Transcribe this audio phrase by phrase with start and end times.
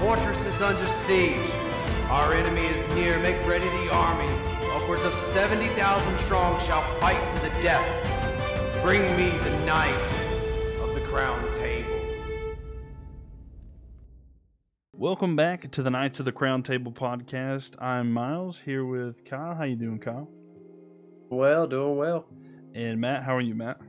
[0.00, 0.16] crown.
[0.16, 1.50] The fortress is under siege.
[2.08, 3.18] Our enemy is near.
[3.20, 4.28] Make ready the army.
[4.72, 8.82] Upwards of 70,000 strong shall fight to the death.
[8.82, 10.26] Bring me the knights
[10.80, 11.96] of the crown table.
[14.92, 17.80] Welcome back to the Knights of the Crown Table podcast.
[17.80, 19.54] I'm Myles here with Kyle.
[19.54, 20.28] How you doing, Kyle?
[21.30, 22.26] Well, doing well.
[22.74, 23.80] And Matt, how are you, Matt?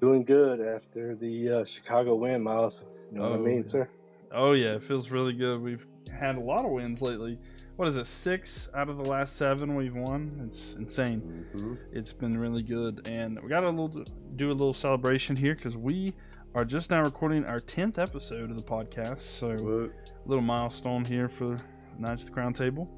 [0.00, 2.82] Doing good after the uh, Chicago win, Myles.
[3.10, 3.70] You know what I Oh, mean, yeah.
[3.70, 3.88] sir?
[4.32, 5.60] Oh yeah, it feels really good.
[5.60, 7.38] We've had a lot of wins lately.
[7.76, 8.06] What is it?
[8.06, 10.42] Six out of the last seven we've won.
[10.46, 11.46] It's insane.
[11.54, 11.74] Mm-hmm.
[11.92, 14.04] It's been really good, and we got a little
[14.36, 16.14] do a little celebration here because we
[16.54, 19.20] are just now recording our tenth episode of the podcast.
[19.20, 19.90] So
[20.24, 21.60] little milestone here for
[21.98, 22.88] Knights of the Crown Table.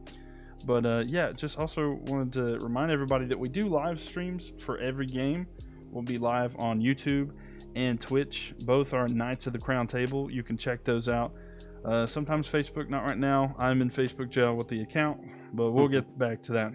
[0.64, 4.78] But uh, yeah, just also wanted to remind everybody that we do live streams for
[4.78, 5.46] every game.
[5.90, 7.32] We'll be live on YouTube
[7.78, 8.54] and Twitch.
[8.60, 10.28] Both are Knights of the Crown Table.
[10.28, 11.32] You can check those out.
[11.84, 13.54] Uh, sometimes Facebook, not right now.
[13.56, 15.20] I'm in Facebook jail with the account,
[15.52, 16.72] but we'll get back to that.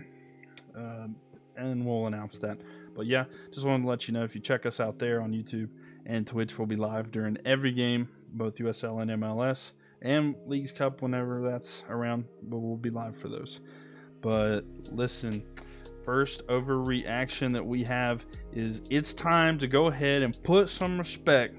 [0.75, 1.17] Um,
[1.57, 2.57] and we'll announce that.
[2.95, 5.33] But yeah, just wanted to let you know if you check us out there on
[5.33, 5.67] YouTube
[6.05, 11.01] and Twitch, we'll be live during every game, both USL and MLS and Leagues Cup
[11.01, 13.59] whenever that's around, but we'll be live for those.
[14.21, 15.43] But listen,
[16.03, 21.55] first overreaction that we have is it's time to go ahead and put some respect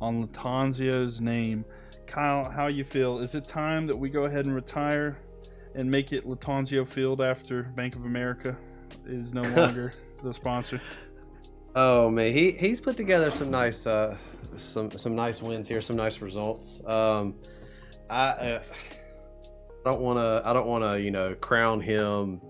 [0.00, 1.64] on Lattanzio's name.
[2.06, 3.20] Kyle, how you feel?
[3.20, 5.18] Is it time that we go ahead and retire
[5.74, 8.56] and make it Lattanzio Field after Bank of America
[9.06, 10.80] is no longer the sponsor?
[11.74, 14.16] Oh man, he he's put together some nice uh
[14.56, 16.84] some some nice wins here, some nice results.
[16.86, 17.34] Um,
[18.10, 18.62] I uh,
[19.84, 22.40] don't want to I don't want to you know crown him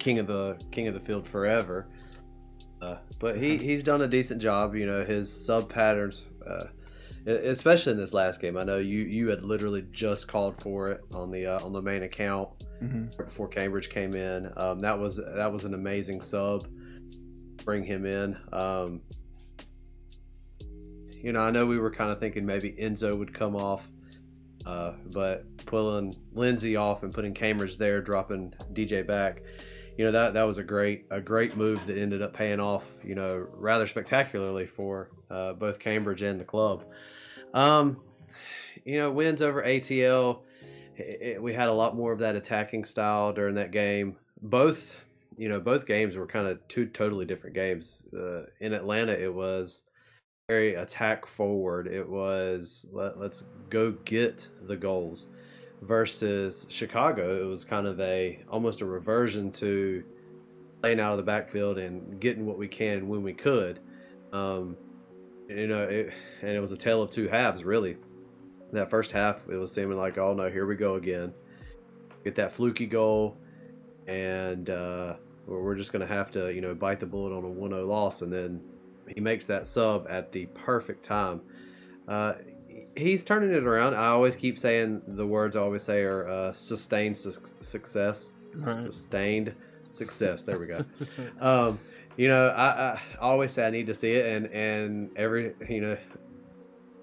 [0.00, 1.86] king of the king of the field forever.
[2.82, 4.74] Uh, but he he's done a decent job.
[4.74, 6.64] You know his sub patterns, uh,
[7.26, 8.56] especially in this last game.
[8.56, 11.82] I know you you had literally just called for it on the uh, on the
[11.82, 12.48] main account.
[12.80, 14.50] hmm before Cambridge came in.
[14.56, 16.66] Um, that was that was an amazing sub.
[17.64, 18.36] Bring him in.
[18.52, 19.02] Um,
[21.22, 23.86] you know, I know we were kind of thinking maybe Enzo would come off,
[24.64, 29.42] uh, but pulling Lindsay off and putting Cambridge there, dropping DJ back.
[29.96, 32.84] You know that that was a great a great move that ended up paying off.
[33.04, 36.84] You know, rather spectacularly for uh, both Cambridge and the club.
[37.52, 37.98] Um,
[38.84, 40.42] you know, wins over ATL
[40.96, 44.16] it, it- we had a lot more of that attacking style during that game.
[44.42, 44.96] Both,
[45.36, 48.06] you know, both games were kind of two totally different games.
[48.14, 49.84] Uh, in Atlanta, it was
[50.48, 51.86] very attack forward.
[51.86, 55.28] It was let, let's go get the goals.
[55.82, 60.04] Versus Chicago, it was kind of a almost a reversion to
[60.82, 63.80] playing out of the backfield and getting what we can when we could.
[64.32, 64.76] Um,
[65.48, 67.96] you know, it, and it was a tale of two halves, really
[68.72, 71.32] that first half, it was seeming like, oh no, here we go again.
[72.24, 73.36] Get that fluky goal,
[74.06, 75.14] and uh,
[75.46, 77.86] we're just going to have to, you know, bite the bullet on a 1 0
[77.86, 78.22] loss.
[78.22, 78.62] And then
[79.08, 81.40] he makes that sub at the perfect time.
[82.06, 82.34] Uh,
[82.96, 83.94] he's turning it around.
[83.94, 88.32] I always keep saying the words I always say are uh, sustained su- success.
[88.54, 88.82] Right.
[88.82, 89.54] Sustained
[89.90, 90.44] success.
[90.44, 90.84] There we go.
[91.40, 91.78] um,
[92.16, 95.80] you know, I, I always say I need to see it, and and every you
[95.80, 95.96] know,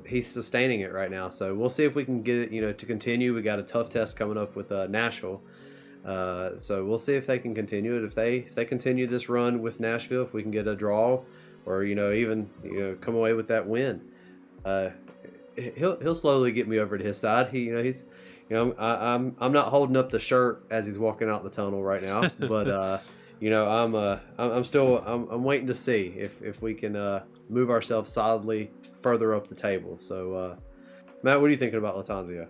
[0.06, 1.30] he's sustaining it right now.
[1.30, 3.34] So we'll see if we can get it, you know, to continue.
[3.34, 5.42] We got a tough test coming up with uh, Nashville.
[6.06, 8.04] Uh, so we'll see if they can continue it.
[8.04, 11.24] If they if they continue this run with Nashville, if we can get a draw,
[11.66, 14.02] or you know even you know come away with that win,
[14.66, 14.90] uh,
[15.58, 17.50] he'll he'll slowly get me over to his side.
[17.50, 18.06] He you know he's
[18.50, 21.50] you know I, I'm I'm not holding up the shirt as he's walking out the
[21.50, 23.00] tunnel right now, but uh,
[23.40, 26.74] you know I'm uh I'm, I'm still I'm, I'm waiting to see if if we
[26.74, 28.72] can uh, move ourselves solidly
[29.02, 29.98] further up the table.
[30.00, 30.56] So uh,
[31.24, 32.48] Matt, what are you thinking about Lattanzio?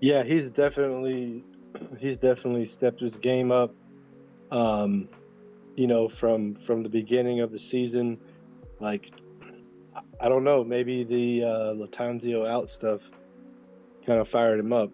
[0.00, 1.44] Yeah, he's definitely
[1.98, 3.72] he's definitely stepped his game up.
[4.50, 5.08] Um,
[5.76, 8.20] you know, from from the beginning of the season,
[8.80, 9.12] like
[10.22, 13.00] I don't know, maybe the uh, Lattanzio out stuff
[14.06, 14.90] kind of fired him up.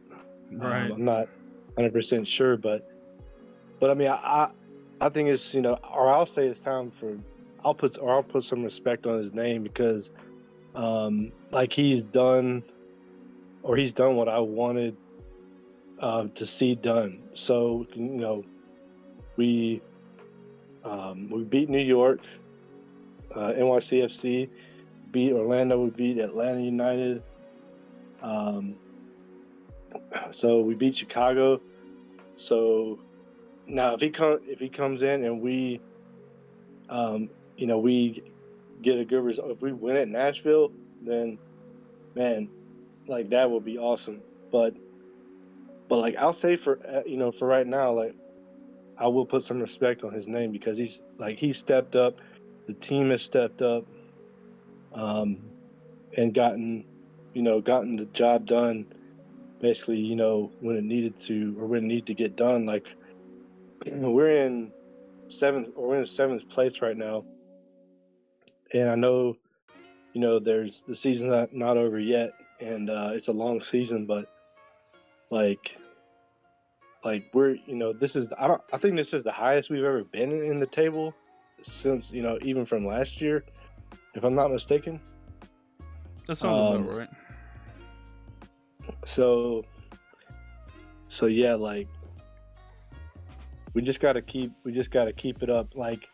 [0.53, 1.29] Um, I'm not
[1.75, 2.91] 100 percent sure, but
[3.79, 4.51] but I mean, I, I
[5.03, 7.15] I think it's you know, or I'll say it's time for
[7.63, 10.09] I'll put or I'll put some respect on his name because
[10.75, 12.63] um, like he's done
[13.63, 14.97] or he's done what I wanted
[16.01, 17.23] uh, to see done.
[17.35, 18.45] So you know,
[19.37, 19.83] we
[20.85, 22.21] um, we beat New York,
[23.35, 24.49] uh, NYCFC,
[25.11, 27.23] beat Orlando, we beat Atlanta United.
[28.23, 28.77] Um,
[30.33, 31.61] so we beat Chicago.
[32.37, 32.99] So
[33.67, 35.81] now if he come if he comes in and we,
[36.89, 38.23] um, you know, we
[38.83, 39.51] get a good result.
[39.51, 40.73] If we win at Nashville,
[41.03, 41.39] then
[42.15, 42.49] man,
[43.07, 44.21] like that would be awesome.
[44.51, 44.75] But
[45.89, 48.15] but like I'll say for uh, you know for right now, like
[48.97, 52.19] I will put some respect on his name because he's like he stepped up,
[52.67, 53.85] the team has stepped up,
[54.95, 55.39] um,
[56.17, 56.85] and gotten
[57.35, 58.87] you know gotten the job done.
[59.61, 62.67] Basically, you know when it needed to or when it needed to get done.
[62.67, 62.87] Like
[63.87, 64.73] we're in
[65.29, 67.25] seventh or we're in seventh place right now,
[68.73, 69.37] and I know
[70.13, 74.07] you know there's the season's not, not over yet, and uh, it's a long season,
[74.07, 74.27] but
[75.31, 75.77] like
[77.05, 79.85] like we're you know this is I don't I think this is the highest we've
[79.85, 81.15] ever been in the table
[81.63, 83.45] since you know even from last year,
[84.19, 85.01] if I'm not mistaken.
[86.27, 87.09] That sounds um, about right.
[89.07, 89.65] So,
[91.09, 91.87] so yeah, like
[93.75, 95.75] we just got to keep we just got to keep it up.
[95.77, 96.09] Like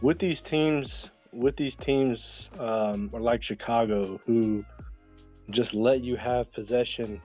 [0.00, 4.64] with these teams, with these teams, um, or like Chicago, who
[5.50, 7.20] just let you have possession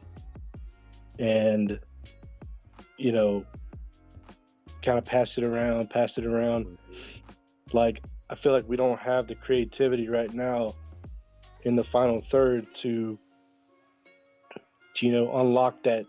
[1.20, 1.80] and
[2.98, 3.46] you know
[4.84, 6.78] kind of pass it around pass it around
[7.72, 10.74] like i feel like we don't have the creativity right now
[11.64, 13.18] in the final third to,
[14.94, 16.06] to you know unlock that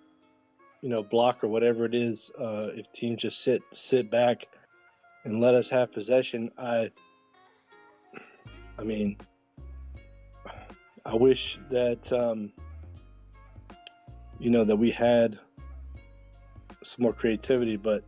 [0.83, 4.47] you know block or whatever it is uh, if teams just sit sit back
[5.25, 6.91] and let us have possession i
[8.79, 9.17] i mean
[11.05, 12.53] i wish that um,
[14.39, 15.39] you know, that we had
[16.85, 18.05] some more creativity, but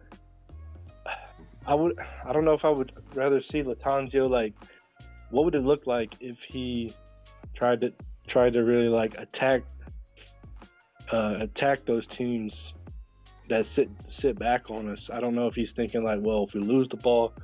[1.68, 4.54] I would I don't know if I would rather see Lattanzio like
[5.28, 6.94] what would it look like if he
[7.54, 7.92] tried to
[8.26, 9.62] tried to really like attack
[11.12, 12.72] uh, attack those teams
[13.50, 15.10] that sit sit back on us.
[15.12, 17.34] I don't know if he's thinking like, well, if we lose the ball,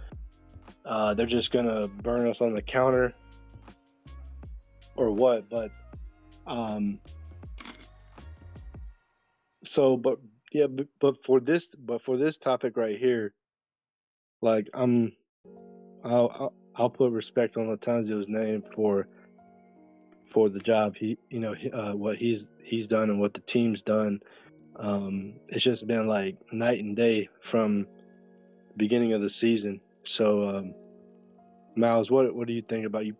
[0.86, 3.12] uh, they're just gonna burn us on the counter
[4.96, 5.50] or what.
[5.50, 5.70] But
[6.46, 6.98] um,
[9.64, 10.18] so but
[10.50, 13.34] yeah but, but for this but for this topic right here
[14.44, 15.12] like i'm
[16.04, 19.08] i'll i'll, put respect on Lattanzio's name for
[20.32, 23.82] for the job he you know uh, what he's he's done and what the team's
[23.82, 24.20] done.
[24.76, 29.80] Um, it's just been like night and day from the beginning of the season.
[30.04, 30.74] So um,
[31.76, 33.14] Myles what what do you think about you?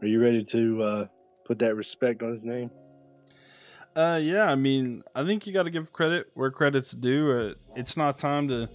[0.00, 1.06] Are you ready to uh,
[1.44, 2.70] put that respect on his name?
[3.94, 7.30] Uh, yeah, I mean, I think you got to give credit where credit's due.
[7.30, 8.68] Uh, it's not time to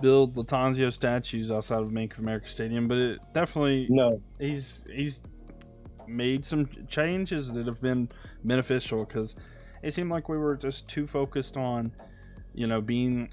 [0.00, 4.20] build Lattanzio statues outside of Bank of America Stadium, but it definitely no.
[4.38, 5.20] He's he's
[6.06, 8.08] made some changes that have been
[8.44, 9.34] beneficial because
[9.82, 11.92] it seemed like we were just too focused on,
[12.54, 13.30] you know, being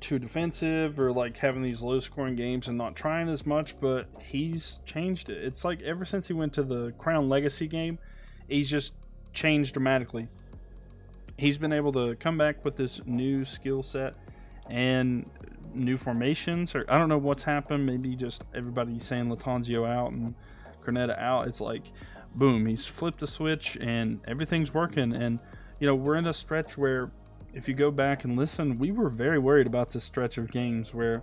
[0.00, 3.78] too defensive or like having these low scoring games and not trying as much.
[3.80, 5.42] But he's changed it.
[5.42, 7.98] It's like ever since he went to the Crown Legacy game,
[8.48, 8.92] he's just
[9.32, 10.28] changed dramatically
[11.40, 14.14] he's been able to come back with this new skill set
[14.68, 15.28] and
[15.74, 16.74] new formations.
[16.74, 17.86] Or I don't know what's happened.
[17.86, 20.34] Maybe just everybody saying Lattanzio out and
[20.84, 21.48] Krneta out.
[21.48, 21.82] It's like,
[22.34, 25.14] boom, he's flipped a switch and everything's working.
[25.14, 25.40] And
[25.78, 27.10] you know, we're in a stretch where,
[27.52, 30.94] if you go back and listen, we were very worried about this stretch of games
[30.94, 31.22] where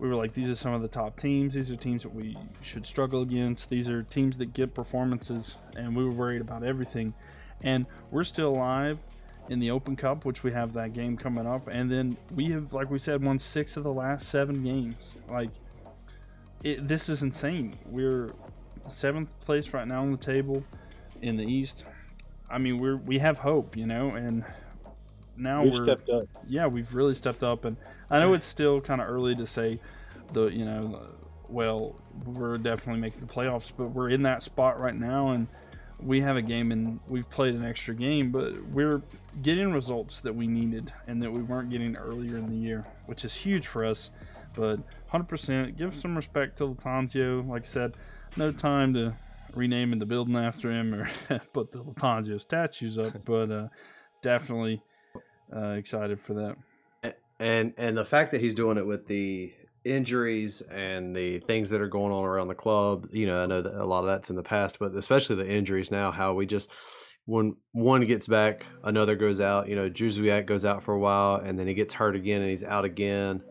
[0.00, 1.54] we were like, these are some of the top teams.
[1.54, 3.68] These are teams that we should struggle against.
[3.68, 7.14] These are teams that get performances, and we were worried about everything.
[7.60, 8.98] And we're still alive
[9.48, 12.72] in the Open Cup, which we have that game coming up, and then we have,
[12.72, 15.14] like we said, won six of the last seven games.
[15.28, 15.50] Like,
[16.62, 17.74] it, this is insane.
[17.86, 18.30] We're
[18.88, 20.64] seventh place right now on the table
[21.22, 21.84] in the East.
[22.50, 24.44] I mean, we're we have hope, you know, and
[25.36, 26.24] now we've we're stepped up.
[26.48, 27.76] Yeah, we've really stepped up, and
[28.10, 29.80] I know it's still kind of early to say
[30.32, 31.00] the you know,
[31.48, 35.46] well, we're definitely making the playoffs, but we're in that spot right now, and
[36.02, 39.02] we have a game and we've played an extra game, but we're
[39.42, 43.24] getting results that we needed and that we weren't getting earlier in the year, which
[43.24, 44.10] is huge for us.
[44.54, 44.80] But
[45.12, 47.46] 100%, give some respect to Lattanzio.
[47.48, 47.94] Like I said,
[48.36, 49.14] no time to
[49.54, 51.08] rename the building after him or
[51.52, 53.68] put the Lattanzio statues up, but uh,
[54.22, 54.82] definitely
[55.54, 56.56] uh, excited for that.
[57.38, 59.54] And and the fact that he's doing it with the
[59.84, 63.62] injuries and the things that are going on around the club, you know, I know
[63.62, 66.46] that a lot of that's in the past, but especially the injuries now, how we
[66.46, 66.70] just
[67.26, 69.68] when one gets back, another goes out.
[69.68, 72.50] You know, Jóźwiak goes out for a while, and then he gets hurt again, and
[72.50, 73.42] he's out again.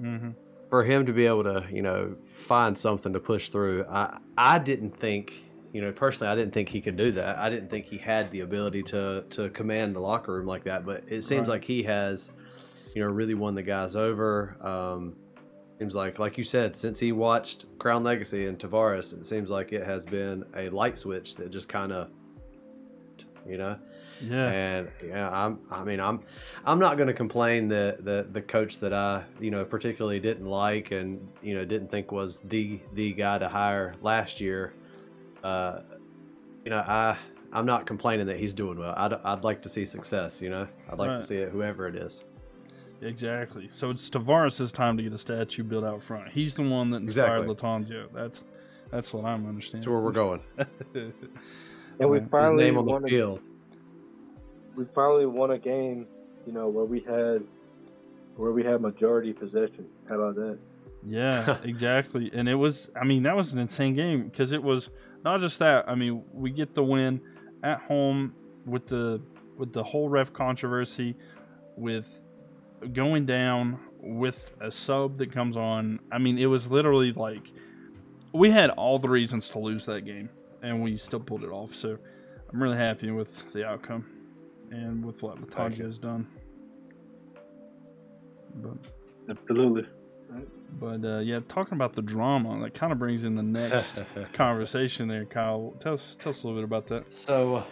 [0.00, 0.30] Mm-hmm.
[0.70, 4.58] For him to be able to, you know, find something to push through, I I
[4.58, 5.32] didn't think,
[5.72, 7.38] you know, personally, I didn't think he could do that.
[7.38, 10.84] I didn't think he had the ability to to command the locker room like that.
[10.84, 11.54] But it seems right.
[11.54, 12.30] like he has,
[12.94, 14.56] you know, really won the guys over.
[14.60, 15.16] Um,
[15.78, 19.72] seems like, like you said, since he watched Crown Legacy and Tavares, it seems like
[19.72, 22.08] it has been a light switch that just kind of
[23.46, 23.76] you know.
[24.20, 24.48] Yeah.
[24.50, 25.60] And yeah, I'm.
[25.70, 26.20] I mean, I'm.
[26.66, 30.46] I'm not going to complain that the the coach that I you know particularly didn't
[30.46, 34.74] like and you know didn't think was the the guy to hire last year.
[35.44, 35.82] Uh,
[36.64, 37.16] you know, I
[37.52, 38.92] I'm not complaining that he's doing well.
[38.96, 40.42] I'd I'd like to see success.
[40.42, 41.16] You know, I'd like Right.
[41.18, 42.24] to see it whoever it is.
[43.00, 43.68] Exactly.
[43.72, 46.28] So it's Tavares' time to get a statue built out front.
[46.30, 47.54] He's the one that inspired Exactly.
[47.54, 48.12] Lattanzio.
[48.12, 48.42] That's
[48.90, 49.80] that's what I'm understanding.
[49.80, 50.40] That's where we're going.
[52.00, 53.40] And we His His finally name on won the a, field.
[54.76, 56.06] we finally won a game,
[56.46, 57.42] you know, where we had
[58.36, 59.86] where we had majority possession.
[60.08, 60.58] How about that?
[61.04, 62.30] Yeah, exactly.
[62.32, 64.90] And it was, I mean, that was an insane game because it was
[65.24, 65.88] not just that.
[65.88, 67.20] I mean, we get the win
[67.64, 68.32] at home
[68.64, 69.20] with the
[69.56, 71.16] with the whole ref controversy,
[71.76, 72.20] with
[72.92, 76.00] going down with a sub that comes on.
[76.10, 77.52] I mean, it was literally like
[78.32, 80.30] we had all the reasons to lose that game,
[80.62, 81.74] and we still pulled it off.
[81.74, 81.98] So
[82.52, 84.06] I'm really happy with the outcome
[84.70, 85.74] and with what Thank.
[85.74, 86.26] Lattanzio has done.
[88.56, 88.78] But
[89.28, 89.86] Absolutely.
[90.78, 95.08] But uh, yeah, talking about the drama, that kind of brings in the next conversation
[95.08, 95.74] there, Kyle.
[95.80, 97.14] Tell us, tell us a little bit about that.
[97.14, 97.64] So,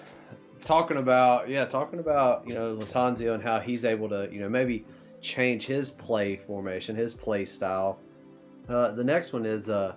[0.64, 4.48] talking about yeah, talking about you know Lattanzio and how he's able to you know
[4.48, 4.86] maybe
[5.26, 7.98] change his play formation, his play style.
[8.68, 9.94] Uh, the next one is uh,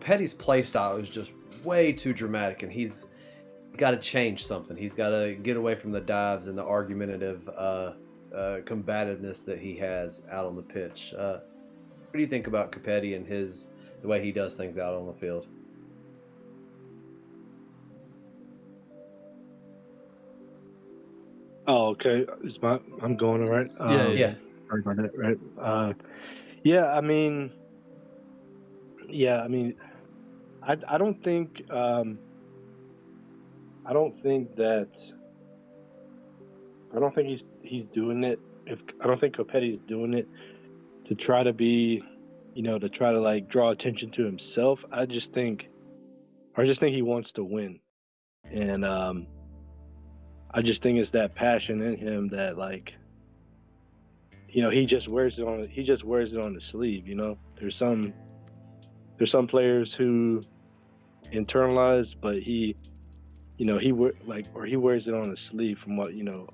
[0.00, 1.32] Petty's play style is just
[1.64, 3.06] way too dramatic, and he's
[3.76, 4.76] got to change something.
[4.76, 7.92] He's got to get away from the dives and the argumentative uh,
[8.34, 11.14] uh, combativeness that he has out on the pitch.
[11.16, 11.38] Uh,
[11.88, 15.06] what do you think about Copetti and his the way he does things out on
[15.06, 15.46] the field?
[21.66, 22.26] Oh, okay.
[22.44, 23.70] Is my I'm going all right?
[23.78, 24.34] Yeah, Um, Yeah.
[24.68, 25.16] Sorry about that.
[25.16, 25.38] Right.
[25.60, 25.92] Uh,
[26.64, 26.92] yeah.
[26.92, 27.52] I mean,
[29.08, 29.42] yeah.
[29.42, 29.74] I mean,
[30.62, 32.18] I I don't think um,
[33.84, 34.88] I don't think that
[36.94, 38.38] I don't think he's he's doing it.
[38.66, 40.28] If I don't think Copetti's doing it
[41.06, 42.02] to try to be,
[42.54, 44.84] you know, to try to like draw attention to himself.
[44.92, 45.68] I just think,
[46.56, 47.80] I just think he wants to win,
[48.50, 49.26] and um,
[50.54, 52.94] I just think it's that passion in him that like
[54.48, 57.14] you know he just wears it on he just wears it on the sleeve you
[57.14, 57.38] know?
[57.58, 58.12] There's some
[59.16, 60.42] there's some players who
[61.32, 62.76] internalize but he
[63.56, 63.92] you know he
[64.26, 66.46] like or he wears it on his sleeve from what you know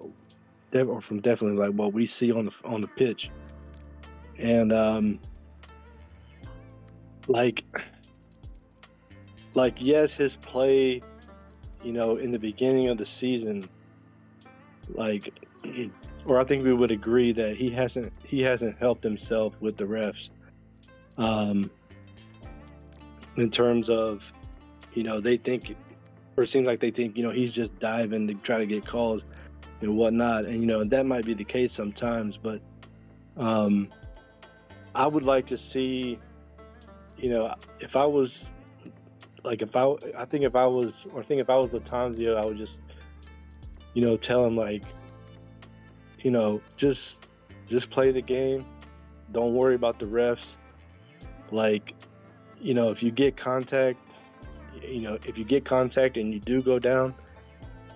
[0.75, 3.31] or from definitely like what we see on the on the pitch.
[4.39, 5.19] And um
[7.27, 7.65] like
[9.55, 11.03] like yes his play
[11.83, 13.69] you know in the beginning of the season
[14.95, 15.33] like
[16.25, 19.85] or I think we would agree that he hasn't he hasn't helped himself with the
[19.85, 20.31] refs
[21.17, 21.71] um
[23.37, 24.33] in terms of
[24.95, 25.75] you know they think
[26.37, 28.87] or it seems like they think you know he's just diving to try to get
[28.87, 29.25] calls
[29.81, 30.45] and whatnot.
[30.45, 32.61] And you know that might be the case sometimes but
[33.37, 33.89] um
[34.95, 36.19] I would like to see
[37.17, 38.51] you know if I was
[39.45, 42.37] like if I I think if I was or I think if I was Lattanzio
[42.37, 42.81] I would just
[43.99, 44.85] you know tell him like
[46.23, 47.27] you know, just
[47.69, 48.65] just play the game.
[49.33, 50.57] Don't worry about the refs.
[51.51, 51.95] Like,
[52.61, 53.99] you know, if you get contact,
[54.83, 57.15] you know, if you get contact and you do go down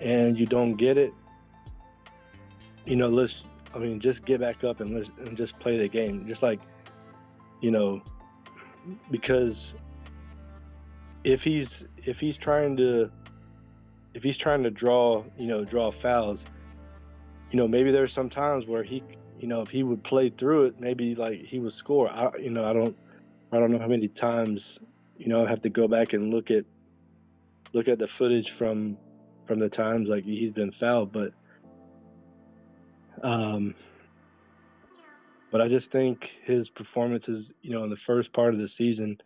[0.00, 1.12] and you don't get it,
[2.86, 5.88] you know, let's I mean, just get back up and let's and just play the
[5.88, 6.26] game.
[6.26, 6.60] Just like,
[7.60, 8.02] you know,
[9.10, 9.74] because
[11.24, 13.10] if he's if he's trying to
[14.14, 16.44] if he's trying to draw, you know, draw fouls,
[17.50, 19.02] you know, maybe there's some times where he,
[19.38, 22.10] you know, if he would play through it, maybe like he would score.
[22.10, 22.96] I, you know, I don't,
[23.52, 24.78] I don't know how many times,
[25.16, 26.64] you know, I have to go back and look at,
[27.72, 28.96] look at the footage from,
[29.46, 31.32] from the times like he's been fouled, but,
[33.22, 33.74] um,
[35.50, 39.18] but I just think his performances, you know, in the first part of the season,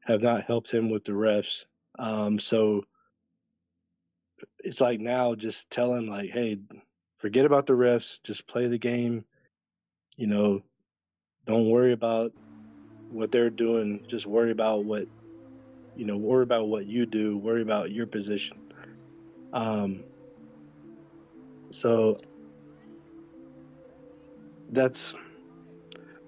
[0.00, 1.64] have not helped him with the refs.
[1.98, 2.84] Um, so
[4.58, 6.58] it's like now just tell him like, hey,
[7.18, 9.24] forget about the refs, just play the game.
[10.16, 10.62] You know,
[11.46, 12.32] don't worry about
[13.10, 14.04] what they're doing.
[14.08, 15.06] Just worry about what
[15.96, 18.56] you know, worry about what you do, worry about your position.
[19.52, 20.04] Um
[21.70, 22.18] so
[24.70, 25.14] that's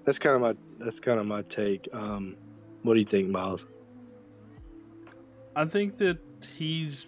[0.05, 1.87] that's kind of my that's kind of my take.
[1.93, 2.35] Um
[2.83, 3.65] what do you think, Myles?
[5.55, 6.17] I think that
[6.57, 7.05] he's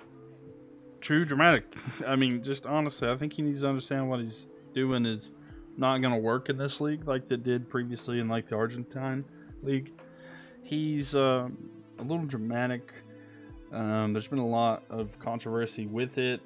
[1.04, 1.76] true dramatic.
[2.08, 5.32] I mean, just honestly, I think he needs to understand what he's doing is
[5.78, 9.26] not going to work in this league like that did previously in like the Argentine
[9.62, 9.92] league.
[10.64, 11.50] He's uh,
[12.00, 12.94] a little dramatic.
[13.72, 16.42] Um, there's been a lot of controversy with it,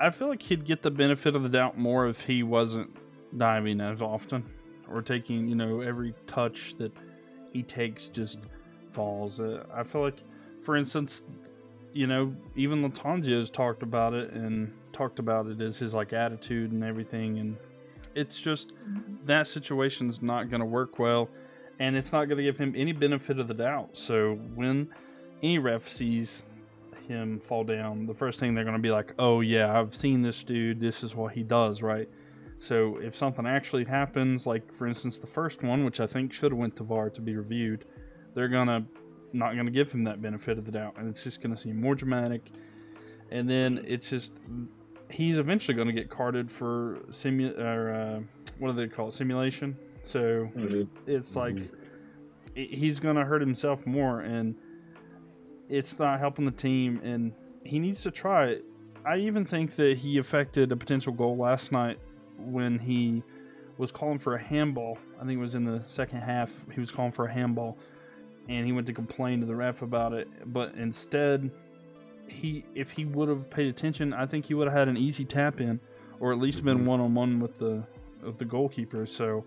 [0.00, 2.96] I feel like he'd get the benefit of the doubt more if he wasn't
[3.36, 4.44] diving as often
[4.88, 6.90] or taking, you know, every touch that
[7.52, 8.38] he takes just
[8.90, 9.40] falls.
[9.40, 10.16] Uh, I feel like,
[10.62, 11.22] for instance,
[11.92, 16.12] you know, even Lattanzio has talked about it and talked about it as his like
[16.12, 17.56] attitude and everything, and
[18.14, 19.22] it's just mm-hmm.
[19.22, 21.28] that situation's not going to work well,
[21.78, 23.96] and it's not going to give him any benefit of the doubt.
[23.96, 24.88] So when
[25.42, 26.42] any ref sees
[27.08, 30.22] him fall down, the first thing they're going to be like, "Oh yeah, I've seen
[30.22, 30.80] this dude.
[30.80, 32.08] This is what he does, right?"
[32.60, 36.52] So if something actually happens, like for instance the first one, which I think should
[36.52, 37.86] have went to VAR to be reviewed,
[38.34, 38.84] they're gonna
[39.32, 41.94] not gonna give him that benefit of the doubt, and it's just gonna seem more
[41.94, 42.42] dramatic.
[43.30, 44.32] And then it's just
[45.08, 48.20] he's eventually gonna get carded for simu or uh,
[48.58, 49.76] what do they call it simulation.
[50.02, 50.82] So mm-hmm.
[51.06, 51.74] it's like mm-hmm.
[52.54, 54.54] he's gonna hurt himself more, and
[55.68, 57.00] it's not helping the team.
[57.04, 57.32] And
[57.64, 58.64] he needs to try it.
[59.04, 61.98] I even think that he affected a potential goal last night
[62.36, 63.22] when he
[63.78, 64.98] was calling for a handball.
[65.18, 66.52] I think it was in the second half.
[66.72, 67.78] He was calling for a handball,
[68.50, 70.28] and he went to complain to the ref about it.
[70.52, 71.50] But instead,
[72.26, 75.24] he if he would have paid attention, I think he would have had an easy
[75.24, 75.80] tap in,
[76.18, 77.84] or at least been one on one with the
[78.22, 79.06] with the goalkeeper.
[79.06, 79.44] So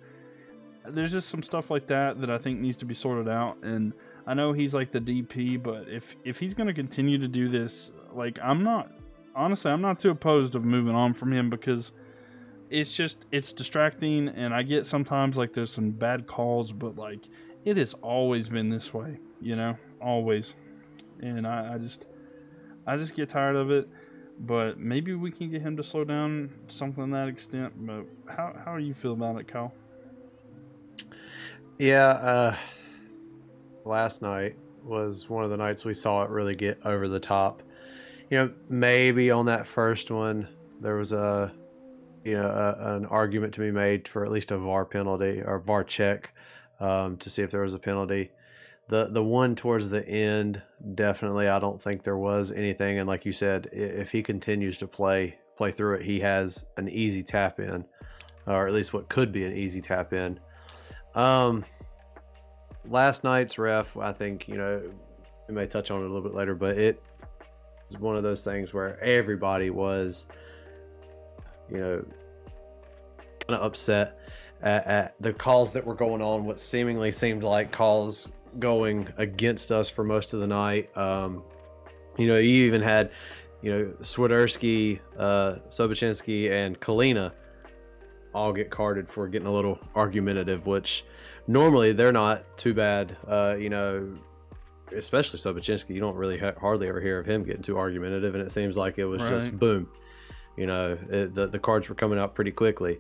[0.88, 3.58] there's just some stuff like that that I think needs to be sorted out.
[3.62, 3.94] And
[4.26, 7.50] I know he's like the DP, but if if he's going to continue to do
[7.50, 8.90] this, like I'm not
[9.36, 11.92] honestly, I'm not too opposed of moving on from him because
[12.70, 17.20] it's just it's distracting and i get sometimes like there's some bad calls but like
[17.66, 20.56] it has always been this way you know always.
[21.22, 22.08] And i, I just
[22.88, 23.88] i just get tired of it.
[24.40, 27.74] But maybe we can get him to slow down something that extent.
[27.78, 29.74] But how, how do you feel about it kyle?
[31.78, 32.56] Yeah uh
[33.86, 37.62] last night was one of the nights we saw it really get over the top.
[38.30, 40.48] You know maybe on that first one
[40.80, 41.54] there was a
[42.24, 45.60] you know a, an argument to be made for at least a VAR penalty or
[45.60, 46.34] VAR check
[46.80, 48.32] um, to see if there was a penalty.
[48.90, 50.62] The the one towards the end,
[50.96, 53.00] definitely, I don't think there was anything.
[53.00, 56.90] And like you said, if he continues to play play through it, he has an
[56.90, 57.86] easy tap in,
[58.46, 60.40] or at least what could be an easy tap in.
[61.16, 61.64] Um,
[62.90, 64.82] last night's ref, I think you know
[65.48, 67.02] we may touch on it a little bit later, but it
[67.88, 70.28] was one of those things where everybody was
[71.70, 72.06] you know,
[73.48, 74.20] kind of upset
[74.64, 76.46] at, at, the calls that were going on.
[76.46, 80.96] What seemingly seemed like calls going against us for most of the night.
[80.98, 81.44] Um,
[82.18, 83.12] you know, you even had,
[83.62, 87.34] you know, Swiderski, uh, Sobociński, and Kahlina
[88.34, 91.06] all get carded for getting a little argumentative, which
[91.48, 93.16] normally they're not too bad.
[93.28, 94.16] Uh, you know,
[94.96, 98.44] especially Sobociński, you don't really ha- hardly ever hear of him getting too argumentative, and
[98.44, 99.32] it seems like it was right.
[99.32, 99.88] just boom.
[100.56, 103.00] You know, it, the the cards were coming out pretty quickly.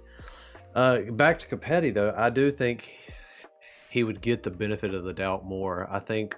[0.75, 2.91] Uh, back to Copetti, though, I do think
[3.89, 5.87] he would get the benefit of the doubt more.
[5.91, 6.35] I think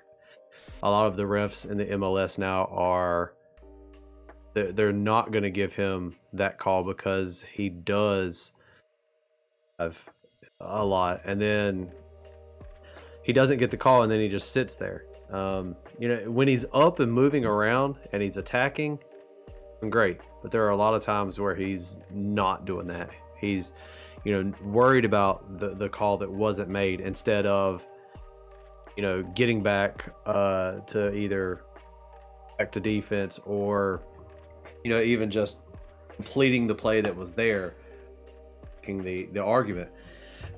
[0.83, 3.33] a lot of the refs in the MLS now are
[4.53, 8.53] they're not going to give him that call because he does
[9.79, 9.97] have
[10.61, 11.91] a lot, and then
[13.23, 15.05] he doesn't get the call, and then he just sits there.
[15.31, 18.99] Um, you know, when he's up and moving around and he's attacking,
[19.89, 20.21] great.
[20.41, 23.09] But there are a lot of times where he's not doing that.
[23.39, 23.73] He's,
[24.25, 27.85] you know, worried about the, the call that wasn't made instead of,
[28.97, 31.61] you know, getting back uh, to either
[32.57, 34.01] back to defense or,
[34.83, 35.59] you know, even just
[36.11, 37.75] completing the play that was there,
[38.81, 39.89] making the the argument.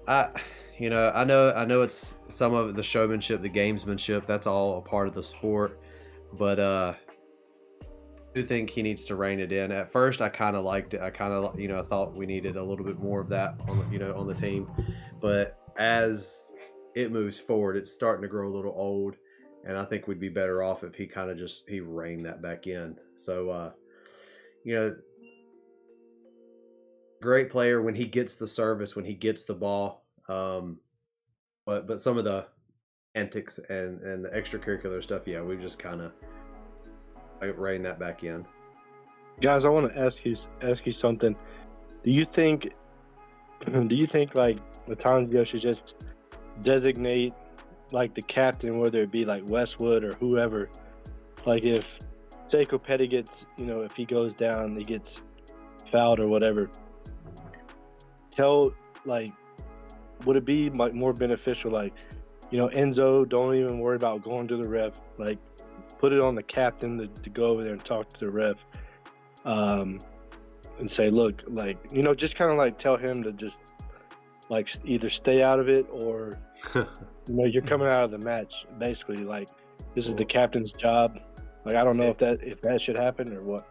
[0.07, 0.29] I,
[0.77, 4.25] you know, I know I know it's some of the showmanship, the gamesmanship.
[4.25, 5.79] That's all a part of the sport,
[6.33, 6.93] but uh
[8.37, 9.71] do think he needs to rein it in.
[9.71, 11.01] At first, I kind of liked it.
[11.01, 13.55] I kind of, you know, I thought we needed a little bit more of that
[13.67, 14.69] on, you know, on the team.
[15.19, 16.53] But as
[16.95, 19.15] it moves forward, it's starting to grow a little old,
[19.65, 22.41] and I think we'd be better off if he kind of just he reined that
[22.41, 22.95] back in.
[23.15, 23.71] So, uh,
[24.63, 24.95] you know,
[27.21, 30.05] great player when he gets the service, when he gets the ball.
[30.29, 30.79] Um,
[31.65, 32.45] but but some of the
[33.15, 36.11] antics and and the extracurricular stuff, yeah, we've just kind of
[37.41, 38.45] writing that back in.
[39.41, 41.35] Guys, I want to ask you ask you something.
[42.03, 42.73] Do you think
[43.65, 46.05] do you think like Lattanzio should just
[46.61, 47.33] designate
[47.91, 50.69] like the captain, whether it be like Westwood or whoever?
[51.45, 51.99] Like if
[52.49, 55.21] Seiko Petty gets, you know, if he goes down, he gets
[55.91, 56.69] fouled or whatever.
[58.31, 58.73] Tell
[59.05, 59.31] like,
[60.25, 61.71] would it be like more beneficial?
[61.71, 61.93] Like,
[62.51, 64.93] you know, Enzo, don't even worry about going to the ref.
[65.17, 65.37] Like,
[65.99, 68.57] put it on the captain to, to go over there and talk to the ref.
[69.45, 69.99] Um,
[70.79, 73.57] and say, look, like you know, just kind of like tell him to just
[74.49, 76.31] like either stay out of it or
[76.75, 76.85] you
[77.29, 79.49] know you're coming out of the match basically like
[79.93, 81.19] this is the captain's job.
[81.65, 83.67] Like I don't know if that if that should happen or what.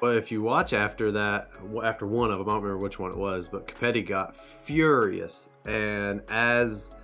[0.00, 1.50] Well, if you watch after that,
[1.84, 5.50] after one of them, I don't remember which one it was, but Copetti got furious,
[5.66, 6.96] and as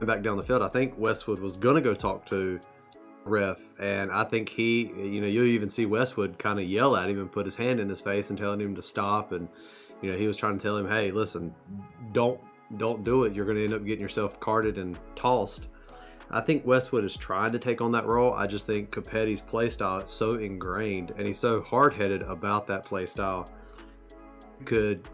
[0.00, 2.60] back down the field, I think Westwood was gonna go talk to
[3.78, 7.20] and I think he, you know, you'll even see Westwood kind of yell at him
[7.20, 9.48] and put his hand in his face and telling him to stop, and
[10.02, 11.54] you know, he was trying to tell him, hey, listen,
[12.12, 12.40] don't
[12.78, 13.34] don't do it.
[13.34, 15.68] You're gonna end up getting yourself carded and tossed.
[16.30, 18.34] I think Westwood is trying to take on that role.
[18.34, 22.66] I just think Copetti's play style is so ingrained and he's so hard headed about
[22.66, 23.48] that play style.
[24.64, 25.08] Could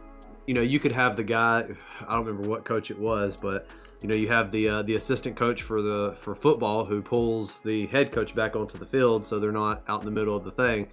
[0.46, 1.66] you know, you could have the guy
[2.06, 3.68] I don't remember what coach it was, but
[4.02, 7.60] you know, you have the uh, the assistant coach for the for football who pulls
[7.60, 10.44] the head coach back onto the field so they're not out in the middle of
[10.44, 10.88] the thing.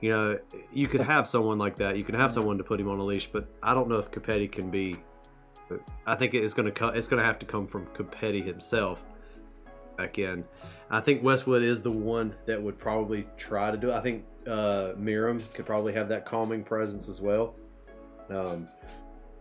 [0.00, 0.38] You know,
[0.72, 1.96] you could have someone like that.
[1.96, 4.10] You can have someone to put him on a leash, but I don't know if
[4.10, 4.96] Copetti can be.
[6.06, 6.94] I think it's going to come.
[6.94, 9.04] It's going to have to come from Copetti himself
[9.96, 10.44] back in.
[10.90, 13.94] I think Westwood is the one that would probably try to do it.
[13.94, 17.54] I think uh, Meram could probably have that calming presence as well.
[18.28, 18.68] Um,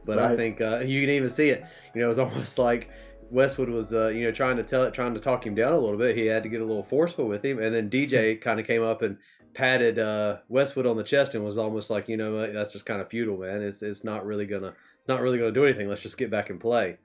[0.05, 0.31] but right.
[0.31, 1.65] I think uh, you can even see it.
[1.93, 2.89] You know, it's almost like
[3.31, 5.79] Westwood was, uh, you know, trying to tell it, trying to talk him down a
[5.79, 6.17] little bit.
[6.17, 8.41] He had to get a little forceful with him, and then DJ hmm.
[8.41, 9.17] kind of came up and
[9.53, 13.01] patted uh, Westwood on the chest and was almost like, you know, that's just kind
[13.01, 13.61] of futile, man.
[13.61, 15.89] It's it's not really gonna it's not really gonna do anything.
[15.89, 16.97] Let's just get back and play.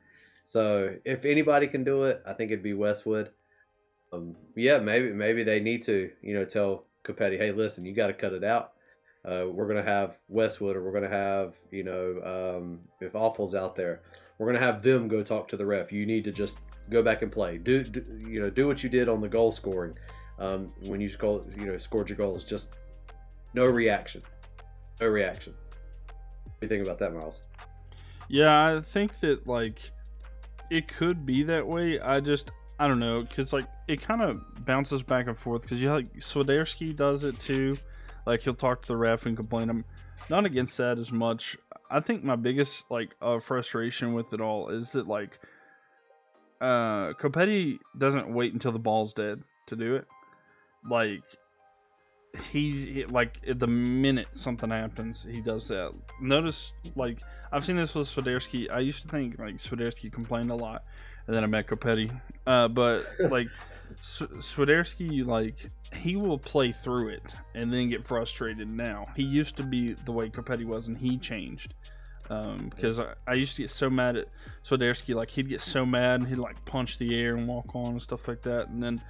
[0.45, 3.31] So if anybody can do it, I think it'd be Westwood
[4.13, 8.09] um, yeah, maybe maybe they need to, you know, tell Copetti, hey, listen, you got
[8.09, 8.73] to cut it out.
[9.27, 13.75] Uh, we're gonna have Westwood, or we're gonna have, you know, um, if Afful's out
[13.75, 14.03] there,
[14.39, 15.91] we're gonna have them go talk to the ref.
[15.91, 16.61] You need to just
[16.91, 17.59] go back and play.
[17.59, 18.51] Do, do you know?
[18.51, 19.99] Do what you did on the goal scoring
[20.39, 22.45] um, when you score, you know, scored your goals.
[22.45, 22.75] Just
[23.53, 24.23] no reaction,
[25.01, 25.55] no reaction.
[26.45, 27.43] What do you think about that, Myles?
[28.29, 29.91] Yeah, I think that like
[30.71, 31.99] it could be that way.
[31.99, 35.63] I just I don't know, because like it kind of bounces back and forth.
[35.63, 37.77] Because you like Swiderski does it too.
[38.27, 39.71] Like he'll talk to the ref and complain.
[39.71, 39.85] I'm
[40.29, 41.57] not against that as much.
[41.91, 45.39] I think my biggest like uh, frustration with it all is that like
[46.61, 50.07] uh Copetti doesn't wait until the ball's dead to do it.
[50.89, 51.23] Like
[52.51, 55.93] he's like at the minute something happens, he does that.
[56.21, 57.21] Notice like
[57.53, 58.71] I've seen this with Swiderski.
[58.71, 60.83] I used to think like Swiderski complained a lot,
[61.27, 62.11] and then I met Copetti.
[62.47, 63.49] Uh, but like
[64.03, 68.69] Swiderski, like he will play through it and then get frustrated.
[68.69, 71.75] Now he used to be the way Copetti was, and he changed.
[72.29, 74.27] Um, because I, I, used to get so mad at
[74.65, 77.93] Swiderski, like he'd get so mad and he'd like punch the air and walk on
[77.93, 79.01] and stuff like that, and then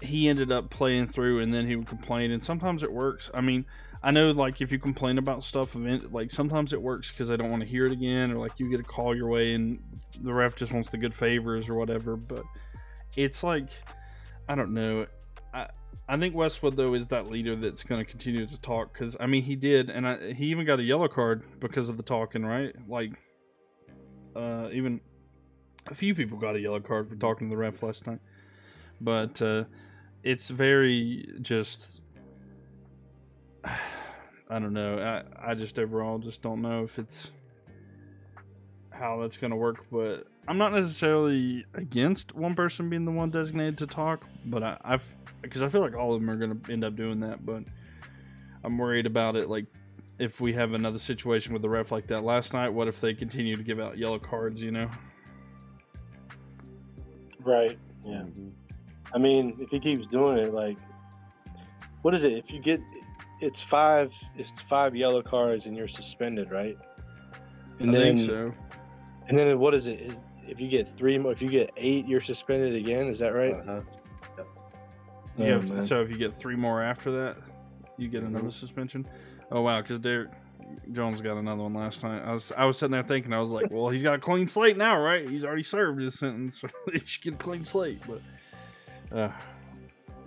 [0.00, 3.28] he ended up playing through, and then he would complain, and sometimes it works.
[3.34, 3.64] I mean,
[4.04, 7.50] I know like if you complain about stuff, like sometimes it works because they don't
[7.50, 9.82] want to hear it again, or like you get a call your way and
[10.20, 12.14] the ref just wants the good favors or whatever.
[12.14, 12.44] But
[13.16, 13.70] it's like
[14.48, 15.06] I don't know.
[15.52, 15.68] I
[16.08, 19.26] I think Westwood though is that leader that's going to continue to talk because I
[19.26, 22.44] mean he did, and I, he even got a yellow card because of the talking,
[22.44, 22.74] right?
[22.88, 23.12] Like,
[24.36, 25.00] uh, even
[25.86, 28.20] a few people got a yellow card for talking to the ref last night,
[29.00, 29.64] but uh,
[30.22, 32.02] it's very just
[33.64, 34.98] I don't know.
[34.98, 37.32] I, I just overall just don't know if it's
[38.94, 39.86] how that's going to work.
[39.90, 44.26] But I'm not necessarily against one person being the one designated to talk.
[44.46, 46.96] But I, I've because I feel like all of them are going to end up
[46.96, 47.44] doing that.
[47.44, 47.64] But
[48.62, 49.48] I'm worried about it.
[49.48, 49.66] Like
[50.18, 53.14] if we have another situation with the ref like that last night, what if they
[53.14, 54.62] continue to give out yellow cards?
[54.62, 54.90] You know.
[57.42, 57.78] Right.
[58.04, 58.22] Yeah.
[58.22, 58.48] Mm-hmm.
[59.12, 60.78] I mean, if he keeps doing it, like,
[62.02, 62.32] what is it?
[62.32, 62.80] If you get
[63.40, 66.76] it's five it's five yellow cards and you're suspended, right?
[67.78, 68.54] And I then, think so.
[69.28, 70.16] And then what is it?
[70.46, 73.08] If you get three more, if you get eight, you're suspended again.
[73.08, 73.54] Is that right?
[73.54, 73.80] Uh-huh.
[75.38, 75.64] Yep.
[75.70, 77.36] Oh, so if you get three more after that,
[77.96, 78.50] you get another mm-hmm.
[78.50, 79.06] suspension.
[79.50, 80.30] Oh wow, because Derrick
[80.92, 82.22] Jones got another one last time.
[82.26, 84.48] I was I was sitting there thinking, I was like, well, he's got a clean
[84.48, 85.28] slate now, right?
[85.28, 88.00] He's already served his sentence, so he should get a clean slate.
[88.06, 89.32] But uh,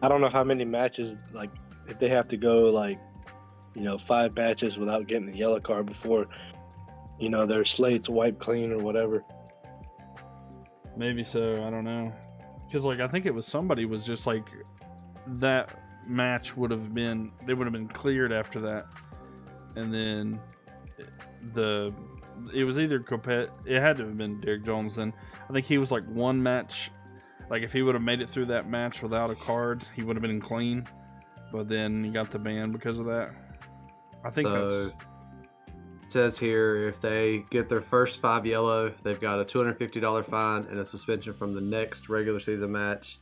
[0.01, 1.51] I don't know how many matches like
[1.87, 2.97] if they have to go like
[3.75, 6.27] you know five batches without getting a yellow card before
[7.19, 9.23] you know their slates wiped clean or whatever.
[10.95, 11.53] Maybe so.
[11.65, 12.13] I don't know.
[12.65, 14.47] Because like I think it was somebody was just like
[15.27, 18.85] that match would have been they would have been cleared after that,
[19.75, 20.39] and then
[21.53, 21.93] the
[22.53, 23.49] it was either Copet.
[23.65, 24.95] It had to have been Derrick Jones.
[24.95, 25.13] Then
[25.49, 26.91] I think he was like one match.
[27.49, 30.17] Like if he would have made it through that match without a card, he would
[30.17, 30.85] have been clean
[31.51, 33.31] but then he got the ban because of that.
[34.23, 35.05] I think so, that's.
[36.17, 40.79] Says here if they get their first five yellow, they've got a $250 fine and
[40.79, 43.19] a suspension from the next regular season match.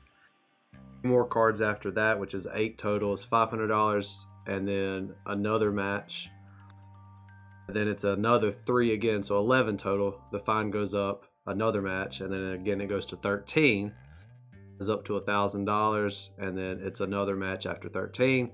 [1.04, 6.30] More cards after that, which is eight total, is $500, and then another match.
[7.68, 10.22] Then it's another three again, so 11 total.
[10.32, 13.94] The fine goes up, another match, and then again it goes to 13,
[14.80, 18.52] is up to a $1,000, and then it's another match after 13.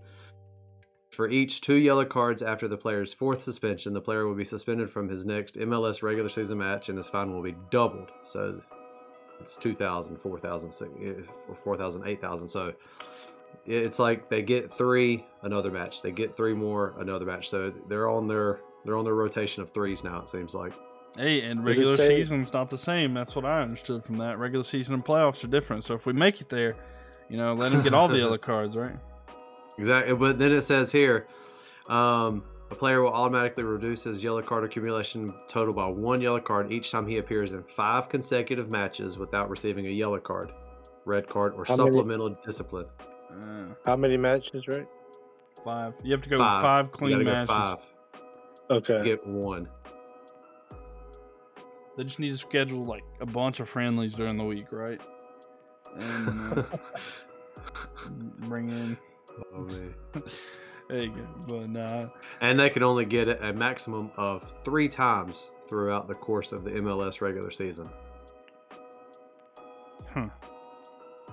[1.12, 4.90] For each two yellow cards after the player's fourth suspension, the player will be suspended
[4.90, 8.12] from his next MLS regular season match, and his fine will be doubled.
[8.24, 8.62] So
[9.42, 11.22] it's 2,000, 4,000, eh,
[11.64, 12.48] 4,000, 8,000.
[12.48, 12.74] So
[13.66, 16.02] it's like they get three, another match.
[16.02, 17.50] They get three more, another match.
[17.50, 20.22] So they're on their they're on their rotation of threes now.
[20.22, 20.72] It seems like.
[21.18, 23.14] Hey, and regular season's not the same.
[23.14, 24.40] That's what I understood from that.
[24.40, 25.84] Regular season and playoffs are different.
[25.84, 26.74] So if we make it there,
[27.28, 28.96] you know, let him get all the yellow cards, right?
[29.78, 30.14] Exactly.
[30.16, 31.28] But then it says here,
[31.88, 36.72] um, a player will automatically reduce his yellow card accumulation total by one yellow card
[36.72, 40.52] each time he appears in five consecutive matches without receiving a yellow card,
[41.06, 42.42] red card, or How supplemental many?
[42.46, 42.86] discipline.
[43.30, 44.88] Uh, How many matches, right?
[45.64, 45.96] Five.
[46.04, 47.48] You have to go five, five clean matches.
[47.48, 47.78] Five.
[48.70, 49.04] Okay.
[49.04, 49.68] Get one.
[51.98, 55.02] They just need to schedule like a bunch of friendlies during the week, right?
[55.98, 56.64] And uh,
[58.40, 58.98] bring in
[59.54, 59.94] Oh man.
[60.90, 61.28] there you go.
[61.48, 62.08] But nah.
[62.42, 66.64] And they can only get it a maximum of three times throughout the course of
[66.64, 67.88] the MLS regular season.
[70.14, 70.28] Huh.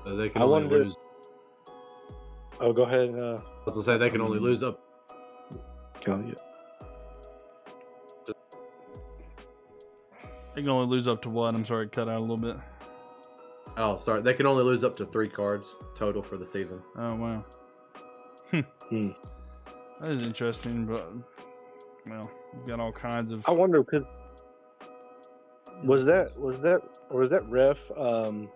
[0.05, 0.85] So they can I only wonder...
[0.85, 0.97] lose.
[2.61, 3.11] Oh, go ahead.
[3.15, 3.39] Uh...
[3.39, 4.81] I was gonna say they can only lose up.
[6.05, 6.35] Go yeah.
[10.55, 11.55] They can only lose up to what?
[11.55, 12.57] I'm sorry, cut out a little bit.
[13.77, 14.23] Oh, sorry.
[14.23, 16.83] They can only lose up to three cards total for the season.
[16.97, 17.45] Oh wow.
[18.51, 19.11] Hmm.
[20.01, 21.13] That is interesting, but
[22.07, 23.47] well, you've got all kinds of.
[23.47, 24.05] I wonder because
[25.85, 26.81] was that was that
[27.11, 27.79] or was that ref?
[27.97, 28.49] Um,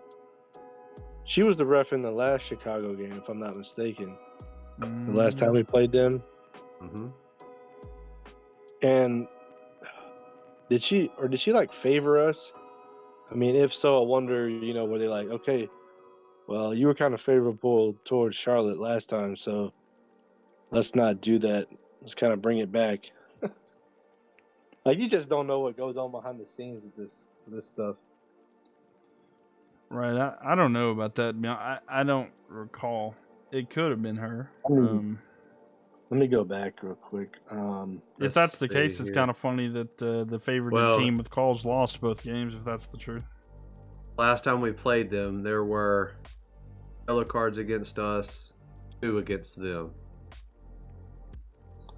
[1.25, 4.17] she was the ref in the last Chicago game, if I'm not mistaken.
[4.79, 5.13] Mm-hmm.
[5.13, 6.23] The last time we played them.
[6.81, 7.07] Mm-hmm.
[8.81, 9.27] And
[10.69, 12.51] did she or did she like favor us?
[13.31, 14.49] I mean, if so, I wonder.
[14.49, 15.69] You know, were they like, okay,
[16.47, 19.71] well, you were kind of favorable towards Charlotte last time, so
[20.73, 21.67] let's not do that.
[22.01, 23.11] Let's kind of bring it back.
[24.85, 27.11] like you just don't know what goes on behind the scenes with this
[27.47, 27.95] this stuff.
[29.89, 30.17] Right.
[30.17, 31.35] I, I don't know about that.
[31.45, 33.15] I I don't recall.
[33.51, 34.49] It could have been her.
[34.69, 35.19] Um,
[36.09, 37.37] let me go back real quick.
[37.51, 39.05] Um, if that's the case, here.
[39.05, 42.55] it's kind of funny that uh, the favored well, team with calls lost both games.
[42.55, 43.23] If that's the truth.
[44.17, 46.15] Last time we played them, there were
[47.07, 48.53] yellow cards against us,
[49.01, 49.91] two against them.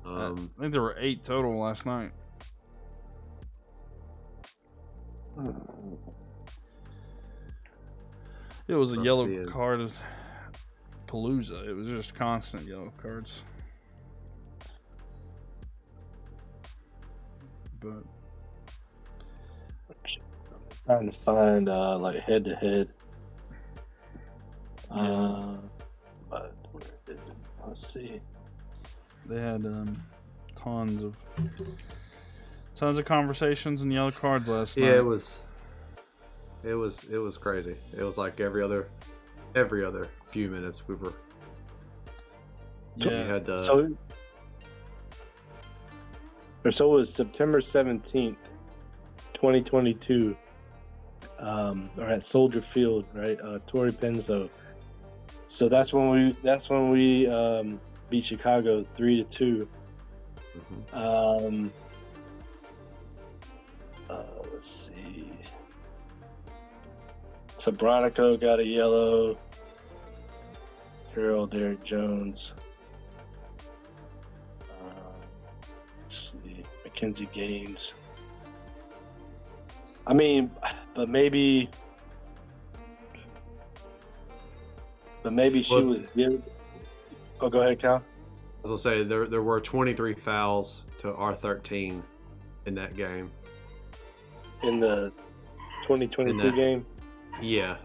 [0.05, 2.11] Um, I think there were eight total last night.
[8.67, 9.91] It was a yellow card
[11.07, 11.67] palooza.
[11.67, 13.43] It was just constant yellow cards.
[17.79, 18.03] But
[20.85, 22.89] trying to find uh, like head to head.
[24.89, 25.55] Uh,
[26.29, 26.55] but
[27.67, 28.21] let's see.
[29.27, 30.01] They had um,
[30.55, 31.15] tons of
[32.75, 34.91] tons of conversations and yellow cards last yeah, night.
[34.91, 35.39] Yeah, it was.
[36.63, 37.75] It was it was crazy.
[37.95, 38.89] It was like every other
[39.55, 41.13] every other few minutes we were.
[42.95, 43.23] Yeah.
[43.23, 43.97] We had to, so.
[46.63, 48.39] Or so it was September seventeenth,
[49.33, 50.35] twenty twenty two.
[51.37, 53.39] Um, or at Soldier Field, right?
[53.41, 54.49] Uh, Torrey Pensarro.
[55.47, 57.79] So that's when we that's when we um,
[58.09, 59.67] beat Chicago three to 2
[60.57, 60.97] mm-hmm.
[60.97, 61.73] Um,
[64.09, 65.31] uh, let's see.
[67.59, 69.37] Sobronico got a yellow.
[71.15, 72.53] Harold Derrick Jones.
[74.61, 75.15] Uh,
[76.03, 76.63] let's see.
[76.85, 77.93] McKinze Gaines.
[80.05, 80.51] I mean,
[80.93, 81.69] but maybe.
[85.23, 86.43] But maybe she was good.
[87.41, 88.03] Oh, go ahead, Cal.
[88.63, 92.01] As I'll say, there there were 23 fouls to our 13
[92.65, 93.31] in that game.
[94.63, 95.11] In the
[95.83, 96.85] 2022 in that, game.
[97.41, 97.77] Yeah,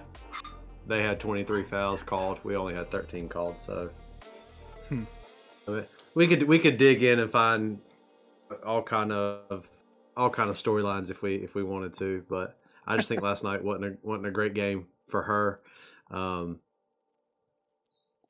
[0.87, 2.39] they had 23 fouls called.
[2.45, 3.59] We only had 13 called.
[3.61, 3.91] So
[4.89, 5.05] hmm.
[6.15, 7.79] we could we could dig in and find
[8.65, 9.69] all kind of
[10.17, 12.25] all kind of storylines if we if we wanted to.
[12.29, 15.61] But I just think last night wasn't a, wasn't a great game for her.
[16.11, 16.59] Um,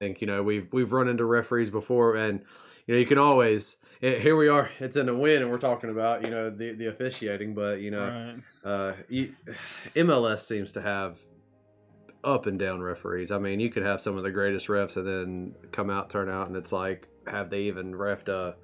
[0.00, 2.40] think you know we've we've run into referees before, and
[2.86, 3.76] you know, you can always.
[4.02, 4.70] eh, Here we are.
[4.80, 7.90] It's in a win, and we're talking about you know the the officiating, but you
[7.92, 8.32] know,
[8.64, 8.70] Right.
[8.72, 9.34] uh, you,
[9.94, 11.20] MLS seems to have
[12.24, 13.30] up and down referees.
[13.30, 16.28] I mean, you could have some of the greatest refs, and then come out, turn
[16.30, 18.56] out, and it's like, have they even refed a,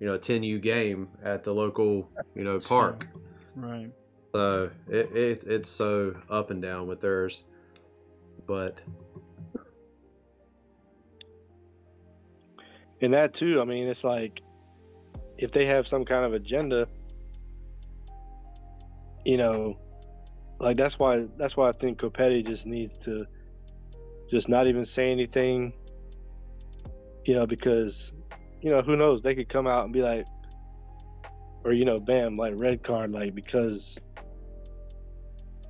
[0.00, 3.08] you know, a ten U game at the local, you know, park?
[3.56, 3.90] Right.
[4.32, 7.44] So it, it it's so up and down with theirs,
[8.46, 8.80] but
[13.00, 14.42] And that too, I mean, it's like
[15.38, 16.86] if they have some kind of agenda,
[19.24, 19.78] you know,
[20.60, 23.26] like that's why that's why I think Copetti just needs to
[24.30, 25.72] just not even say anything,
[27.24, 28.12] you know, because
[28.62, 30.26] you know who knows they could come out and be like,
[31.64, 33.98] or you know, bam, like red card, like because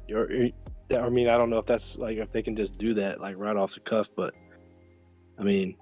[0.09, 0.29] you're.
[0.95, 3.37] I mean, I don't know if that's like if they can just do that like
[3.39, 4.35] right off the cuff, but
[5.39, 5.77] I mean,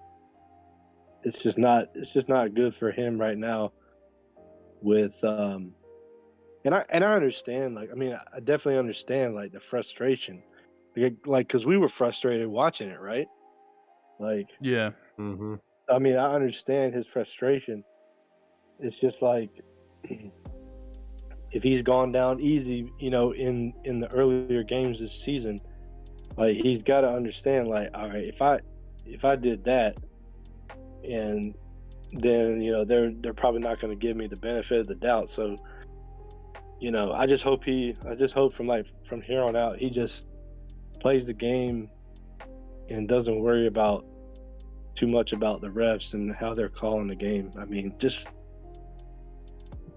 [1.24, 3.72] it's just not it's just not good for him right now
[4.82, 5.72] with um
[6.64, 10.42] and I and I understand like I mean I definitely understand like the frustration.
[10.96, 13.28] Like like cuz we were frustrated watching it right?
[14.18, 14.90] Like Yeah.
[15.16, 15.56] hmm
[15.88, 17.84] I mean I understand his frustration.
[18.78, 19.50] It's just like
[21.52, 25.60] if he's gone down easy you know in in the earlier games this season
[26.36, 28.60] like he's got to understand like all right if I
[29.04, 29.96] if I did that
[31.08, 31.54] and
[32.12, 34.94] then you know they're they're probably not going to give me the benefit of the
[34.94, 35.30] doubt.
[35.30, 35.56] So
[36.80, 39.78] you know, I just hope he I just hope from like from here on out
[39.78, 40.24] he just
[41.00, 41.88] plays the game
[42.88, 44.04] and doesn't worry about
[44.94, 47.50] too much about the refs and how they're calling the game.
[47.58, 48.26] I mean, just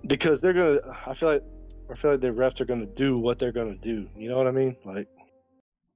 [0.07, 1.43] because they're gonna I feel like
[1.91, 4.07] I feel like the refs are gonna do what they're gonna do.
[4.15, 4.75] You know what I mean?
[4.85, 5.07] Like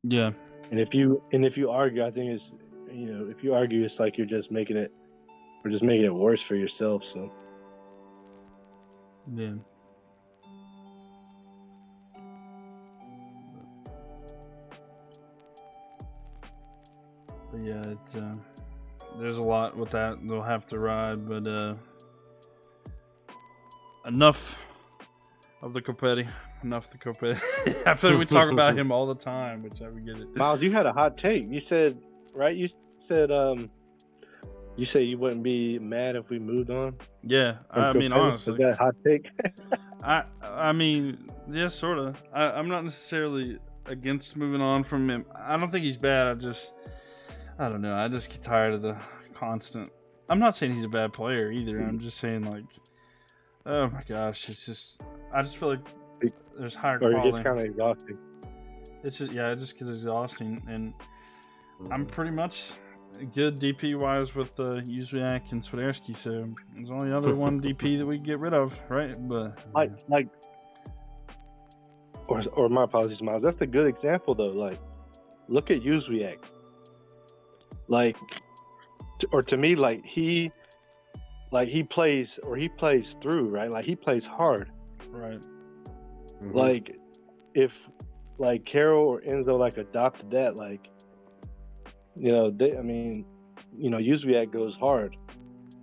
[0.03, 0.31] Yeah.
[0.71, 2.51] and if you and if you argue, I think it's
[2.91, 4.91] you know if you argue, it's like you're just making it,
[5.63, 7.03] or just making it worse for yourself.
[7.03, 7.31] So
[9.35, 9.53] Yeah.
[17.51, 18.35] But yeah, it's uh,
[19.19, 21.75] there's a lot with that they'll have to ride, but uh,
[24.05, 24.61] enough
[25.61, 26.29] of the Copetti.
[26.63, 27.41] Enough the Copetti.
[27.85, 30.35] I feel like we talk about him all the time, which I would get it.
[30.35, 31.49] Myles, you had a hot take.
[31.49, 31.97] You said
[32.33, 32.55] right.
[32.55, 32.69] You
[32.99, 33.69] said um,
[34.75, 36.95] you say you wouldn't be mad if we moved on.
[37.23, 39.29] Yeah, I mean honestly, that hot take?
[40.03, 42.21] I I mean, yeah, sort of.
[42.33, 45.25] I, I'm not necessarily against moving on from him.
[45.35, 46.27] I don't think he's bad.
[46.27, 46.73] I just,
[47.57, 47.95] I don't know.
[47.95, 48.97] I just get tired of the
[49.33, 49.89] constant.
[50.29, 51.79] I'm not saying he's a bad player either.
[51.79, 52.65] I'm just saying like,
[53.65, 55.01] oh my gosh, it's just.
[55.33, 55.87] I just feel like
[56.57, 57.31] there's higher or quality.
[57.31, 58.17] just kind of exhausted?
[59.03, 60.93] It's just yeah, it just gets exhausting, and
[61.91, 62.71] I'm pretty much
[63.33, 66.15] good DP wise with uh, Jóźwiak and Swiderski.
[66.15, 69.15] So there's only other one DP that we can get rid of, right?
[69.27, 70.27] But Like like.
[72.27, 73.41] Or, or my apologies, Myles.
[73.41, 74.49] That's a good example though.
[74.49, 74.79] Like,
[75.47, 76.43] look at Jóźwiak.
[77.87, 78.15] Like,
[79.17, 80.51] t- or to me, like he,
[81.51, 83.71] like he plays or he plays through, right?
[83.71, 84.69] Like he plays hard.
[85.09, 85.41] right,
[86.43, 86.53] Mhm.
[86.53, 86.95] like
[87.55, 87.73] if
[88.37, 90.87] like Carol or Enzo like adopted that, like
[92.19, 93.25] you know, they I mean,
[93.77, 95.15] you know, Jóźwiak goes hard.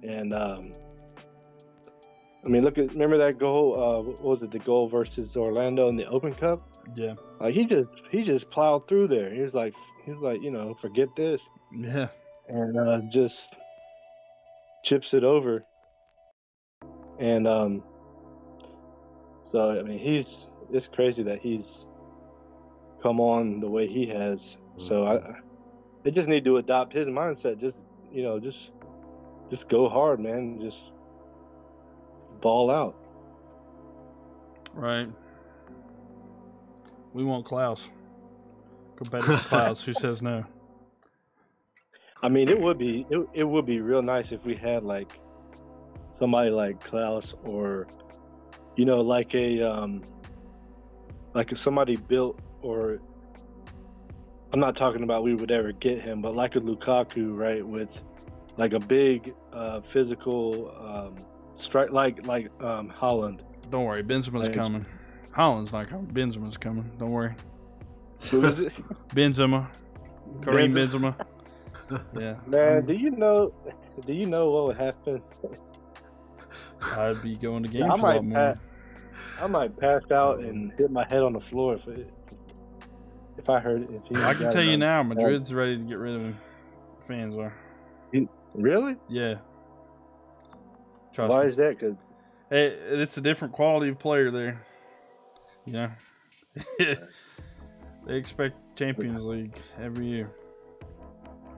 [0.02, 0.72] And um
[2.44, 5.88] I mean look at remember that goal, uh what was it, the goal versus Orlando
[5.88, 6.68] in the Open Cup?
[6.94, 9.32] yeah, Like he just he just plowed through there.
[9.34, 12.08] He was like he was like, you know, forget this yeah.
[12.48, 13.54] and uh just
[14.84, 15.64] chips it over.
[17.18, 17.82] And um
[19.50, 21.86] so I mean he's it's crazy that he's
[23.02, 24.56] come on the way he has.
[24.78, 25.18] So I
[26.06, 27.60] they just need to adopt his mindset.
[27.60, 27.76] Just
[28.12, 28.70] you know, just
[29.50, 30.60] just go hard, man.
[30.60, 30.92] Just
[32.40, 32.94] ball out.
[34.72, 35.08] Right.
[37.12, 37.88] We want Klaus.
[38.94, 39.82] Competitive Klaus.
[39.82, 40.44] Who says no?
[42.22, 45.10] I mean, it would be it, it would be real nice if we had like
[46.20, 47.88] somebody like Klaus or
[48.76, 50.04] you know like a um
[51.34, 53.00] like if somebody built or
[54.52, 57.88] I'm not talking about we would ever get him, but like a Lukaku, right, with
[58.56, 61.16] like a big uh physical um
[61.56, 63.40] strike like like um Haaland.
[63.70, 64.66] Don't worry, Benzema's Thanks.
[64.68, 64.86] coming.
[65.36, 66.06] Haaland's not coming.
[66.06, 66.90] Benzema's coming.
[66.98, 67.34] Don't worry.
[68.30, 68.72] Who is it?
[69.08, 69.68] Benzema.
[70.42, 71.14] Karim Benzema.
[71.16, 71.26] Benzema.
[72.20, 72.34] Yeah.
[72.46, 73.52] Man, do you know
[74.06, 75.22] do you know what would happen?
[76.96, 78.38] I'd be going to games Yeah, I a might lot more.
[78.54, 78.58] pass.
[79.40, 82.10] I might pass out and hit my head on the floor if it,
[83.38, 83.90] if I heard it.
[83.92, 86.38] If he I can tell you now, Madrid's ready to get rid of him.
[87.00, 87.54] Fans are.
[88.54, 88.96] Really?
[89.08, 89.34] Yeah.
[91.12, 91.48] Trust Why me.
[91.50, 91.78] is that?
[91.78, 91.96] Because
[92.50, 94.62] It, it's a different quality of player there.
[95.66, 95.90] Yeah.
[96.78, 96.96] they
[98.14, 100.30] expect Champions League every year.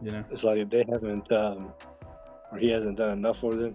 [0.02, 1.72] You know, it's like they haven't, um,
[2.52, 3.74] or he hasn't done enough for them.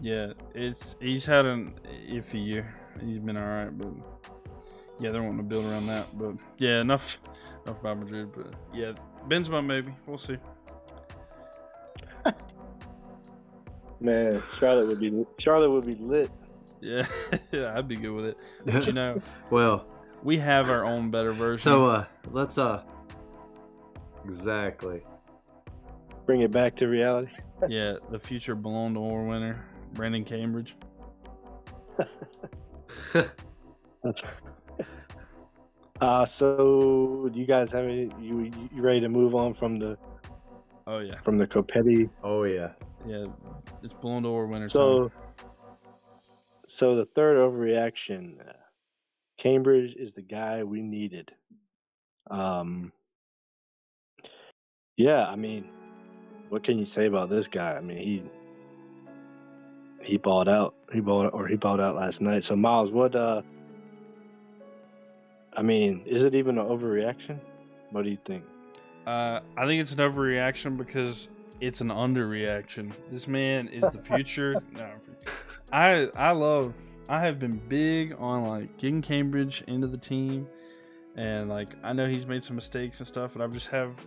[0.00, 1.72] yeah, it's he's had an
[2.10, 2.74] iffy year.
[3.02, 3.88] He's been all right, but
[4.98, 6.06] yeah, they're wanting to build around that.
[6.18, 7.18] But yeah, enough,
[7.64, 8.30] enough about Madrid.
[8.34, 8.92] But yeah,
[9.28, 10.38] Benzema maybe we'll see.
[14.00, 16.30] Man, Charlotte would be Charlotte would be lit.
[16.80, 17.06] Yeah,
[17.52, 18.38] yeah, I'd be good with it.
[18.64, 19.20] But you know,
[19.50, 19.86] well,
[20.22, 21.58] we have our own better version.
[21.58, 22.82] so uh, let's uh,
[24.24, 25.02] exactly.
[26.26, 27.30] Bring it back to reality.
[27.68, 30.74] yeah, the future Ballon d'Or winner, Brandon Cambridge.
[36.00, 38.10] Uh, so do you guys have any?
[38.20, 39.96] You you ready to move on from the
[40.88, 42.08] Oh yeah, from the Copetti?
[42.22, 42.70] oh yeah.
[43.06, 43.26] yeah,
[43.82, 44.68] it's Ballon d'Or winner.
[44.68, 45.46] So, time.
[46.68, 48.52] so the third overreaction, uh,
[49.36, 51.32] Cambridge is the guy we needed.
[52.30, 52.92] Um,
[54.96, 55.64] yeah, I mean,
[56.50, 57.74] what can you say about this guy?
[57.74, 58.22] I mean, he
[60.02, 60.76] he balled out.
[60.92, 62.44] He balled or he balled out last night.
[62.44, 63.16] So Myles, what?
[63.16, 63.42] uh
[65.56, 67.40] I mean, is it even an overreaction?
[67.90, 68.44] What do you think?
[69.06, 71.28] Uh, I think it's an overreaction because
[71.60, 72.92] it's an underreaction.
[73.10, 74.60] This man is the future.
[74.72, 74.90] no,
[75.72, 76.74] I I love.
[77.08, 80.46] I have been big on like getting Cambridge into the team,
[81.16, 84.04] and like I know he's made some mistakes and stuff, and I just have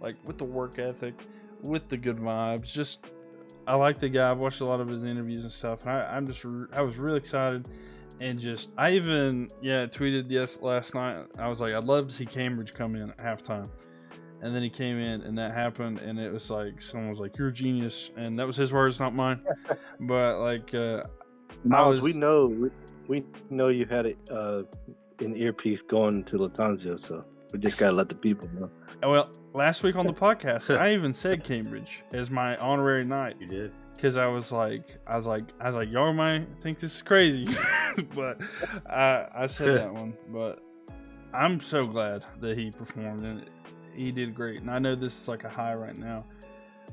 [0.00, 1.14] like with the work ethic,
[1.62, 2.64] with the good vibes.
[2.64, 3.06] Just
[3.66, 4.30] I like the guy.
[4.30, 6.98] I've watched a lot of his interviews and stuff, and I, I'm just I was
[6.98, 7.68] really excited.
[8.22, 11.24] And just, I even, yeah, tweeted yes last night.
[11.38, 13.68] I was like, I'd love to see Cambridge come in at halftime
[14.42, 17.38] and then he came in and that happened and it was like someone was like
[17.38, 19.40] you're a genius and that was his words not mine
[20.00, 21.00] but like uh
[21.64, 22.70] Myles, was- we know we,
[23.06, 24.62] we know you had it uh,
[25.20, 28.68] an earpiece going to Lattanzio, so we just gotta let the people know.
[29.08, 33.36] well last week on the podcast i even said cambridge as my honorary night.
[33.38, 33.72] You did.
[33.94, 37.02] Because i was like i was like i was like y'all might think this is
[37.02, 37.46] crazy.
[38.14, 38.40] But
[38.86, 40.60] i i said that one but
[41.34, 43.50] i'm so glad that he performed and
[43.94, 46.24] he did great and i know this is like a high right now.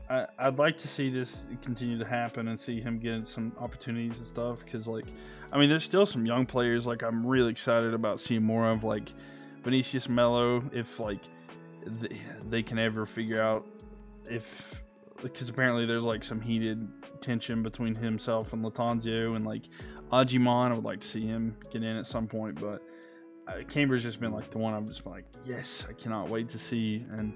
[0.10, 4.18] I, I'd like to see this continue to happen and see him getting some opportunities
[4.18, 5.06] and stuff because like
[5.52, 8.84] I mean there's still some young players like I'm really excited about seeing more of
[8.84, 9.14] like
[9.62, 11.22] Vinicius Mello if like
[12.02, 12.12] th-
[12.50, 13.68] they can ever figure out
[14.30, 14.82] if
[15.22, 16.88] because apparently there's like some heated
[17.22, 19.64] tension between himself and Lattanzio and like
[20.12, 22.82] Ajimon I would like to see him get in at some point but
[23.48, 26.50] uh, Cambridge has been like the one I'm just been like yes I cannot wait
[26.50, 27.34] to see and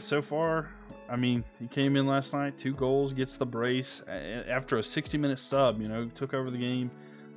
[0.00, 0.70] so far
[1.08, 5.18] I mean, he came in last night, two goals, gets the brace after a 60
[5.18, 6.90] minute sub, you know, took over the game.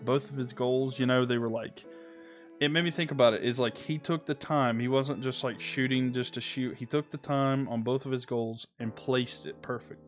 [0.04, 1.84] Both of his goals, you know, they were like,
[2.60, 3.44] it made me think about it.
[3.44, 4.80] Is like he took the time.
[4.80, 6.76] He wasn't just like shooting just to shoot.
[6.78, 10.02] He took the time on both of his goals and placed it perfect.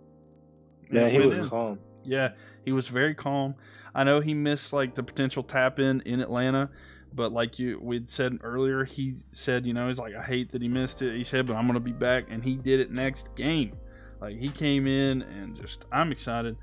[0.89, 1.49] And Yeah, he was in.
[1.49, 1.79] calm.
[2.03, 2.29] Yeah,
[2.65, 3.55] he was very calm.
[3.93, 6.69] I know he missed like the potential tap in in Atlanta,
[7.13, 10.61] but like you we'd said earlier, he said, you know, he's like, I hate that
[10.61, 11.15] he missed it.
[11.15, 13.75] He said, but I'm gonna be back, and he did it next game.
[14.19, 16.55] Like he came in and just, I'm excited,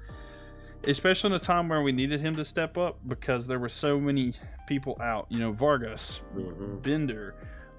[0.84, 3.98] especially in a time where we needed him to step up because there were so
[4.00, 4.32] many
[4.66, 5.26] people out.
[5.28, 6.82] You know, Vargas, Mhm.
[6.82, 7.34] Bender,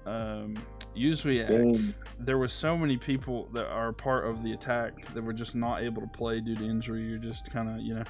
[0.06, 0.54] um,
[0.94, 1.94] Boom.
[2.18, 5.82] there was so many people that are part of the attack that were just not
[5.82, 8.04] able to play due to injury You're just kind of you know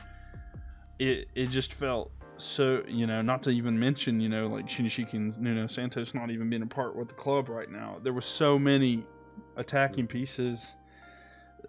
[0.98, 5.12] it it just felt so you know not to even mention you know like Shinyashiki
[5.14, 8.20] and Nuno Santos not even being a part with the club right now there were
[8.22, 9.04] so many
[9.56, 10.72] attacking pieces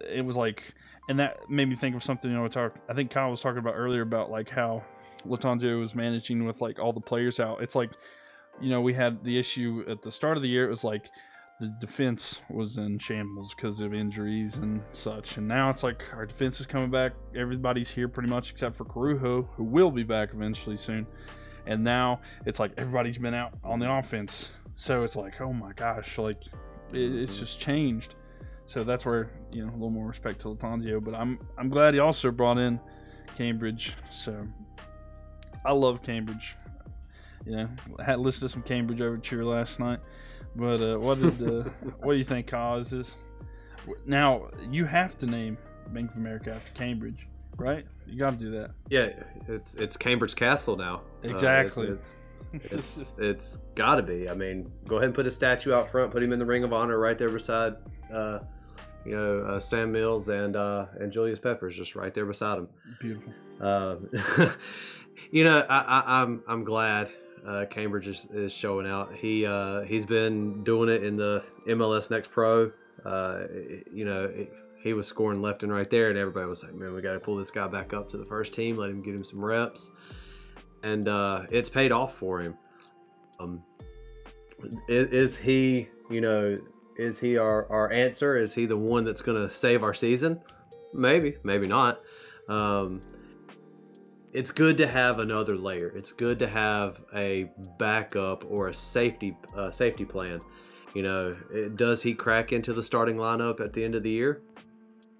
[0.00, 0.72] it was like
[1.12, 3.58] and that made me think of something you know talk I think Kyle was talking
[3.58, 4.82] about earlier about like how
[5.26, 7.90] Lattanzio was managing with like all the players out it's like
[8.62, 11.10] you know we had the issue at the start of the year it was like
[11.60, 15.36] the defense was in shambles because of injuries and such.
[15.36, 17.12] And now it's like our defense is coming back.
[17.36, 21.06] Everybody's here pretty much except for Corujo, who will be back eventually soon.
[21.66, 24.48] And now it's like everybody's been out on the offense.
[24.74, 26.42] So it's like, oh my gosh, like
[26.92, 28.16] it, it's just changed.
[28.66, 31.02] So that's where you know a little more respect to Lattanzio.
[31.02, 32.80] But I'm I'm glad he also brought in
[33.36, 33.94] Cambridge.
[34.10, 34.46] So
[35.64, 36.56] I love Cambridge.
[37.44, 39.98] You know, I had listened to some Cambridge over overture last night.
[40.54, 41.62] But uh, what did uh,
[42.00, 42.78] what do you think, Kyle?
[42.78, 43.14] Is this
[44.06, 45.58] now you have to name
[45.88, 47.84] Bank of America after Cambridge, right?
[48.06, 48.70] You got to do that.
[48.90, 49.10] Yeah,
[49.48, 50.96] it's it's Cambridge Castle now.
[50.96, 51.88] Uh, it- Exactly.
[51.88, 52.16] it's
[52.52, 54.28] it's it's got to be.
[54.28, 56.12] I mean, go ahead and put a statue out front.
[56.12, 57.74] Put him in the Ring of Honor right there beside
[58.12, 58.40] uh,
[59.04, 62.68] you know uh, Sam Mills and uh, and Julius Peppers just right there beside him.
[63.00, 63.32] Beautiful.
[63.60, 63.96] Uh,
[65.30, 67.10] you know, I, I, I'm I'm glad
[67.46, 69.14] uh, Cambridge is, is showing out.
[69.14, 72.70] He uh, he's been doing it in the MLS Next Pro.
[73.04, 73.44] Uh,
[73.92, 74.32] you know,
[74.80, 77.20] he was scoring left and right there, and everybody was like, "Man, we got to
[77.20, 78.76] pull this guy back up to the first team.
[78.76, 79.90] Let him get him some reps."
[80.82, 82.56] And uh, it's paid off for him.
[83.38, 83.62] Um,
[84.88, 86.56] is, is he, you know,
[86.96, 88.36] is he our, our answer?
[88.36, 90.40] Is he the one that's going to save our season?
[90.92, 92.00] Maybe, maybe not.
[92.48, 93.00] Um,
[94.32, 95.88] it's good to have another layer.
[95.94, 100.40] It's good to have a backup or a safety uh, safety plan.
[100.94, 104.10] You know, it, does he crack into the starting lineup at the end of the
[104.10, 104.42] year?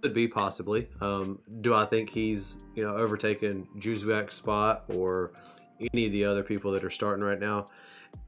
[0.03, 0.89] Could be possibly.
[1.01, 5.33] Um, do I think he's you know overtaken Jóźwiak's spot or
[5.93, 7.67] any of the other people that are starting right now?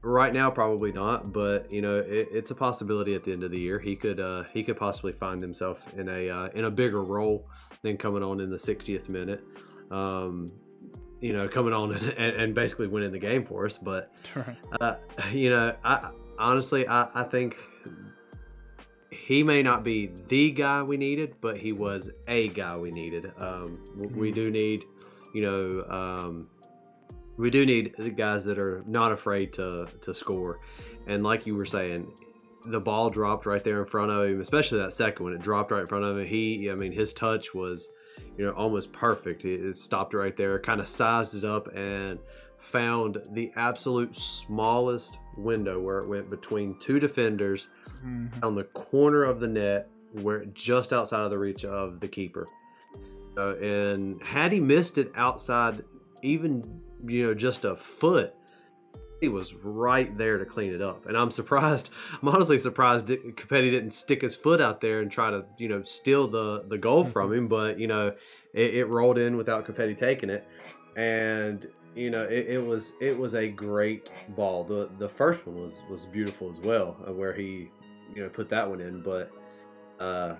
[0.01, 1.33] Right now, probably not.
[1.33, 3.79] But you know, it, it's a possibility at the end of the year.
[3.79, 7.47] He could uh, he could possibly find himself in a uh, in a bigger role
[7.81, 9.43] than coming on in the 60th minute.
[9.91, 10.47] Um,
[11.21, 13.77] you know, coming on and, and, basically winning the game for us.
[13.77, 14.11] But,
[14.81, 14.95] uh,
[15.31, 17.57] you know, I honestly, I, I think
[19.11, 23.31] he may not be the guy we needed, but he was a guy we needed.
[23.37, 24.31] Um, we mm-hmm.
[24.31, 24.83] do need,
[25.33, 26.49] you know, um,
[27.37, 30.59] we do need the guys that are not afraid to to score.
[31.07, 32.11] And like you were saying,
[32.65, 35.33] the ball dropped right there in front of him, especially that second one.
[35.33, 36.25] It dropped right in front of him.
[36.25, 37.91] He, I mean, his touch was
[38.37, 39.45] you know, almost perfect.
[39.45, 42.19] It, stopped right there, kind of sized it up, and
[42.57, 47.67] found the absolute smallest window where it went between two defenders
[48.03, 48.43] mm-hmm.
[48.43, 49.89] on the corner of the net,
[50.21, 52.47] where just outside of the reach of the keeper.
[53.37, 55.83] Uh, and had he missed it outside,
[56.21, 58.35] even you know, just a foot,
[59.21, 61.05] he was right there to clean it up.
[61.05, 61.89] And I'm surprised.
[62.21, 65.83] I'm honestly surprised Copetti didn't stick his foot out there and try to, you know,
[65.83, 67.11] steal the the goal mm-hmm.
[67.11, 67.47] from him.
[67.47, 68.13] But you know,
[68.53, 70.47] it, it rolled in without Copetti taking it,
[70.95, 74.63] and you know, it, it, was it was a great ball.
[74.63, 77.71] The the first one was was beautiful as well, uh, where he,
[78.13, 79.01] you know, put that one in.
[79.01, 79.31] But
[79.99, 80.35] uh,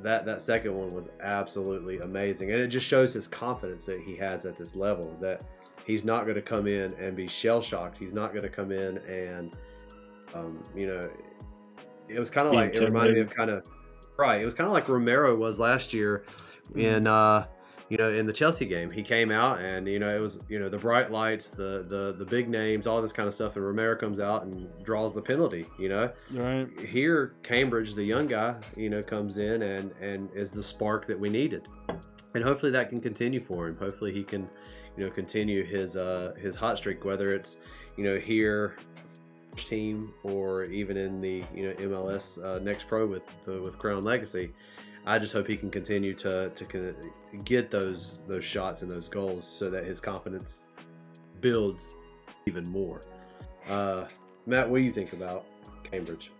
[0.00, 4.16] that that second one was absolutely amazing, and it just shows his confidence that he
[4.16, 5.16] has at this level.
[5.20, 5.44] That
[5.86, 7.98] he's not going to come in and be shell shocked.
[7.98, 9.56] He's not going to come in and,
[10.34, 11.02] um, you know,
[12.08, 13.66] it was kind of like it reminded me of kind of
[14.16, 14.40] right.
[14.40, 16.24] It was kind of like Romero was last year
[16.70, 16.80] mm-hmm.
[16.80, 17.46] in, uh,
[17.88, 18.90] you know, in the Chelsea game.
[18.90, 22.14] He came out and you know it was you know the bright lights, the the
[22.16, 25.20] the big names, all this kind of stuff, and Romero comes out and draws the
[25.20, 25.66] penalty.
[25.78, 30.50] You know, right here Cambridge, the young guy, you know, comes in and and is
[30.50, 31.68] the spark that we needed,
[32.34, 33.76] and hopefully that can continue for him.
[33.76, 34.48] Hopefully he can
[34.96, 37.58] you know continue his uh, his hot streak, whether it's
[37.96, 38.76] you know here
[39.56, 44.02] team or even in the you know MLS uh, next pro with the, with Crown
[44.02, 44.52] Legacy.
[45.04, 46.94] I just hope he can continue to to
[47.44, 50.68] get those those shots and those goals so that his confidence
[51.40, 51.96] builds
[52.46, 53.02] even more.
[53.68, 54.04] Uh,
[54.46, 55.44] Matt, what do you think about
[55.84, 56.32] Cambridge?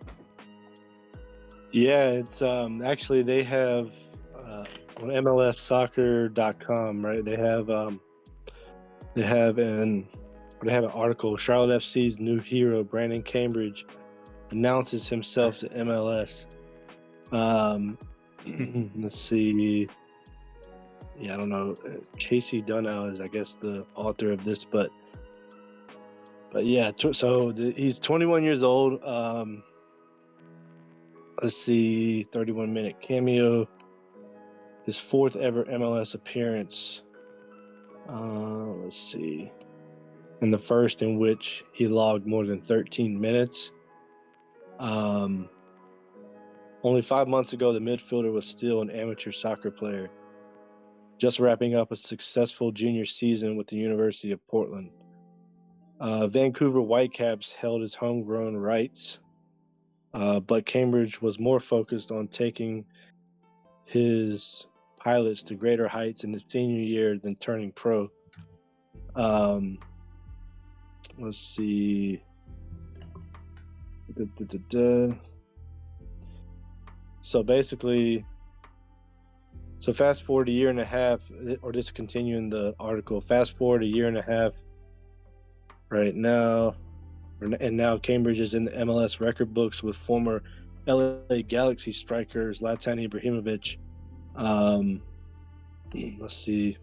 [1.71, 3.91] Yeah, it's um, actually they have
[4.35, 4.65] uh,
[4.97, 7.25] on MLSsoccer.com, right?
[7.25, 7.99] They have um,
[9.15, 10.07] they have an
[10.63, 11.35] they have an article.
[11.37, 13.85] Charlotte FC's new hero Brandon Cambridge
[14.51, 16.45] announces himself to MLS.
[17.31, 17.97] Um,
[18.95, 19.87] let's see.
[21.19, 21.75] Yeah, I don't know.
[22.17, 24.89] Casey Dunnell is, I guess, the author of this, but
[26.51, 26.91] but yeah.
[26.97, 29.03] So the, he's 21 years old.
[29.03, 29.63] Um,
[31.41, 33.67] let's see, 31 minute cameo.
[34.85, 37.01] His fourth ever MLS appearance.
[38.09, 39.51] Uh, let's see.
[40.41, 43.71] In the first, in which he logged more than 13 minutes.
[44.79, 45.49] Um,
[46.83, 50.09] only five months ago, the midfielder was still an amateur soccer player,
[51.17, 54.89] just wrapping up a successful junior season with the University of Portland.
[56.01, 59.19] Uh, Vancouver Whitecaps held his homegrown rights,
[60.13, 62.83] uh, but Cambridge was more focused on taking
[63.85, 64.65] his
[65.03, 68.09] pilots to greater heights in his senior year than turning pro.
[69.15, 69.77] Um,
[71.19, 72.23] let's see.
[74.15, 75.15] Da, da, da,
[77.21, 78.25] so basically,
[79.79, 81.19] so fast forward a year and a half,
[81.61, 83.21] or just continuing the article.
[83.21, 84.53] Fast forward a year and a half.
[85.89, 86.75] Right now,
[87.41, 90.43] and now Cambridge is in the MLS record books with former
[90.87, 93.77] LA Galaxy strikers Zlatan Ibrahimovic
[94.35, 95.01] um,
[96.19, 96.77] let's see,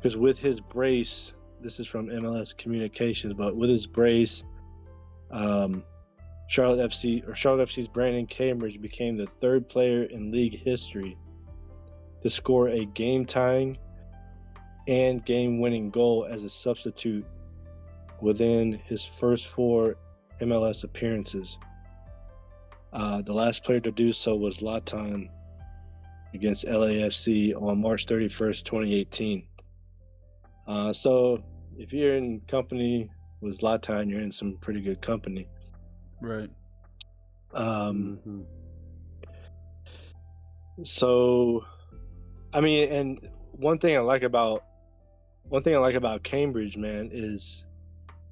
[0.00, 4.42] because with his brace, this is from MLS Communications, but with his brace,
[5.30, 5.84] um,
[6.48, 11.16] Charlotte FC or Charlotte FC's Brandon Cambridge became the third player in league history
[12.22, 13.78] to score a game tying
[14.86, 17.24] and game winning goal as a substitute
[18.20, 19.96] within his first four
[20.40, 21.58] MLS appearances.
[22.92, 25.28] Uh, the last player to do so was Latan
[26.34, 29.46] against LAFC on March 31st, 2018.
[30.66, 31.42] Uh, so
[31.76, 33.10] if you're in company
[33.40, 35.48] with Zlatan, you're in some pretty good company.
[36.20, 36.50] Right.
[37.54, 38.42] Um, mm-hmm.
[40.84, 41.64] So,
[42.52, 44.64] I mean, and one thing I like about
[45.48, 47.64] one thing I like about Cambridge, man, is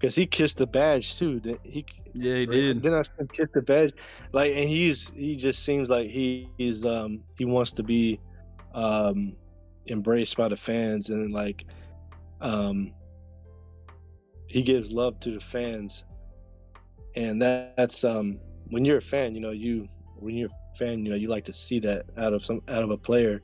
[0.00, 1.40] because he kissed the badge too.
[1.62, 1.84] He
[2.14, 2.82] yeah, he did.
[2.82, 3.92] Then I kissed the badge,
[4.32, 8.18] like, and he's he just seems like he, he's um he wants to be
[8.74, 9.34] um
[9.88, 11.64] embraced by the fans and like
[12.40, 12.92] um
[14.46, 16.04] he gives love to the fans,
[17.14, 18.38] and that, that's um
[18.68, 19.86] when you're a fan, you know you
[20.16, 22.82] when you're a fan, you know you like to see that out of some out
[22.82, 23.42] of a player.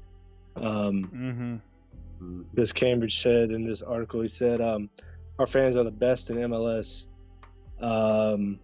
[0.56, 1.60] Um,
[2.20, 2.40] mm-hmm.
[2.54, 4.88] This Cambridge said in this article, he said, um,
[5.38, 7.04] "Our fans are the best in MLS."
[7.80, 8.58] Um,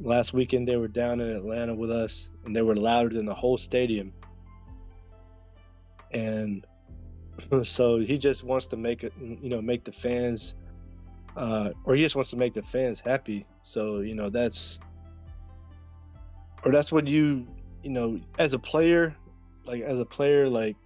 [0.00, 3.34] last weekend they were down in Atlanta with us, and they were louder than the
[3.34, 4.12] whole stadium.
[6.12, 6.66] And
[7.62, 10.54] so he just wants to make it, you know, make the fans
[11.36, 13.46] uh, or he just wants to make the fans happy.
[13.62, 14.78] So you know that's,
[16.64, 17.46] or that's what you,
[17.82, 19.14] you know, as a player,
[19.64, 20.76] like as a player, like,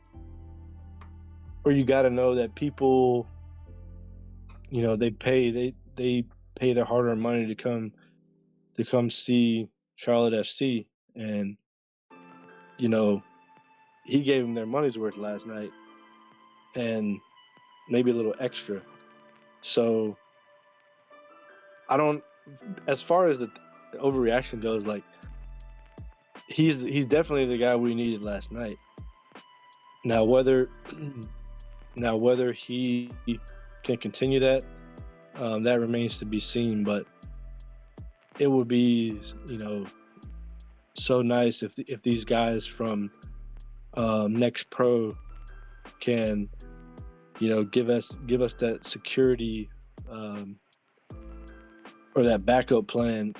[1.64, 3.26] or you got to know that people,
[4.74, 6.24] you know, they pay they they
[6.58, 7.92] pay their hard-earned money to come
[8.76, 11.56] to come see Charlotte FC, and
[12.76, 13.22] you know,
[14.04, 15.70] he gave them their money's worth last night,
[16.74, 17.20] and
[17.88, 18.82] maybe a little extra.
[19.62, 20.16] So
[21.88, 22.24] I don't.
[22.88, 23.48] As far as the,
[23.92, 25.04] the overreaction goes, like
[26.48, 28.78] he's he's definitely the guy we needed last night.
[30.04, 30.68] Now whether
[31.94, 33.08] now whether he
[33.84, 34.64] can continue that,
[35.36, 36.82] um, that remains to be seen.
[36.82, 37.06] But
[38.38, 39.84] it would be you know
[40.94, 43.10] so nice if if these guys from
[43.96, 45.10] um, Next Pro
[46.00, 46.48] can
[47.38, 49.68] you know give us give us that security
[50.10, 50.56] um,
[52.14, 53.34] or that backup plan.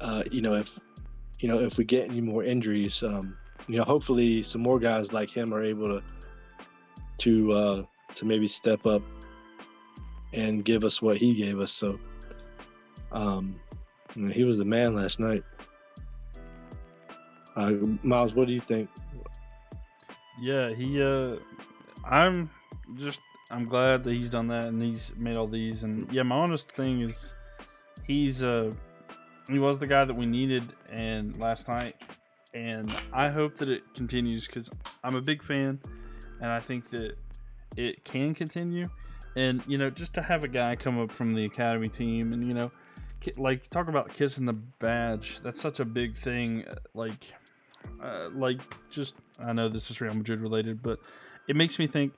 [0.00, 0.78] Uh, you know, if
[1.40, 3.36] you know if we get any more injuries, um,
[3.66, 6.02] you know, hopefully some more guys like him are able to
[7.18, 7.82] to uh,
[8.14, 9.02] to maybe step up
[10.32, 11.72] and give us what he gave us.
[11.72, 11.98] So,
[13.12, 13.58] um,
[14.14, 15.44] he was the man last night.
[17.56, 17.72] Uh,
[18.02, 18.88] Myles, what do you think?
[20.40, 21.02] Yeah, he.
[21.02, 21.36] Uh,
[22.04, 22.50] I'm
[22.96, 23.20] just.
[23.50, 25.82] I'm glad that he's done that and he's made all these.
[25.82, 27.32] And yeah, my honest thing is,
[28.08, 28.72] he's uh
[29.48, 32.02] he was the guy that we needed and last night
[32.54, 34.68] and I hope that it continues because
[35.04, 35.78] I'm a big fan
[36.40, 37.16] and I think that
[37.76, 38.86] it can continue
[39.38, 42.46] and you know just to have a guy come up from the academy team and
[42.46, 42.70] you know
[43.36, 47.32] like talk about kissing the badge that's such a big thing uh, like
[48.02, 48.60] uh, like
[48.90, 50.98] just I know this is Real Madrid related but
[51.48, 52.12] it makes me think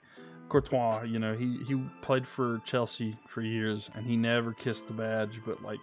[0.51, 4.93] Courtois, you know, he, he played for Chelsea for years and he never kissed the
[4.93, 5.41] badge.
[5.47, 5.79] But like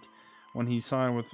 [0.52, 1.26] when he signed with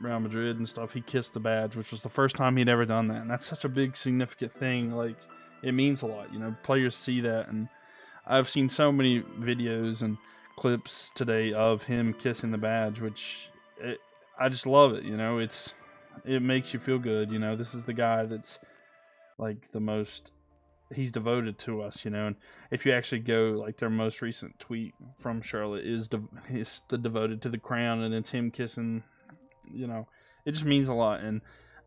[0.00, 2.86] Real Madrid and stuff, he kissed the badge, which was the first time he'd ever
[2.86, 3.20] done that.
[3.20, 4.90] And that's such a big, significant thing.
[4.90, 5.16] Like
[5.62, 7.48] it means a lot, you know, players see that.
[7.48, 7.68] And
[8.28, 10.18] I've seen so many videos and
[10.56, 13.50] clips today of him kissing the badge, which
[13.80, 13.98] it,
[14.38, 15.04] I just love it.
[15.04, 15.72] You know, it's,
[16.24, 17.30] it makes you feel good.
[17.30, 18.58] You know, this is the guy that's
[19.38, 20.32] like the most
[20.94, 22.26] he's devoted to us, you know.
[22.26, 22.36] And
[22.70, 26.98] if you actually go like their most recent tweet from Charlotte is de- is the
[26.98, 29.02] devoted to the crown, and it's him kissing,
[29.70, 30.06] you know,
[30.44, 31.20] it just means a lot.
[31.20, 31.40] And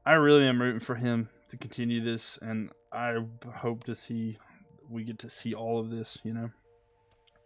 [0.06, 3.18] I really am rooting for him to continue this, and I
[3.56, 4.38] hope to see
[4.92, 6.50] we get to see all of this, you know.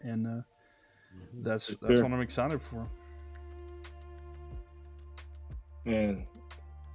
[0.02, 1.44] And uh, mm-hmm.
[1.44, 2.88] that's that's what I'm excited for.
[5.86, 6.26] Man,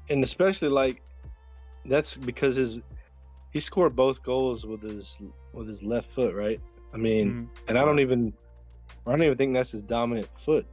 [0.09, 1.03] and especially like
[1.87, 2.79] that's because his
[3.53, 5.19] he scored both goals with his
[5.53, 6.61] with his left foot, right?
[6.93, 7.69] I mean, mm-hmm.
[7.69, 8.33] and I don't even
[9.07, 10.67] I don't even think that's his dominant foot.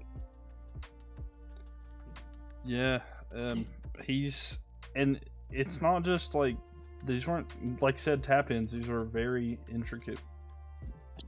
[2.66, 3.00] Yeah,
[3.34, 3.66] um,
[4.04, 4.60] he's
[4.96, 5.20] and
[5.52, 6.58] it's not just like
[7.08, 8.72] these weren't like I said tap ins.
[8.72, 10.20] These were very intricate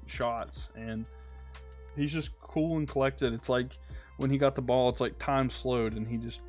[0.05, 1.05] shots, and
[1.95, 3.33] he's just cool and collected.
[3.33, 3.77] It's like
[4.17, 6.41] when he got the ball, it's like time slowed, and he just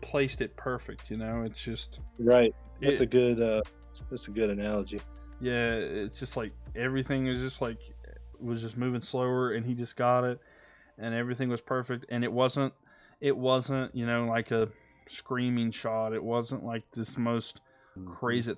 [0.00, 1.10] placed it perfect.
[1.10, 2.54] You know, it's just right.
[2.80, 3.42] That's it, a good.
[3.42, 3.62] Uh,
[4.10, 5.00] that's a good analogy.
[5.40, 7.78] Yeah, it's just like everything is just like
[8.40, 10.40] was just moving slower, and he just got it,
[10.98, 12.06] and everything was perfect.
[12.08, 12.72] And it wasn't,
[13.20, 14.68] it wasn't, you know, like a
[15.06, 16.12] screaming shot.
[16.12, 17.60] It wasn't like this most.
[17.98, 18.12] Mm-hmm.
[18.12, 18.54] crazy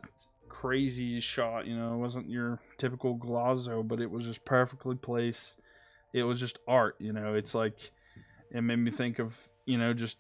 [0.48, 1.66] crazy shot.
[1.66, 5.54] You know, it wasn't your typical golazo, but it was just perfectly placed.
[6.12, 6.96] It was just art.
[6.98, 7.90] You know, it's like
[8.50, 9.36] it made me think of
[9.66, 10.18] you know just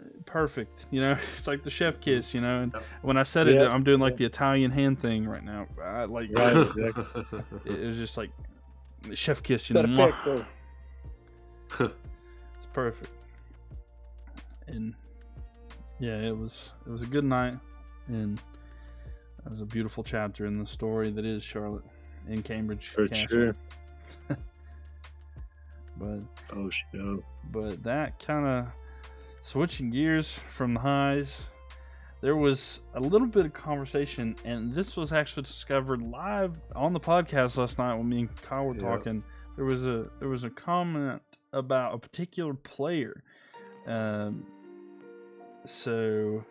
[0.00, 0.86] uh, perfect.
[0.90, 2.02] You know, it's like the chef mm-hmm.
[2.02, 2.34] kiss.
[2.34, 5.44] You know, and when I said it, I'm doing like the Italian hand thing right
[5.44, 5.66] now.
[5.82, 7.22] I, like Right, exactly.
[7.64, 8.30] it, was just like
[9.02, 9.70] the chef kiss.
[9.70, 10.06] You know, a mwah.
[10.06, 11.92] pick, though.
[12.56, 13.10] It's perfect.
[14.66, 14.94] And
[16.00, 17.54] yeah, it was it was a good night,
[18.08, 18.40] and
[19.48, 21.84] it was a beautiful chapter in the story that is Charlotte
[22.28, 23.26] in Cambridge For Castle.
[23.28, 23.56] sure.
[25.96, 26.20] But
[26.56, 27.24] Oh shit.
[27.50, 28.66] but that kind of
[29.42, 31.34] switching gears from the highs
[32.20, 37.00] there was a little bit of conversation and this was actually discovered live on the
[37.00, 38.82] podcast last night when me and kyle were Yep.
[38.82, 39.24] talking
[39.56, 41.20] there was a there was a comment
[41.52, 43.22] about a particular player
[43.88, 44.44] um,
[45.64, 46.44] so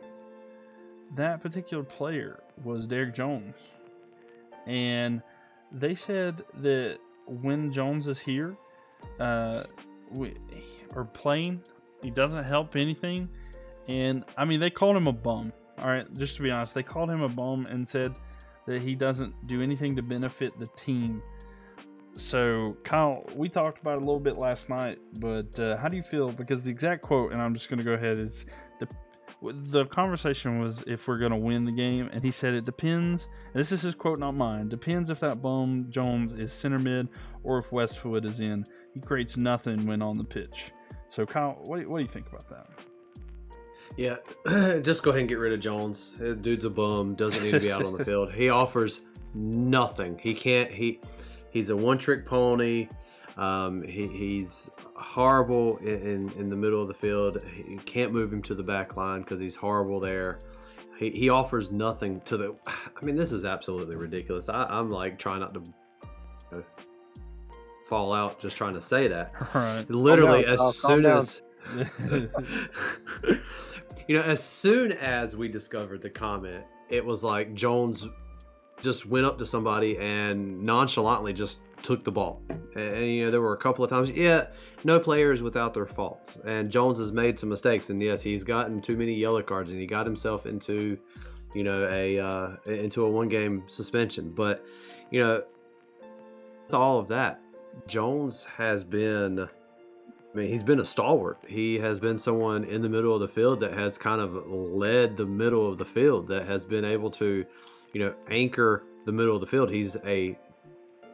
[1.16, 3.56] that particular player was derrick jones
[4.66, 5.22] and
[5.72, 8.56] they said that when jones is here
[9.20, 9.64] uh,
[10.12, 10.36] we,
[10.96, 11.62] or playing.
[12.04, 13.30] He doesn't help anything.
[13.88, 15.52] And I mean, they called him a bum.
[15.80, 18.16] All right, just to be honest, they called him a bum and said
[18.66, 21.22] that he doesn't do anything to benefit the team.
[22.14, 25.96] So, Kyle, we talked about it a little bit last night, but uh, how do
[25.96, 26.30] you feel?
[26.30, 28.48] Because the exact quote, and I'm just going to go ahead, is
[29.42, 32.66] the, the conversation was if we're going to win the game, and he said it
[32.66, 33.28] depends.
[33.54, 34.70] And this is his quote, not mine.
[34.70, 37.08] Depends if that bum Jones is center mid
[37.44, 38.66] or if Westwood is in.
[38.94, 40.72] He creates nothing when on the pitch.
[41.10, 42.68] So, Kyle, what, do- what do you think about that?
[43.96, 44.18] Yeah,
[44.82, 46.20] just go ahead and get rid of Jones.
[46.22, 47.16] Uh, Dude's a bum.
[47.16, 48.32] Doesn't need to be out on the field.
[48.32, 49.02] He offers
[49.34, 50.20] nothing.
[50.22, 50.70] He can't.
[50.70, 51.00] He
[51.50, 52.88] he's a one-trick pony.
[53.38, 57.44] Um, he, he's horrible in, in, in the middle of the field.
[57.56, 60.40] You can't move him to the back line because he's horrible there.
[60.98, 62.56] He, he offers nothing to the.
[62.68, 64.50] I mean, this is absolutely ridiculous.
[64.50, 65.64] I, I'm like trying not to
[66.52, 66.62] uh,
[67.88, 69.34] fall out just trying to say that.
[69.54, 69.90] All right.
[69.90, 71.42] Literally, down, as Kyle, calm soon as
[74.08, 78.08] you know, as soon as we discovered the comment, it was like Jones
[78.82, 82.42] just went up to somebody and nonchalantly just took the ball.
[82.76, 84.48] And, you know, there were a couple of times, yeah,
[84.84, 86.40] no players without their faults.
[86.46, 89.80] And Jones has made some mistakes, and yes, he's gotten too many yellow cards, and
[89.80, 90.98] he got himself into,
[91.54, 94.32] you know, a uh, into a one game suspension.
[94.32, 94.64] But
[95.12, 95.44] you know,
[96.66, 97.40] with all of that,
[97.88, 99.40] Jones has been.
[99.40, 101.40] I mean, he's been a stalwart.
[101.48, 105.18] He has been someone in the middle of the field that has kind of led
[105.18, 107.44] the middle of the field, that has been able to,
[107.94, 109.72] you know, anchor the middle of the field.
[109.72, 110.38] He's a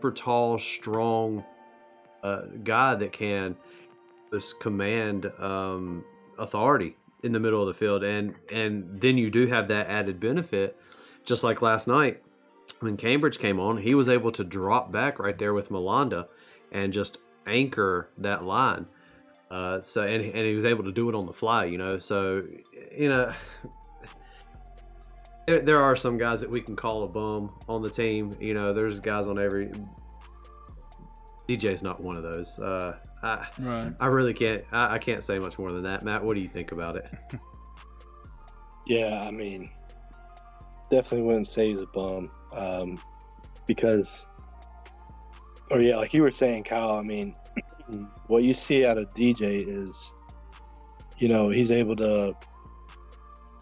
[0.04, 1.46] super tall, strong
[2.24, 3.56] uh, guy that can
[4.34, 6.04] just command um,
[6.38, 10.20] authority in the middle of the field, and and then you do have that added
[10.20, 10.78] benefit,
[11.24, 12.22] just like last night
[12.80, 16.28] when Cambridge came on, he was able to drop back right there with Malanda
[16.74, 18.86] and just anchor that line.
[19.50, 21.98] Uh, so and, and he was able to do it on the fly, you know.
[21.98, 22.44] So
[22.94, 23.32] you know,
[25.48, 28.36] there, there are some guys that we can call a bum on the team.
[28.40, 29.72] You know, there's guys on every.
[31.50, 32.58] DJ's not one of those.
[32.58, 33.94] Uh, I Right.
[34.00, 34.64] I really can't.
[34.72, 36.04] I, I can't say much more than that.
[36.04, 37.10] Matt, what do you think about it?
[38.86, 39.70] Yeah, I mean,
[40.92, 43.00] definitely wouldn't say he's a bum, um,
[43.66, 44.26] because,
[45.72, 46.98] or yeah, like you were saying, Kyle.
[47.00, 47.34] I mean,
[48.28, 50.12] what you see out of DJ is,
[51.18, 52.36] you know, he's able to,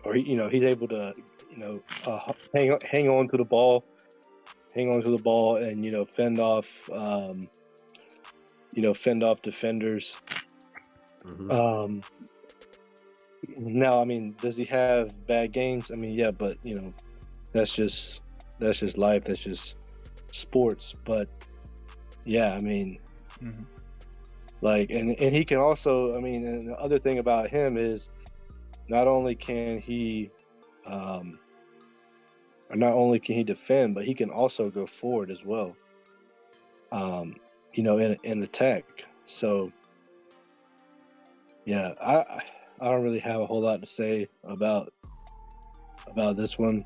[0.04, 1.14] or you know, he's able to,
[1.52, 3.86] you know, uh, hang hang on to the ball,
[4.74, 7.50] hang on to the ball, and you know, fend off, um,
[8.74, 10.22] you know, fend off defenders.
[11.26, 11.50] Mhm.
[11.50, 12.02] Um,
[13.58, 15.92] now, I mean, does he have bad games?
[15.92, 16.94] I mean, yeah, but you know,
[17.54, 18.22] that's just
[18.60, 19.24] that's just life.
[19.26, 19.76] That's just
[20.32, 20.94] sports.
[21.06, 21.30] But
[22.26, 23.00] yeah, I mean,
[23.42, 23.66] Mhm.
[24.62, 26.16] like, and and he can also.
[26.16, 28.10] I mean, and the other thing about him is,
[28.88, 30.24] not only can he,
[30.76, 31.41] um, or
[32.76, 35.76] not only can he defend, but he can also go forward as well.
[36.92, 37.36] Um,
[37.74, 38.86] you know, in in attack.
[39.28, 39.72] So
[41.66, 42.44] yeah, I I-
[42.80, 44.92] don't really have a whole lot to say about
[46.08, 46.84] about this one.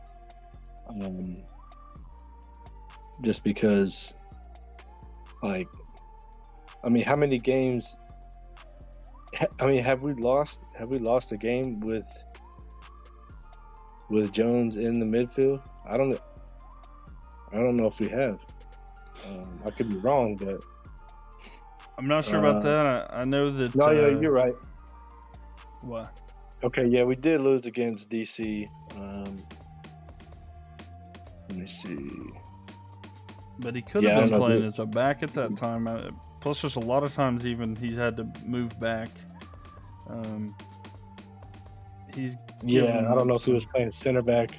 [0.90, 1.38] Um,
[3.22, 4.14] just because,
[5.42, 5.68] like,
[6.84, 7.96] I mean, how many games?
[9.60, 10.60] I mean, have we lost?
[10.78, 12.06] Have we lost a game with
[14.10, 15.62] with Jones in the midfield?
[15.88, 16.20] I don't.
[17.51, 18.39] I don't know if we have.
[19.26, 20.62] Um, I could be wrong, but
[21.97, 22.86] I'm not sure about Uh, that.
[23.12, 23.74] I, I know that.
[23.76, 24.56] no, uh, yeah, you're right.
[25.82, 26.14] What?
[26.64, 28.68] Okay, yeah, we did lose against DC.
[28.95, 29.38] Um,
[31.49, 32.34] let me see.
[33.60, 35.88] But he could Yeah, have been playing as a back at that time.
[35.88, 36.10] Uh,
[36.41, 39.10] plus, there's a lot of times even he's had to move back.
[40.10, 40.56] Um,
[42.16, 44.51] he's Yeah, given I don't know if he was playing center back.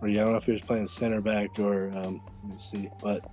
[0.00, 2.58] Or yeah, I don't know if he was playing center back or um, let me
[2.58, 2.88] see.
[3.00, 3.24] But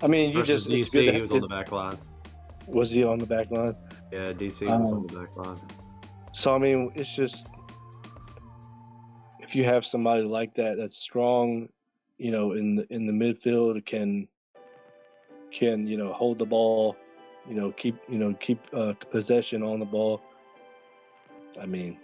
[0.00, 1.98] I mean, you Versus just DC, he was on the back line.
[2.66, 3.74] Was he on the back line?
[4.12, 5.58] Yeah, DC was Um, on the back line.
[6.32, 7.48] So I mean, it's just
[9.40, 11.68] if you have somebody like that that's strong,
[12.18, 14.28] you know, in the in the midfield can
[15.50, 16.96] can you know hold the ball,
[17.48, 20.20] you know, keep you know keep uh, possession on the ball.
[21.60, 21.98] I mean,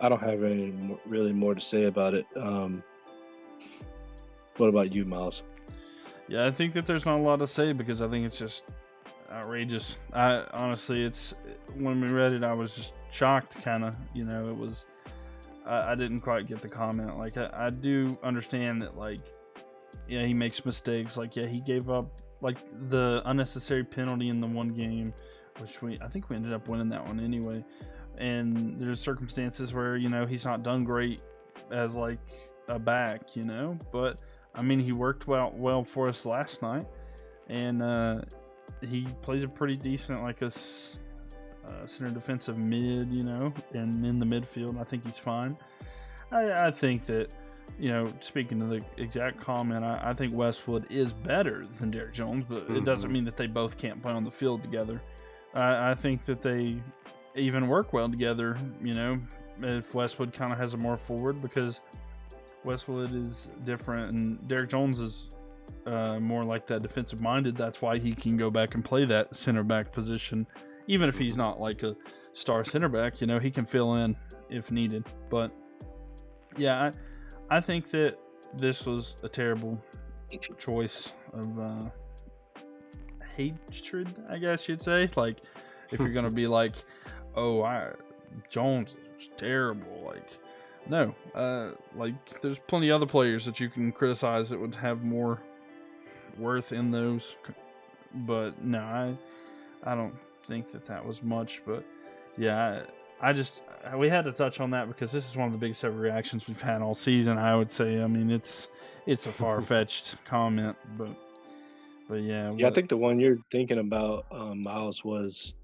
[0.00, 0.72] I don't have any
[1.06, 2.26] really more to say about it.
[2.36, 2.82] Um,
[4.56, 5.42] what about you, Myles?
[6.28, 8.72] Yeah, I think that there's not a lot to say because I think it's just
[9.30, 10.00] outrageous.
[10.12, 11.34] I honestly, it's
[11.76, 13.62] when we read it, I was just shocked.
[13.62, 14.86] Kind of, you know, it was.
[15.66, 17.18] I, I didn't quite get the comment.
[17.18, 19.20] Like, I, I do understand that, like,
[20.08, 21.16] yeah, he makes mistakes.
[21.16, 22.58] Like, yeah, he gave up like
[22.90, 25.14] the unnecessary penalty in the one game,
[25.58, 27.64] which we I think we ended up winning that one anyway.
[28.18, 31.22] And there's circumstances where you know he's not done great
[31.70, 32.18] as like
[32.68, 34.20] a back, you know, but
[34.54, 36.84] I mean, he worked well well for us last night,
[37.48, 38.20] and uh,
[38.80, 44.18] he plays a pretty decent like a uh, center defensive mid, you know, and in
[44.18, 45.56] the midfield, I think he's fine.
[46.30, 47.32] I, I think that,
[47.78, 52.12] you know, speaking to the exact comment, I, I think Westwood is better than Derrick
[52.12, 53.12] Jones, but it doesn't Mhm.
[53.14, 55.00] mean that they both can't play on the field together.
[55.54, 56.82] I, I think that they
[57.36, 59.18] even work well together, you know,
[59.62, 61.80] if Westwood kind of has a more forward because
[62.64, 65.28] Westwood is different, and Derrick Jones is
[65.86, 67.56] uh, more like that defensive minded.
[67.56, 70.46] That's why he can go back and play that center back position,
[70.86, 71.94] even if he's not like a
[72.32, 73.20] star center back.
[73.20, 74.16] You know, he can fill in
[74.48, 75.06] if needed.
[75.28, 75.52] But
[76.56, 76.90] yeah,
[77.50, 78.18] I, I think that
[78.56, 79.82] this was a terrible
[80.58, 81.88] choice of uh,
[83.36, 85.08] hatred, I guess you'd say.
[85.16, 85.42] Like,
[85.90, 86.76] if you're gonna be like,
[87.36, 87.90] oh, I
[88.50, 90.28] Jones is terrible, like
[90.88, 95.02] no, uh, like there's plenty of other players that you can criticize that would have
[95.02, 95.40] more
[96.38, 97.36] worth in those,
[98.14, 99.16] but no, I,
[99.82, 100.14] I don't
[100.46, 101.62] think that that was much.
[101.66, 101.84] But
[102.36, 102.82] yeah,
[103.20, 103.62] I, I just
[103.96, 106.46] we had to touch on that because this is one of the biggest ever reactions
[106.48, 107.38] we've had all season.
[107.38, 108.02] I would say.
[108.02, 108.68] I mean, it's
[109.06, 111.16] it's a far fetched comment, but
[112.08, 115.54] but yeah, Yeah, I think the one you're thinking about, um, Myles, was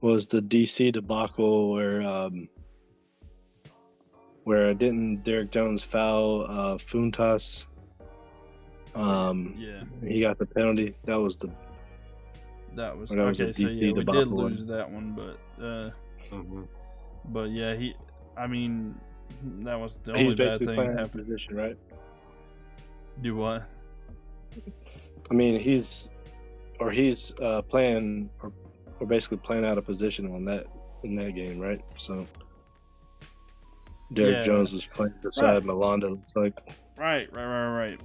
[0.00, 2.48] was the DC debacle where um,
[4.44, 7.64] where didn't Derrick Jones foul uh, Fountas?
[8.94, 10.94] Um, yeah, he got the penalty.
[11.04, 11.50] That was the
[12.74, 13.52] that was That was a okay.
[13.52, 14.52] So DC yeah, we did debacle one.
[14.52, 15.64] lose that one, but.
[15.64, 15.90] uh
[16.30, 16.62] hmm
[17.26, 17.94] But yeah, he.
[18.36, 18.94] I mean,
[19.64, 21.26] that was the he's only bad basically thing playing that that happened.
[21.26, 21.76] position, right?
[23.22, 23.68] Do what?
[25.30, 26.08] I mean, he's
[26.80, 28.52] or he's uh, playing or,
[29.00, 30.66] or basically playing out of position on that
[31.04, 31.80] in that game, right?
[31.96, 32.26] So
[34.12, 34.44] Derrick Yeah.
[34.44, 36.20] Jones was playing beside Malanda.
[36.22, 36.54] It's like
[36.96, 38.00] Right, right, right, right.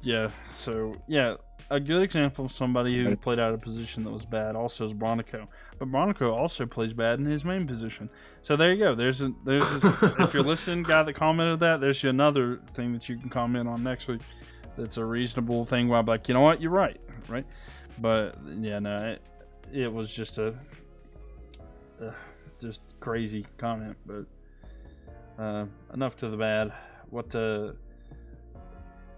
[0.00, 0.30] Yeah.
[0.54, 1.34] So yeah,
[1.70, 3.20] a good example of somebody who Right.
[3.20, 5.46] played out of position that was bad also is Bronico.
[5.78, 8.08] But Bronico also plays bad in his main position.
[8.42, 8.94] So there you go.
[8.94, 13.08] There's a, there's a, if you're listening, guy that commented that, there's another thing that
[13.08, 14.22] you can comment on next week.
[14.78, 15.88] That's a reasonable thing.
[15.88, 17.44] Where I'm like, you know what, you're right, right.
[17.98, 19.22] But yeah, no, it,
[19.72, 20.54] it was just a
[22.02, 22.12] uh,
[22.60, 23.96] just crazy comment.
[24.06, 24.26] But
[25.42, 26.72] uh, enough to the bad.
[27.08, 27.72] What uh,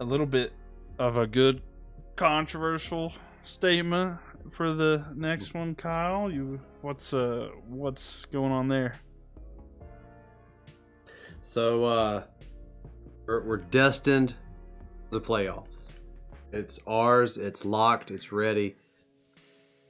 [0.00, 0.52] a little bit
[0.98, 1.62] of a good
[2.16, 4.18] controversial statement
[4.50, 6.30] for the next one, Kyle.
[6.30, 8.94] You what's uh what's going on there?
[11.40, 12.22] So uh,
[13.26, 14.34] we're, we're destined
[15.10, 15.94] the playoffs.
[16.52, 17.36] It's ours.
[17.36, 18.10] It's locked.
[18.10, 18.76] It's ready.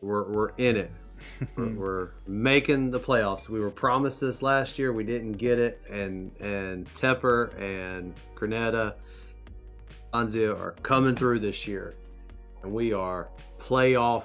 [0.02, 0.90] We're we're in it.
[1.56, 3.48] We're, we're making the playoffs.
[3.48, 4.92] We were promised this last year.
[4.92, 8.94] We didn't get it, and and Tepper and Krneta,
[10.12, 11.94] Anzio are coming through this year,
[12.64, 13.28] and we are
[13.60, 14.24] playoff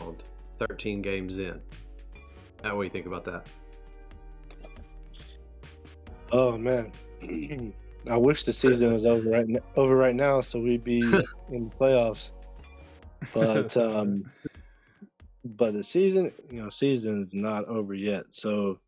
[0.00, 0.16] on
[0.58, 1.60] 13 games in.
[2.64, 3.46] How what do you think about that?
[6.32, 6.90] Oh man,
[8.10, 11.00] I wish the season was over right n- over right now, so we'd be
[11.50, 12.30] in the playoffs.
[13.34, 14.30] But um,
[15.44, 18.24] but the season, you know, season is not over yet.
[18.30, 18.78] So,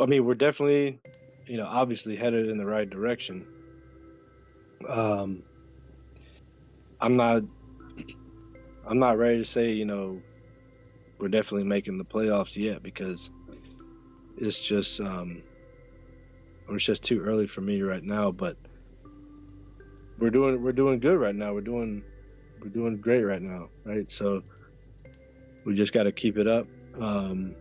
[0.00, 1.00] I mean, we're definitely,
[1.46, 3.46] you know, obviously headed in the right direction.
[4.88, 5.42] Um,
[7.00, 7.42] I'm not,
[8.88, 10.20] I'm not ready to say, you know,
[11.18, 13.30] we're definitely making the playoffs yet because
[14.36, 15.42] it's just um,
[16.70, 18.30] it's just too early for me right now.
[18.30, 18.56] But
[20.18, 21.52] we're doing we're doing good right now.
[21.52, 22.04] We're doing
[22.62, 24.10] we're doing great right now, right?
[24.10, 24.42] So
[25.68, 26.66] we just got to keep it up,
[26.98, 27.54] um,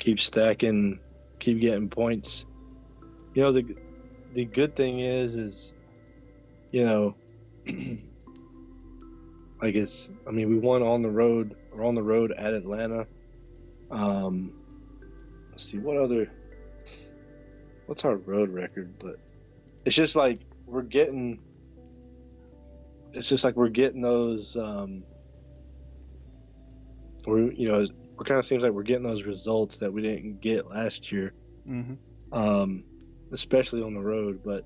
[0.00, 0.98] keep stacking,
[1.38, 2.44] keep getting points.
[3.32, 3.76] You know the
[4.34, 5.72] the good thing is is
[6.72, 7.14] you know
[9.62, 13.06] like it's I mean we won on the road or on the road at Atlanta.
[13.92, 14.52] Um,
[15.52, 16.28] let's see what other
[17.86, 19.14] what's our road record, but
[19.84, 21.38] it's just like we're getting
[23.12, 25.04] it's just like we're getting those um
[27.26, 27.90] we're you know it
[28.26, 31.34] kind of seems like we're getting those results that we didn't get last year
[31.68, 31.94] Mm-hmm.
[32.32, 32.84] um
[33.32, 34.64] especially on the road but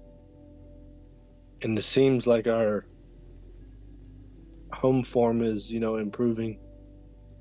[1.62, 2.86] and it seems like our
[4.72, 6.58] home form is you know improving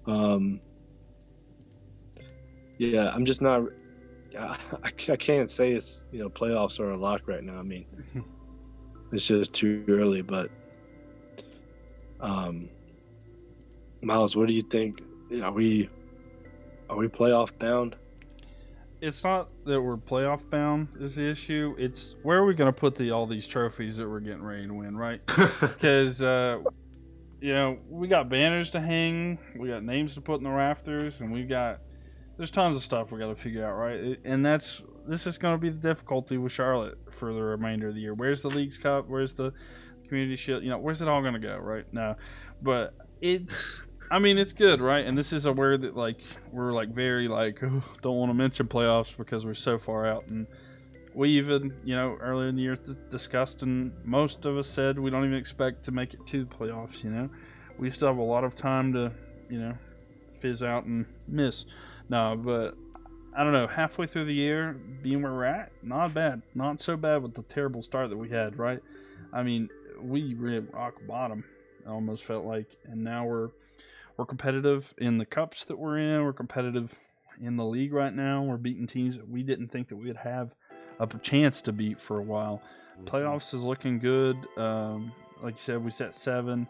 [0.08, 0.62] um
[2.78, 3.62] yeah i'm just not
[4.40, 7.86] i, I can't say it's you know playoffs are a lock right now i mean
[9.12, 10.34] it's just too early but
[12.20, 12.73] um
[14.04, 15.02] Myles what do you think
[15.42, 15.90] are we
[16.90, 17.96] are we playoff bound
[19.02, 21.76] It's not that we're playoff bound is the issue.
[21.78, 24.68] It's where are we going to put the all these trophies that we're getting ready
[24.68, 25.22] to win, right?
[25.60, 26.60] Because uh,
[27.42, 31.22] you know we got banners to hang, we got names to put in the rafters,
[31.22, 31.82] and we've got
[32.38, 34.20] there's tons of stuff we got to figure out, right?
[34.24, 37.96] And that's this is going to be the difficulty with Charlotte for the remainder of
[37.96, 38.14] the year.
[38.14, 39.08] Where's the Leagues Cup?
[39.08, 39.54] Where's the
[40.08, 40.64] Community Shield?
[40.64, 41.86] You know, where's it all going to go, right?
[41.92, 42.16] now?
[42.62, 43.82] but it's
[44.12, 45.06] I mean, it's good, right?
[45.06, 46.18] And this is a word that like
[46.52, 50.28] we're like very like oh, don't want to mention playoffs because we're so far out,
[50.28, 50.48] and
[51.14, 55.00] we even you know earlier in the year d- discussed, and most of us said
[55.00, 57.04] we don't even expect to make it to the playoffs.
[57.04, 57.30] You know,
[57.78, 59.12] we still have a lot of time to
[59.50, 59.78] you know
[60.40, 61.66] fizz out and miss.
[62.10, 62.76] No, but
[63.36, 63.68] I don't know.
[63.68, 67.44] Halfway through the year, being where we're at, not bad, not so bad with the
[67.44, 68.80] terrible start that we had, right?
[69.32, 71.44] I mean, we were rock bottom.
[71.84, 73.50] it Almost felt like, and now we're
[74.18, 76.24] we're competitive in the cups that we're in.
[76.24, 76.96] We're competitive
[77.42, 78.44] in the league right now.
[78.44, 80.56] We're beating teams that we didn't think that we'd have
[81.00, 82.62] a chance to beat for a while.
[83.06, 84.38] Playoffs is looking good.
[84.56, 85.12] Um,
[85.42, 86.68] like you said, we set seven.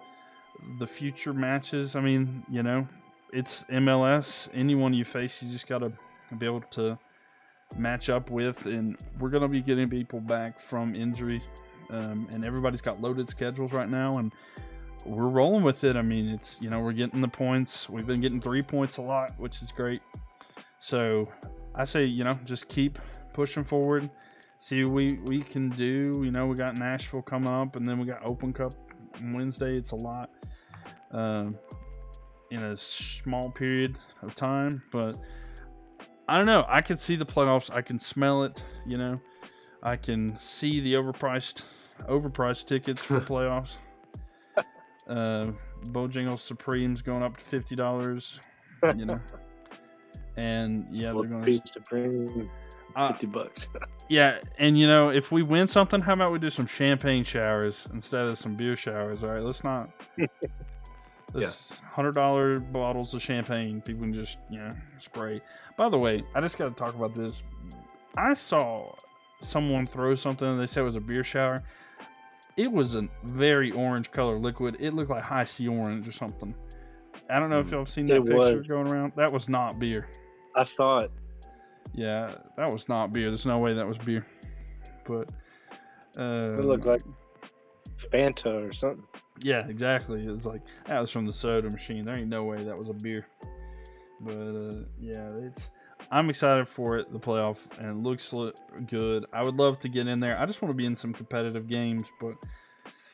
[0.80, 2.88] The future matches, I mean, you know,
[3.32, 4.48] it's MLS.
[4.54, 5.92] Anyone you face, you just got to
[6.38, 6.98] be able to
[7.78, 8.66] match up with.
[8.66, 11.42] And we're going to be getting people back from injury.
[11.90, 14.14] Um, and everybody's got loaded schedules right now.
[14.14, 14.32] And
[15.06, 15.96] we're rolling with it.
[15.96, 17.90] I mean, it's you know we're getting the points.
[17.90, 20.02] We've been getting three points a lot, which is great.
[20.80, 21.30] So
[21.76, 23.00] I say you know just keep
[23.34, 24.10] pushing forward.
[24.60, 26.22] See what we we can do.
[26.24, 28.74] You know we got Nashville coming up, and then we got Open Cup
[29.34, 29.78] Wednesday.
[29.78, 30.30] It's a lot
[31.12, 31.58] um,
[32.52, 35.18] in a small period of time, but
[36.28, 36.66] I don't know.
[36.68, 37.74] I can see the playoffs.
[37.74, 38.64] I can smell it.
[38.86, 39.22] You know,
[39.82, 41.64] I can see the overpriced
[42.04, 43.78] overpriced tickets for playoffs.
[45.08, 45.52] Uh,
[45.88, 48.40] Bojangles Supremes going up to fifty dollars.
[48.96, 49.20] You know,
[50.38, 52.50] and yeah, they're going Pete Supreme,
[52.96, 53.68] uh, fifty bucks.
[54.10, 57.88] yeah, and you know, if we win something, how about we do some champagne showers
[57.94, 59.24] instead of some beer showers?
[59.24, 59.90] All right, let's not.
[61.34, 65.42] This hundred dollar bottles of champagne, people can just you know spray.
[65.78, 67.42] By the way, I just got to talk about this.
[68.16, 68.94] I saw
[69.40, 70.60] someone throw something.
[70.60, 71.64] They said it was a beer shower.
[72.58, 74.78] It was a very orange color liquid.
[74.80, 76.54] It looked like Hi-C orange or something.
[77.30, 77.72] I don't know if Mm.
[77.72, 78.68] y'all have seen that It picture was.
[78.68, 79.14] going around.
[79.16, 80.08] That was not beer.
[80.56, 81.12] I saw it.
[81.94, 82.28] Yeah,
[82.58, 83.30] that was not beer.
[83.30, 84.26] There's no way that was beer.
[85.06, 85.32] But
[86.18, 87.02] uh, It looked like
[88.12, 89.04] Fanta or something.
[89.42, 90.26] yeah, exactly.
[90.28, 92.06] It's like that was from the soda machine.
[92.06, 93.26] There ain't no way that was a beer.
[94.22, 95.70] But uh, yeah, it's.
[96.14, 98.52] I'm excited for it, the playoff, and it looks lo-
[98.86, 99.26] good.
[99.34, 100.40] I would love to get in there.
[100.40, 102.36] I just want to be in some competitive games, but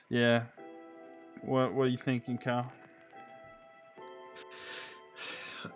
[0.09, 0.43] yeah.
[1.41, 2.69] What What are you thinking, Kyle?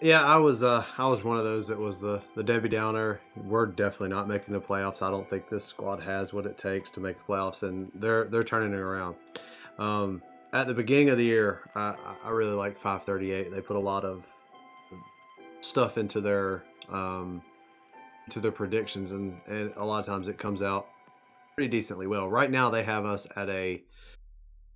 [0.01, 3.21] Yeah, I was uh I was one of those that was the the Debbie Downer.
[3.37, 5.01] We're definitely not making the playoffs.
[5.01, 8.25] I don't think this squad has what it takes to make the playoffs, and they're
[8.25, 9.15] they're turning it around.
[9.79, 10.21] Um,
[10.51, 11.95] at the beginning of the year, I,
[12.25, 13.49] I really like 538.
[13.49, 14.25] They put a lot of
[15.61, 17.41] stuff into their um,
[18.29, 20.87] to their predictions, and, and a lot of times it comes out
[21.55, 22.29] pretty decently well.
[22.29, 23.83] Right now, they have us at a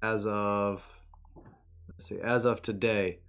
[0.03, 0.83] as of
[1.87, 3.19] let's see, as of today,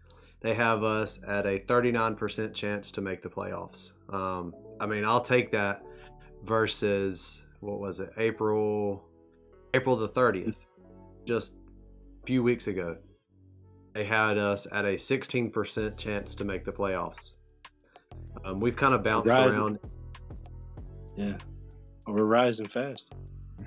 [0.41, 3.93] they have us at a 39% chance to make the playoffs.
[4.12, 5.83] Um, I mean, I'll take that
[6.45, 9.05] versus what was it, April,
[9.74, 10.57] April the 30th,
[11.24, 11.53] just
[12.22, 12.97] a few weeks ago.
[13.95, 17.38] They had us at a 16% chance to make the playoffs.
[18.45, 19.78] Um, we've kind of bounced around.
[21.16, 21.36] Yeah,
[22.07, 23.05] we're rising fast.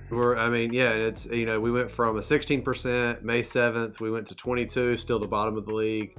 [0.09, 4.11] We're, I mean, yeah, it's you know we went from a 16% May 7th, we
[4.11, 6.17] went to 22, still the bottom of the league.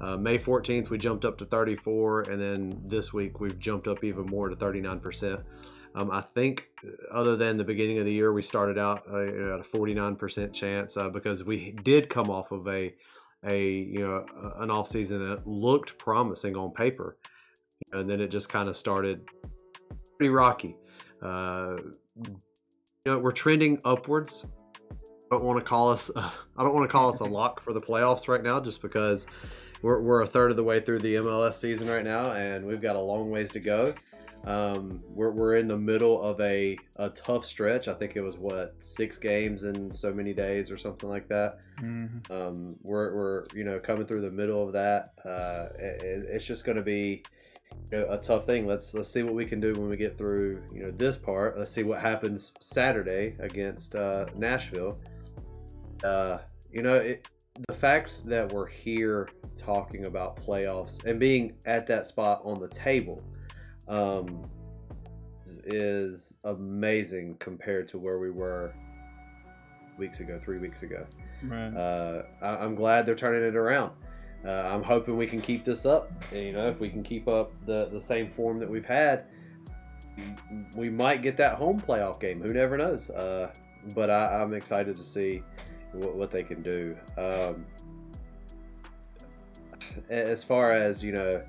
[0.00, 4.04] Uh, May 14th, we jumped up to 34, and then this week we've jumped up
[4.04, 5.42] even more to 39%.
[5.94, 6.68] Um, I think,
[7.10, 10.96] other than the beginning of the year, we started out uh, at a 49% chance
[10.96, 12.94] uh, because we did come off of a
[13.44, 14.26] a you know
[14.56, 17.16] an off season that looked promising on paper,
[17.92, 19.24] and then it just kind of started
[20.16, 20.76] pretty rocky.
[21.22, 21.76] Uh,
[22.16, 24.46] you know, we're trending upwards.
[25.30, 26.10] I don't want to call us.
[26.16, 29.26] I don't want to call us a lock for the playoffs right now, just because
[29.82, 32.82] we're, we're a third of the way through the MLS season right now, and we've
[32.82, 33.94] got a long ways to go.
[34.44, 37.88] Um, we're, we're in the middle of a, a tough stretch.
[37.88, 41.58] I think it was what six games in so many days or something like that.
[41.80, 42.30] Mhm.
[42.30, 45.12] Um, we're, we're you know coming through the middle of that.
[45.24, 47.24] Uh, it, it's just going to be
[47.90, 48.66] you know, a tough thing.
[48.66, 51.58] Let's let's see what we can do when we get through you know this part.
[51.58, 54.98] Let's see what happens Saturday against uh, Nashville.
[56.04, 56.38] Uh,
[56.70, 57.28] you know it,
[57.66, 62.68] the fact that we're here talking about playoffs and being at that spot on the
[62.68, 63.22] table
[63.88, 64.42] um,
[65.44, 68.72] is- is amazing compared to where we were
[69.98, 71.04] weeks ago, three weeks ago.
[71.42, 71.74] Right.
[71.74, 73.92] Uh, I, I'm glad they're turning it around.
[74.44, 76.12] Uh, I'm hoping we can keep this up.
[76.30, 79.24] And, you know, if we can keep up the, the same form that we've had,
[80.76, 82.40] we might get that home playoff game.
[82.40, 83.10] Who never knows?
[83.10, 83.52] Uh,
[83.94, 85.42] but I, I'm excited to see
[85.92, 86.96] what, what they can do.
[87.16, 87.66] Um,
[90.08, 91.42] as far as you know,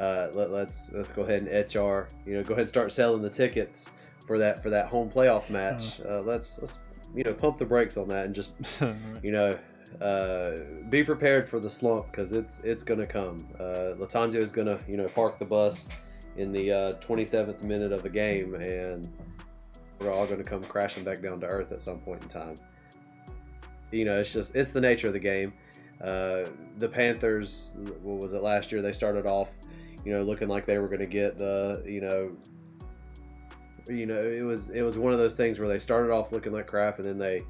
[0.00, 2.08] uh, let, let's let's go ahead and HR.
[2.26, 3.92] You know, go ahead and start selling the tickets
[4.26, 6.00] for that for that home playoff match.
[6.00, 6.78] Uh, let's let's
[7.14, 8.54] you know pump the brakes on that and just
[9.22, 9.56] you know,
[10.00, 10.56] uh,
[10.90, 13.46] be prepared for the slump because it's it's gonna come.
[13.58, 15.88] Uh, Lattanzio is gonna you know park the bus
[16.36, 19.08] in the uh, 27th minute of a game, and
[19.98, 22.56] we're all gonna come crashing back down to earth at some point in time.
[23.92, 25.52] You know, it's just it's the nature of the game.
[26.02, 26.44] Uh,
[26.78, 28.82] the Panthers, what was it last year?
[28.82, 29.50] They started off,
[30.04, 32.32] you know, looking like they were to get the, you know,
[33.88, 36.52] you know, it was it was one of those things where they started off looking
[36.52, 37.40] like crap, and then they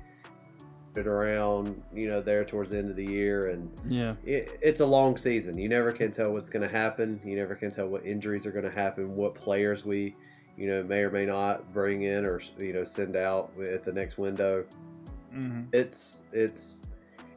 [0.98, 4.12] it around, you know, there towards the end of the year, and Yeah.
[4.24, 5.58] it, it's a long season.
[5.58, 7.20] You never can tell what's going to happen.
[7.24, 10.14] You never can tell what injuries are going to happen, what players we,
[10.56, 13.92] you know, may or may not bring in or you know send out at the
[13.92, 14.64] next window.
[15.32, 16.82] hmm It's it's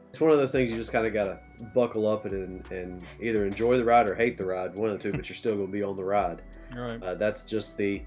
[0.08, 1.38] it's one of those things you just kind of got to
[1.74, 5.10] buckle up and and either enjoy the ride or hate the ride, one of the
[5.10, 5.16] two.
[5.16, 6.42] but you're still going to be on the ride.
[6.74, 7.02] Right.
[7.02, 8.02] Uh, that's just the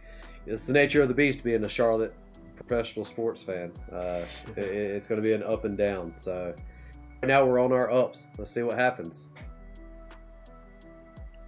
[0.47, 2.15] it's the nature of the beast being a Charlotte
[2.61, 3.71] professional sports fan.
[3.91, 6.13] Uh, it, it's going to be an up and down.
[6.15, 6.53] So
[7.21, 8.27] right now we're on our ups.
[8.37, 9.29] Let's see what happens.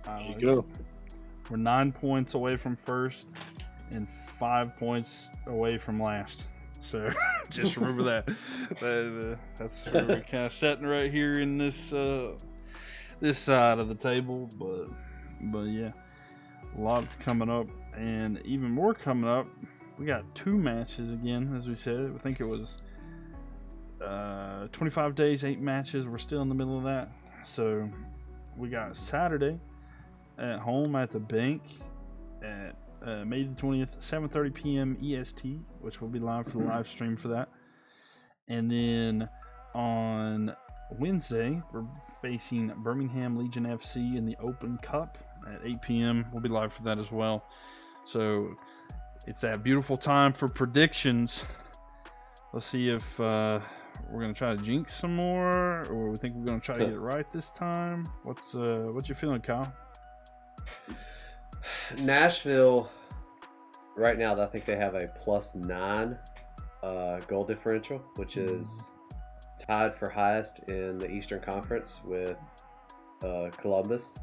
[0.07, 0.65] Uh, There you go.
[1.49, 3.27] We're nine points away from first
[3.91, 4.07] and
[4.39, 6.45] five points away from last.
[6.81, 7.09] So
[7.49, 8.25] just remember that.
[8.79, 12.33] that uh, that's where we're kind of sitting right here in this uh,
[13.19, 14.49] this side of the table.
[14.57, 14.87] But
[15.51, 15.91] but yeah,
[16.77, 19.47] lots coming up, and even more coming up.
[19.97, 22.11] We got two matches again, as we said.
[22.15, 22.79] I think it was
[24.03, 26.07] uh, 25 days, eight matches.
[26.07, 27.11] We're still in the middle of that.
[27.45, 27.89] So
[28.57, 29.59] we got Saturday
[30.39, 31.61] at home at the bank
[32.41, 32.75] at
[33.05, 34.97] uh, May the 20th, 7:30 p.m.
[35.01, 37.49] EST, which will be live for the live stream for that.
[38.47, 39.29] And then
[39.75, 40.55] on
[40.91, 41.85] Wednesday, we're
[42.21, 45.17] facing Birmingham Legion FC in the Open Cup
[45.47, 46.25] at 8 p.m.
[46.31, 47.45] We'll be live for that as well.
[48.05, 48.55] So
[49.27, 51.45] it's that beautiful time for predictions.
[52.51, 53.59] Let's see if uh,
[54.09, 56.93] we're gonna try to jinx some more, or we think we're gonna try to get
[56.93, 58.05] it right this time.
[58.23, 59.73] What's uh, what's your feeling, Kyle?
[61.99, 62.89] Nashville,
[63.95, 66.17] right now, I think they have a plus nine
[66.83, 68.91] uh, goal differential, which is
[69.57, 72.37] tied for highest in the Eastern Conference with
[73.23, 74.17] uh, Columbus.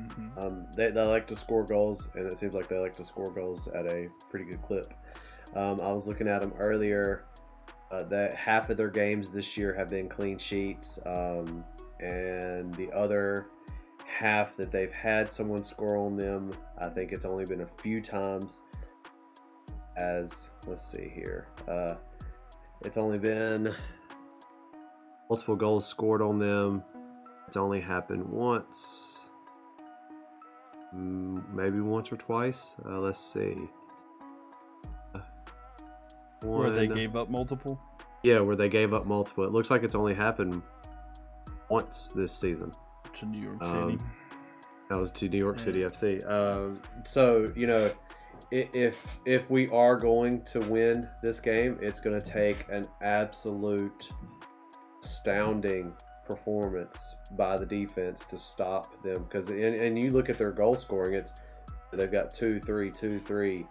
[0.00, 0.38] Mm-hmm.
[0.38, 3.30] Um, they, they like to score goals, and it seems like they like to score
[3.32, 4.92] goals at a pretty good clip.
[5.54, 7.24] Um, I was looking at them earlier.
[7.90, 11.64] Uh, that half of their games this year have been clean sheets, um,
[12.00, 13.46] and the other
[14.04, 18.00] half that they've had someone score on them, I think it's only been a few
[18.00, 18.62] times.
[19.96, 21.94] As let's see here, uh,
[22.84, 23.72] it's only been
[25.28, 26.82] multiple goals scored on them.
[27.46, 29.23] It's only happened once.
[30.94, 32.76] Mm, maybe once or twice.
[32.86, 33.56] Uh, let's see.
[35.14, 35.20] Uh,
[36.44, 37.80] Where they gave up multiple.
[38.22, 39.44] yeah, where they gave up multiple.
[39.44, 40.62] It looks like it's only happened
[41.68, 42.72] once this season.
[43.14, 43.76] to New York City.
[43.76, 43.98] Um,
[44.90, 46.22] That was to New York City FC.
[46.30, 47.90] Um, so you know,
[48.50, 54.10] if if we are going to win this game, it's going to take an absolute
[55.02, 55.92] astounding
[56.26, 59.24] performance by the defense to stop them.
[59.24, 61.34] Because and, and you look at their goal scoring, it's
[61.92, 63.66] they've got two, three, two, three.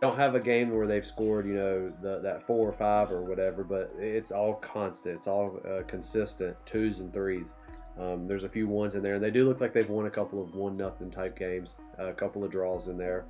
[0.00, 3.22] Don't have a game where they've scored, you know, the, that four or five or
[3.22, 5.14] whatever, but it's all constant.
[5.16, 7.54] It's all uh, consistent twos and threes.
[7.98, 10.10] Um, there's a few ones in there, and they do look like they've won a
[10.10, 13.26] couple of one nothing type games, a couple of draws in there.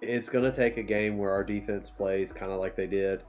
[0.00, 3.22] It's going to take a game where our defense plays kind of like they did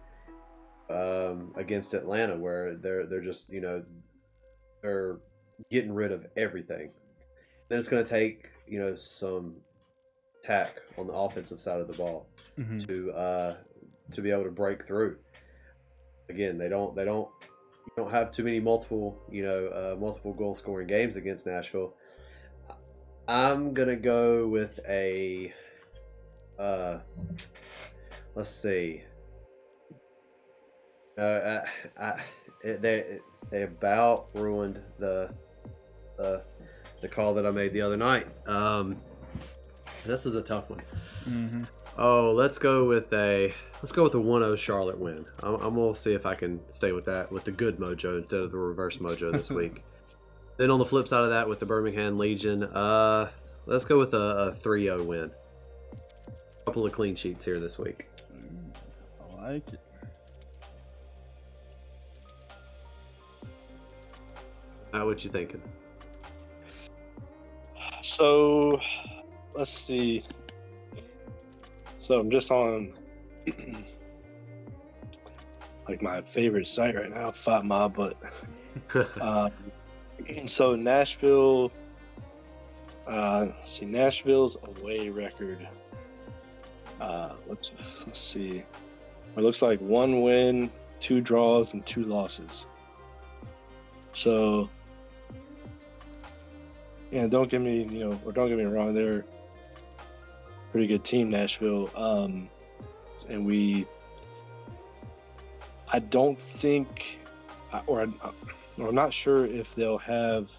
[0.90, 3.84] um, against Atlanta, where they're they're just you know
[4.82, 5.20] they're
[5.72, 6.92] getting rid of everything.
[7.70, 9.56] Then it's going to take you know some
[10.44, 12.78] tack on the offensive side of the ball mm-hmm.
[12.80, 13.56] to uh,
[14.12, 15.18] to be able to break through.
[16.30, 17.30] Again, they don't they don't
[17.96, 21.94] don't have too many multiple you know uh, multiple goal scoring games against Nashville.
[23.28, 25.52] I'm gonna go with a
[26.60, 27.00] uh,
[28.36, 29.04] let's see
[31.18, 31.62] uh,
[31.98, 32.22] I, I,
[32.64, 33.20] they
[33.50, 35.30] they about ruined the
[36.18, 36.42] the
[37.02, 38.28] the call that I made the other night.
[38.48, 38.98] Um,
[40.06, 40.82] this is a tough one.
[41.28, 41.64] Mm-hmm.
[41.98, 45.26] Oh, let's go with a let's go with a 1-0 Charlotte win.
[45.42, 48.42] I'm, I'm gonna see if I can stay with that with the good mojo instead
[48.42, 49.84] of the reverse mojo this week.
[50.58, 53.30] then on the flip side of that, with the Birmingham Legion, uh,
[53.66, 55.32] let's go with a, a 3-0 win.
[56.28, 58.08] A couple of clean sheets here this week.
[59.40, 59.80] I like it.
[64.96, 65.62] How what you thinking?
[68.02, 68.80] So,
[69.54, 70.24] let's see.
[71.98, 72.94] So I'm just on
[75.90, 77.94] like my favorite site right now, FotMob,
[78.94, 79.52] but um,
[80.48, 81.74] so Nashville.
[83.06, 85.68] Uh, see Nashville's away record.
[87.02, 87.74] Uh, let's
[88.08, 88.64] let's see.
[89.36, 92.66] It looks like one win, two draws, and two losses.
[94.14, 94.70] So
[97.12, 101.04] and don't get me, you know, or don't get me wrong, they're a pretty good
[101.04, 101.90] team, Nashville.
[101.96, 102.50] Um,
[103.30, 103.88] and we,
[105.92, 107.20] I don't think,
[107.88, 110.50] or, or I'm not sure if they'll have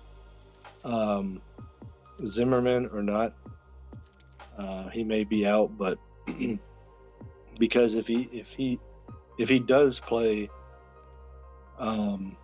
[0.84, 1.40] um,
[2.26, 3.34] Zimmerman or not.
[4.56, 5.98] Uh, he may be out, but
[7.58, 8.78] because if he if he
[9.38, 10.48] if he does play,
[11.78, 12.36] um,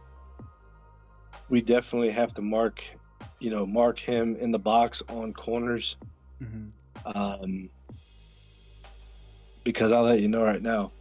[1.48, 2.82] we definitely have to mark
[3.42, 5.96] you know, mark him in the box on corners.
[6.42, 6.68] Mm-hmm.
[7.04, 7.68] Um,
[9.64, 10.92] because I'll let you know right now,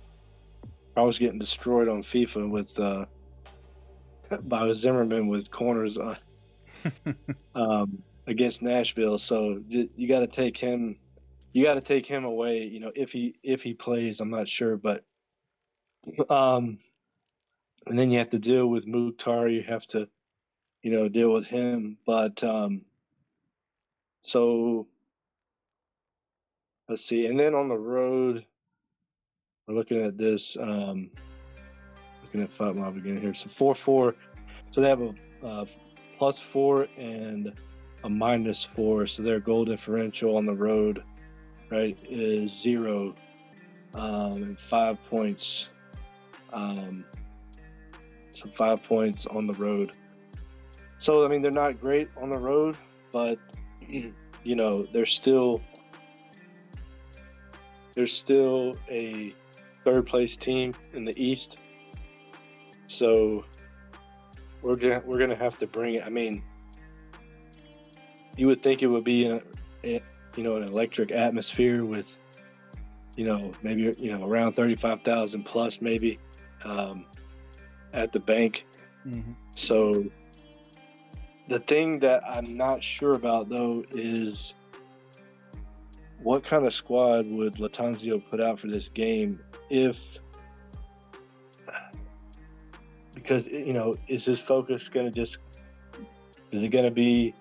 [0.98, 3.06] I was getting destroyed on FIFA with uh,
[4.42, 6.18] by Zimmerman with corners on,
[7.56, 9.18] um, against Nashville.
[9.18, 10.98] So you got to take him.
[11.54, 12.64] You got to take him away.
[12.64, 15.04] You know, if he if he plays, I'm not sure, but
[16.30, 16.80] um,
[17.86, 19.48] and then you have to deal with Mukhtar.
[19.48, 20.08] You have to
[20.84, 21.98] you know, deal with him.
[22.06, 22.82] But um,
[24.24, 24.88] so
[26.90, 27.26] let's see.
[27.26, 28.46] And then on the road,
[29.68, 30.58] we're looking at this.
[30.60, 31.12] Um,
[32.24, 33.34] looking at five mile again here.
[33.34, 34.16] So four four.
[34.72, 35.02] So they have
[35.44, 35.66] a
[36.18, 37.52] plus four and
[38.04, 39.06] a minus four.
[39.08, 41.04] So their goal differential on the road,
[41.70, 43.14] right, is zero
[43.96, 45.70] um, and five points.
[46.54, 47.06] Um,
[48.32, 49.98] so five points on the road.
[51.02, 52.78] So I mean, they're not great on the road,
[53.12, 53.40] but
[53.90, 55.60] you know, they're still
[57.96, 59.34] they're still a
[59.84, 61.58] third place team in the East.
[62.88, 63.44] So
[64.62, 66.04] we're gonna we're gonna have to bring it.
[66.06, 66.44] I mean,
[68.38, 69.42] you would think it would be a,
[69.84, 70.04] a
[70.38, 72.16] you know an electric atmosphere with
[73.18, 76.20] you know maybe you know around thirty five thousand plus maybe
[76.64, 77.06] um,
[77.92, 78.68] at the bank.
[79.08, 79.32] Mm-hmm.
[79.56, 80.06] So
[81.52, 84.54] the thing that I'm not sure about though is
[86.24, 89.38] what kind of squad would Lattanzio put out for this game
[89.70, 90.00] if
[93.14, 95.40] because you know is his focus going to just
[96.54, 97.36] is it going to be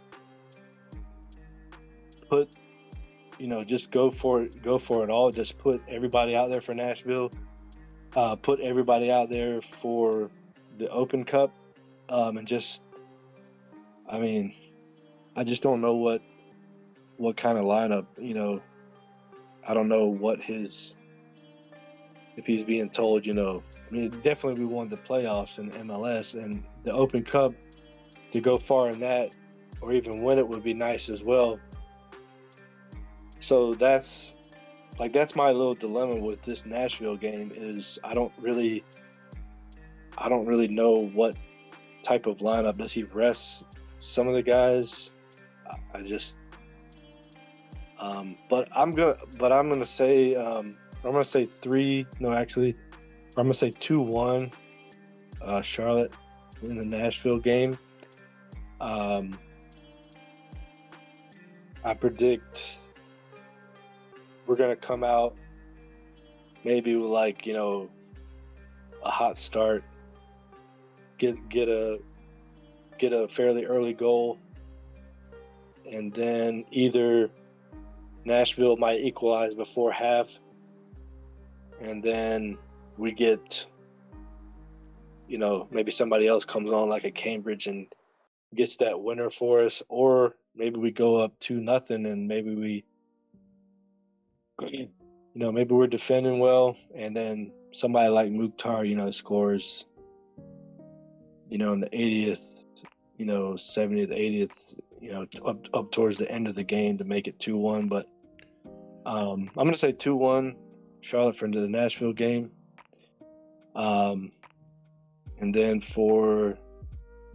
[2.28, 2.50] put
[3.38, 6.60] you know just go for it go for it all just put everybody out there
[6.60, 7.30] for Nashville
[8.16, 10.32] uh, put everybody out there for
[10.78, 11.52] the Open Cup
[12.08, 12.80] um, and just
[14.10, 14.54] I mean,
[15.36, 16.20] I just don't know what
[17.16, 18.06] what kind of lineup.
[18.18, 18.60] You know,
[19.66, 20.94] I don't know what his
[22.36, 23.24] if he's being told.
[23.24, 27.54] You know, I mean, definitely we won the playoffs in MLS and the Open Cup
[28.32, 29.36] to go far in that.
[29.80, 31.58] or even win it would be nice as well.
[33.40, 34.32] So that's
[34.98, 38.84] like that's my little dilemma with this Nashville game is I don't really
[40.18, 41.36] I don't really know what
[42.02, 43.64] type of lineup does he rest
[44.10, 45.10] some of the guys.
[45.94, 46.34] I just
[48.00, 52.76] um, but I'm gonna but I'm gonna say um, I'm gonna say three no actually
[53.36, 54.50] I'm gonna say two one
[55.40, 56.14] uh, Charlotte
[56.62, 57.78] in the Nashville game.
[58.80, 59.38] Um,
[61.84, 62.78] I predict
[64.46, 65.36] we're gonna come out
[66.64, 67.88] maybe like you know
[69.04, 69.84] a hot start,
[71.18, 72.00] get get a
[73.00, 74.38] get a fairly early goal,
[75.90, 77.30] and then either
[78.24, 80.38] Nashville might equalize before half,
[81.80, 82.58] and then
[82.98, 83.66] we get
[85.26, 87.86] you know maybe somebody else comes on like a Cambridge and
[88.54, 92.84] gets that winner for us, or maybe we go up two nothing and maybe we
[94.60, 94.88] you
[95.34, 96.76] know maybe we're defending well.
[96.94, 99.86] And then somebody like Mukhtar you know scores
[101.48, 102.59] you know in the 80th
[103.20, 107.04] you know 70th 80th you know up up towards the end of the game to
[107.04, 108.06] make it 2-1 but
[109.04, 110.54] um, I'm going to say 2-1
[111.02, 112.50] Charlotte for the Nashville game
[113.74, 114.32] um,
[115.38, 116.56] and then for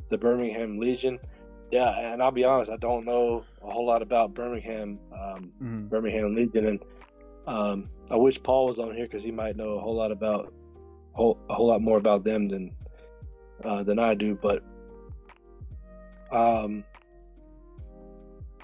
[0.10, 1.20] the Birmingham Legion
[1.72, 5.88] yeah, and I'll be honest, I don't know a whole lot about Birmingham, um, mm-hmm.
[5.88, 6.80] Birmingham Legion, and
[7.48, 10.54] um, I wish Paul was on here because he might know a whole lot about
[11.14, 12.72] whole, a whole lot more about them than
[13.64, 14.38] uh, than I do.
[14.40, 14.64] But
[16.32, 16.84] um,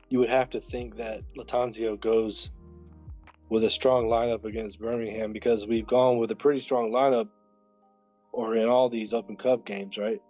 [0.09, 2.49] you would have to think that Lattanzio goes
[3.49, 7.27] with a strong lineup against Birmingham because we've gone with a pretty strong lineup,
[8.31, 10.21] or in all these Open Cup games, right?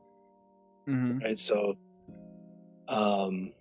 [0.87, 1.19] Mm-hmm.
[1.19, 1.37] Right.
[1.37, 1.77] So
[2.87, 3.53] um,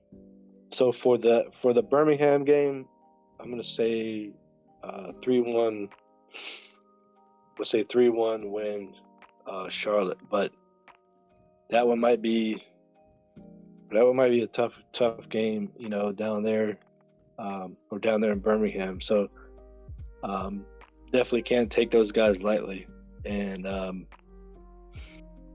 [0.68, 2.86] so for the for the Birmingham game,
[3.38, 4.30] I'm gonna say
[4.82, 5.88] uh, three uh, one.
[7.58, 8.94] We'll say three one win
[9.46, 10.52] uh, Charlotte, but
[11.70, 12.64] that one might be
[13.92, 16.78] that might be a tough tough game, you know, down there
[17.38, 19.00] um, or down there in Birmingham.
[19.00, 19.28] So
[20.22, 20.64] um,
[21.12, 22.86] definitely can't take those guys lightly.
[23.24, 24.06] And um,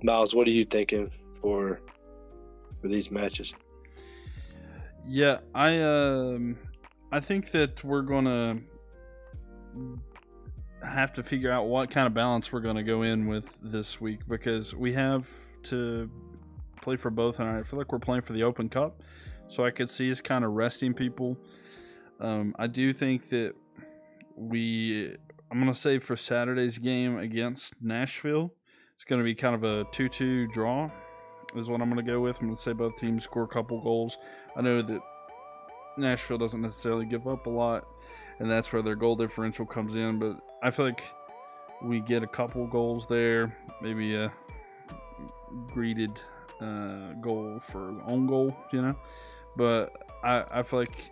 [0.04, 1.82] Myles, what are you thinking for
[2.82, 3.54] for these matches?
[5.08, 6.58] Yeah, I um,
[7.12, 8.60] I think that we're gonna
[10.84, 14.22] have to figure out what kind of balance we're gonna go in with this week
[14.28, 15.28] because we have
[15.64, 16.10] to
[16.86, 19.02] play for both, and I feel like we're playing for the Open Cup,
[19.48, 21.36] so I could see us kind of resting people.
[22.22, 23.54] Um, I do think that
[24.38, 25.18] we,
[25.52, 28.54] I'm gonna say for Saturday's game against Nashville,
[28.94, 30.90] it's gonna be kind of a two-two draw
[31.56, 32.40] is what I'm to go with.
[32.42, 34.18] I'm to say both teams score a couple goals.
[34.56, 35.00] I know that
[35.98, 37.88] Nashville doesn't necessarily give up a lot,
[38.40, 40.20] and that's where their goal differential comes in.
[40.20, 41.04] But I feel like
[41.82, 44.32] we get a couple goals there, maybe a
[45.68, 46.22] greeted
[46.62, 48.96] uh, goal for own goal, you know.
[49.56, 51.12] But I, I feel like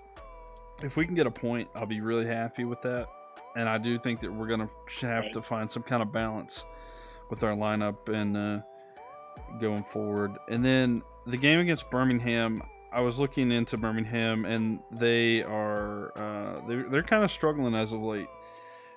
[0.81, 3.07] if we can get a point, I'll be really happy with that.
[3.55, 6.65] And I do think that we're going to have to find some kind of balance
[7.29, 8.57] with our lineup and uh,
[9.59, 10.37] going forward.
[10.49, 12.61] And then the game against Birmingham,
[12.91, 17.91] I was looking into Birmingham, and they are uh, they're, they're kind of struggling as
[17.91, 18.27] of late.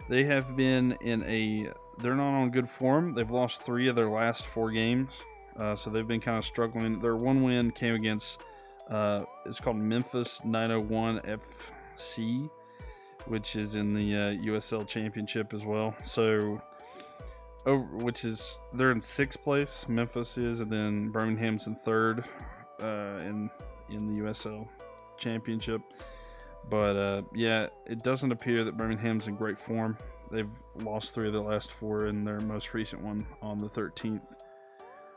[0.08, 3.14] They have been in a they're not on good form.
[3.14, 5.24] They've lost three of their last four games,
[5.58, 7.00] uh, so they've been kind of struggling.
[7.00, 8.42] Their one win came against
[8.90, 12.48] uh, it's called Memphis 901 FC,
[13.26, 15.94] which is in the uh, USL Championship as well.
[16.04, 16.60] So
[17.64, 19.86] over, which is they're in sixth place.
[19.88, 22.24] Memphis is, and then Birmingham's in third
[22.80, 23.50] uh, in
[23.88, 24.68] in the USL
[25.16, 25.80] Championship.
[26.70, 29.96] But uh, yeah, it doesn't appear that Birmingham's in great form.
[30.30, 30.50] They've
[30.82, 34.34] lost three of the last four in their most recent one on the 13th.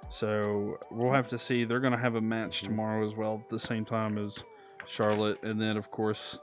[0.10, 1.66] So we'll have to see.
[1.66, 4.44] They're going to have a match tomorrow as well, at the same time as
[4.86, 6.40] Charlotte, and then of course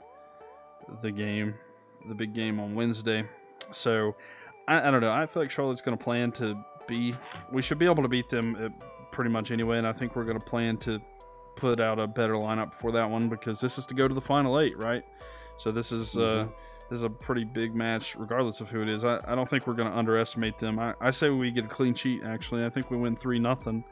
[1.01, 1.55] the game,
[2.07, 3.25] the big game on Wednesday.
[3.71, 4.15] So
[4.67, 5.11] I, I don't know.
[5.11, 6.57] I feel like Charlotte's going to plan to
[6.87, 7.15] be.
[7.51, 8.69] We should be able to beat them uh,
[9.11, 11.01] pretty much anyway, and I think we're going to plan to
[11.55, 14.21] put out a better lineup for that one because this is to go to the
[14.21, 15.03] final eight, right?
[15.57, 16.49] So this is uh, mm-hmm.
[16.49, 16.51] uh,
[16.89, 19.03] this is a pretty big match, regardless of who it is.
[19.03, 20.79] I, I don't think we're going to underestimate them.
[20.79, 22.21] I, I say we get a clean sheet.
[22.23, 23.83] Actually, I think we win three nothing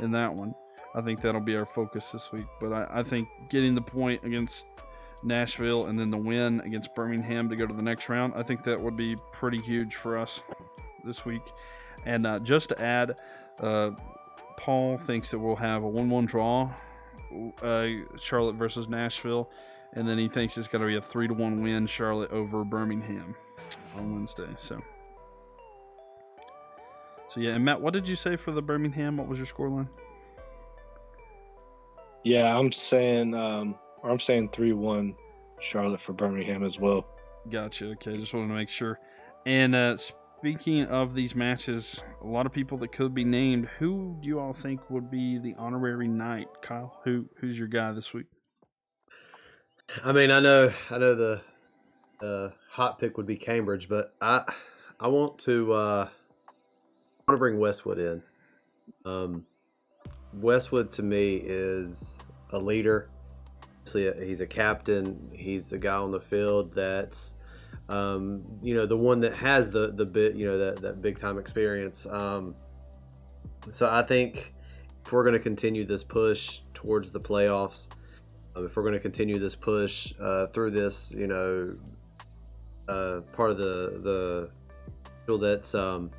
[0.00, 0.54] in that one.
[0.94, 2.46] I think that'll be our focus this week.
[2.60, 4.66] But I, I think getting the point against
[5.22, 8.62] Nashville and then the win against Birmingham to go to the next round, I think
[8.64, 10.42] that would be pretty huge for us
[11.04, 11.42] this week.
[12.04, 13.20] And uh, just to add,
[13.60, 13.92] uh,
[14.56, 16.70] Paul thinks that we'll have a 1 1 draw
[17.62, 19.50] uh, Charlotte versus Nashville,
[19.94, 22.64] and then he thinks it's going to be a three to one win Charlotte over
[22.64, 23.34] Birmingham
[23.96, 24.48] on Wednesday.
[24.56, 24.80] So,
[27.28, 27.52] so yeah.
[27.52, 29.16] And Matt, what did you say for the Birmingham?
[29.16, 29.88] What was your scoreline?
[32.24, 35.14] Yeah, I'm saying, um, or I'm saying three one
[35.60, 37.06] Charlotte for Birmingham as well.
[37.50, 37.90] Gotcha.
[37.90, 38.98] Okay, just wanted to make sure.
[39.46, 43.66] And uh, speaking of these matches, a lot of people that could be named.
[43.78, 46.48] Who do you all think would be the honorary knight?
[46.62, 48.26] Kyle, who who's your guy this week?
[50.02, 51.40] I mean, I know, I know the
[52.20, 54.44] the hot pick would be Cambridge, but I
[54.98, 58.22] I want to uh, I want to bring Westwood in.
[59.04, 59.46] Um,
[60.32, 63.10] Westwood to me is a leader.
[63.84, 65.30] He's a captain.
[65.32, 67.36] He's the guy on the field that's
[67.88, 71.18] um, you know, the one that has the the bit, you know, that that big
[71.18, 72.06] time experience.
[72.06, 72.54] Um,
[73.70, 74.54] so I think
[75.04, 77.88] if we're going to continue this push towards the playoffs,
[78.56, 81.76] um, if we're going to continue this push uh, through this, you know,
[82.88, 84.50] uh, part of the
[85.26, 86.10] the that's um,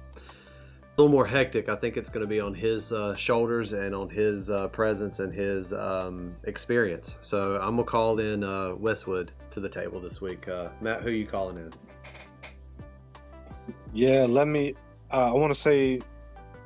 [0.97, 1.69] a little more hectic.
[1.69, 5.19] I think it's going to be on his uh, shoulders and on his uh, presence
[5.19, 7.17] and his um, experience.
[7.21, 10.47] So I'm gonna call in uh, Westwood to the table this week.
[10.47, 11.71] Uh, Matt, who are you calling in?
[13.93, 14.75] Yeah, let me.
[15.11, 15.99] Uh, I want to say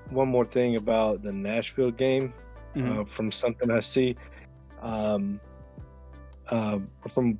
[0.09, 2.33] one more thing about the Nashville game.
[2.75, 2.99] Mm-hmm.
[2.99, 4.15] Uh, from something I see,
[4.83, 5.41] um,
[7.11, 7.39] from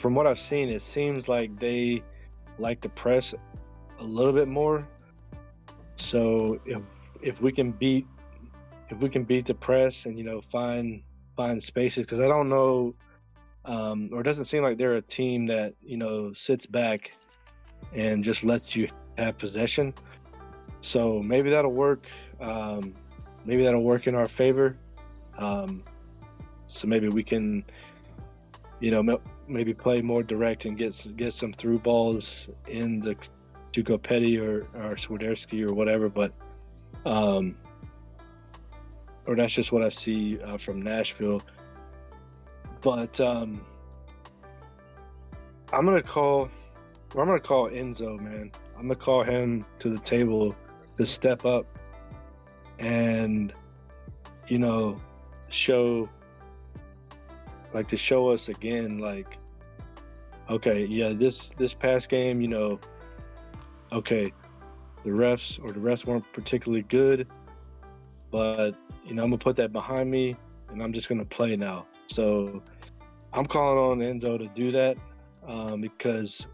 [0.00, 2.02] from what I've seen, it seems like they
[2.58, 3.34] like to press
[4.00, 4.86] a little bit more
[5.96, 6.82] so if
[7.22, 8.06] if we can beat
[8.90, 11.02] if we can beat the press and you know find
[11.36, 12.94] find spaces because I don't know
[13.64, 17.12] um, or it doesn't seem like they're a team that you know sits back
[17.94, 19.94] and just lets you have possession.
[20.82, 22.06] So maybe that'll work.
[22.40, 22.94] Um,
[23.44, 24.76] maybe that'll work in our favor.
[25.38, 25.82] Um,
[26.66, 27.64] so maybe we can,
[28.80, 33.16] you know, maybe play more direct and get get some through balls in the
[33.72, 36.32] to Copetti or, or Swiderski or whatever, but
[37.04, 37.56] um,
[39.26, 41.42] or that's just what I see uh, from Nashville.
[42.80, 43.64] But um,
[45.72, 46.48] I'm gonna call.
[47.16, 48.52] I'm gonna call Enzo, man.
[48.76, 50.54] I'm gonna call him to the table
[50.98, 51.66] to step up
[52.78, 53.52] and
[54.48, 55.00] you know
[55.48, 56.08] show
[57.74, 59.36] like to show us again like
[60.48, 62.78] okay yeah this this past game you know
[63.94, 64.32] okay,
[65.04, 67.26] the refs or the refs weren't particularly good,
[68.30, 68.72] but
[69.04, 70.36] you know I'm gonna put that behind me
[70.70, 71.86] and I'm just gonna play now.
[72.08, 72.62] So
[73.32, 74.96] I'm calling on Enzo to do that
[75.46, 76.46] um, because,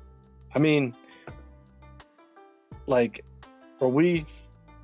[0.55, 0.95] I mean,
[2.87, 3.25] like,
[3.81, 4.27] are we,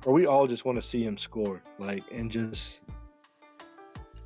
[0.05, 2.79] are we all just want to see him score, like, and just,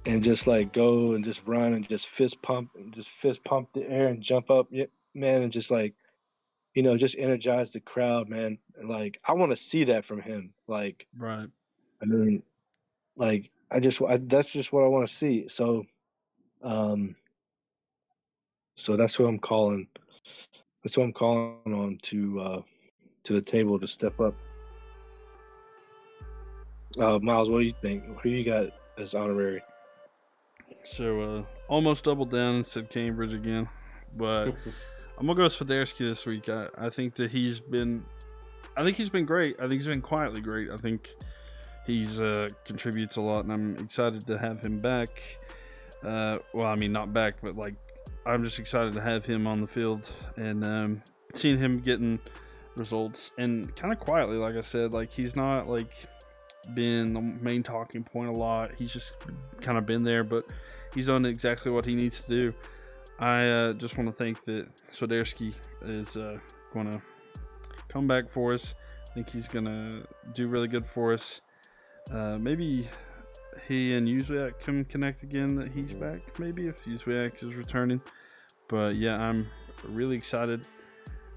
[0.06, 3.70] and just like go and just run and just fist pump and just fist pump
[3.74, 5.94] the air and jump up, man, and just like
[6.74, 8.58] you know, just energize the crowd, man.
[8.82, 10.54] Like I want to see that from him.
[10.68, 11.48] Like, right.
[12.02, 12.44] I mean,
[13.16, 15.48] like I just I, that's just what I want to see.
[15.50, 15.86] So,
[16.64, 17.16] um,
[18.78, 19.88] so that's what I'm calling.
[20.84, 22.62] That's what I'm calling on to uh,
[23.26, 24.36] to the table to step up.
[27.00, 28.04] Uh, Myles, what do you think?
[28.22, 28.68] Who you got
[28.98, 29.62] as honorary?
[30.84, 33.70] So uh, almost doubled down and said Cambridge again,
[34.16, 34.48] but
[35.18, 36.50] I'm gonna go with Swiderski this week.
[36.50, 38.04] I, I think that he's been,
[38.76, 39.56] I think he's been great.
[39.60, 40.70] I think he's been quietly great.
[40.72, 41.14] I think
[41.86, 45.22] he's uh, contributes a lot, and I'm excited to have him back.
[46.04, 47.76] Uh, well, I mean, not back, but like,
[48.26, 51.04] I'm just excited to have him on the field and um,
[51.34, 52.20] seeing him getting
[52.76, 55.92] results and kind of quietly, like I said, like he's not like
[56.74, 58.72] been the main talking point a lot.
[58.78, 59.14] He's just
[59.62, 60.52] kind of been there, but
[60.94, 62.54] he's done exactly what he needs to do.
[63.20, 66.38] I uh, just want to think that Swiderski is uh,
[66.74, 67.02] going to
[67.88, 68.76] come back for us.
[69.10, 71.42] I think he's going to do really good for us.
[72.12, 72.88] Uh, maybe
[73.68, 78.02] he and Jóźwiak can connect again that he's back, maybe if Jóźwiak is returning.
[78.68, 79.48] But yeah, I'm
[79.88, 80.68] really excited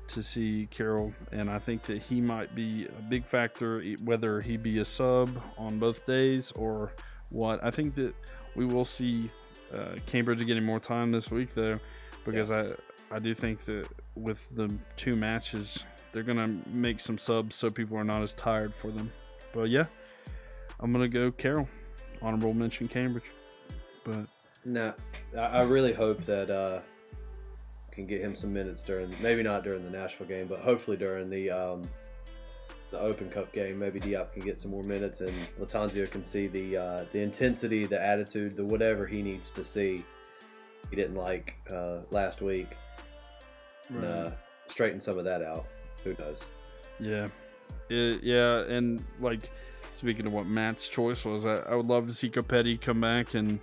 [0.08, 4.56] to see Karol, and I think that he might be a big factor, whether he
[4.56, 6.92] be a sub on both days or
[7.30, 7.62] what.
[7.64, 8.14] I think that
[8.54, 9.30] we will see
[9.74, 11.78] uh, Cambridge getting more time this week though,
[12.24, 12.72] because yeah.
[13.10, 17.70] I I do think that with the two matches, they're gonna make some subs so
[17.70, 19.10] people are not as tired for them.
[19.52, 19.84] But yeah,
[20.80, 21.68] I'm gonna go Karol.
[22.22, 23.32] Honorable mention Cambridge,
[24.04, 24.26] but
[24.64, 24.94] no,
[25.36, 26.80] I really hope that uh,
[27.94, 31.30] can get him some minutes during maybe not during the Nashville game, but hopefully during
[31.30, 31.82] the um,
[32.90, 33.78] the Open Cup game.
[33.78, 37.86] Maybe Diop can get some more minutes, and Lattanzio can see the uh, the intensity,
[37.86, 40.04] the attitude, the whatever he needs to see.
[40.90, 42.76] He didn't like uh, last week.
[43.90, 44.04] Right.
[44.04, 44.30] And, uh,
[44.68, 45.66] straighten some of that out.
[46.04, 46.44] Who knows?
[47.00, 47.26] Yeah,
[47.88, 49.50] it, yeah, and like
[49.94, 53.34] speaking of what Matt's choice was, I, I would love to see Copetti come back
[53.34, 53.58] and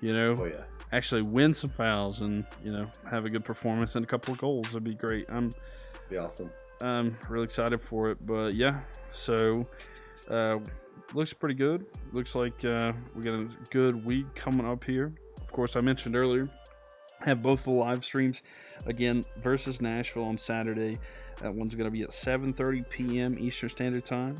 [0.00, 0.64] you know, oh, yeah.
[0.96, 4.38] Actually win some fouls and you know have a good performance and a couple of
[4.38, 4.66] goals.
[4.68, 5.26] That'd be great.
[5.28, 5.52] I'm
[6.08, 6.50] be awesome.
[6.80, 8.24] I'm really excited for it.
[8.26, 9.66] But yeah, so
[10.30, 10.58] uh,
[11.14, 11.86] looks pretty good.
[12.12, 15.12] Looks like uh, we got a good week coming up here.
[15.40, 16.48] Of course, I mentioned earlier
[17.20, 18.42] have both the live streams
[18.86, 20.98] again versus Nashville on Saturday.
[21.40, 23.38] That one's going to be at 7:30 p.m.
[23.38, 24.36] Eastern Standard Time,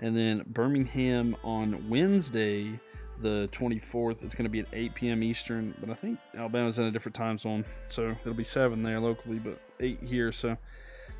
[0.00, 2.78] and then Birmingham on Wednesday,
[3.20, 4.22] the 24th.
[4.22, 5.22] It's going to be at 8 p.m.
[5.22, 9.00] Eastern, but I think Alabama's in a different time zone, so it'll be seven there
[9.00, 10.32] locally, but eight here.
[10.32, 10.56] So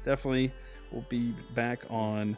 [0.05, 0.53] definitely
[0.91, 2.37] we'll be back on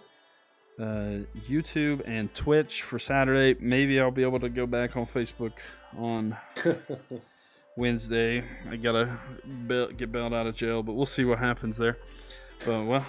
[0.78, 3.58] uh, YouTube and Twitch for Saturday.
[3.60, 5.58] Maybe I'll be able to go back on Facebook
[5.96, 6.36] on
[7.76, 8.44] Wednesday.
[8.68, 9.18] I gotta
[9.66, 11.98] bail, get bailed out of jail, but we'll see what happens there.
[12.64, 13.06] But well,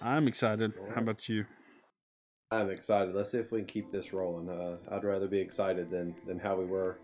[0.00, 0.72] I'm excited.
[0.94, 1.46] How about you?
[2.52, 3.14] I'm excited.
[3.14, 4.48] Let's see if we can keep this rolling.
[4.48, 6.98] Uh, I'd rather be excited than than how we were.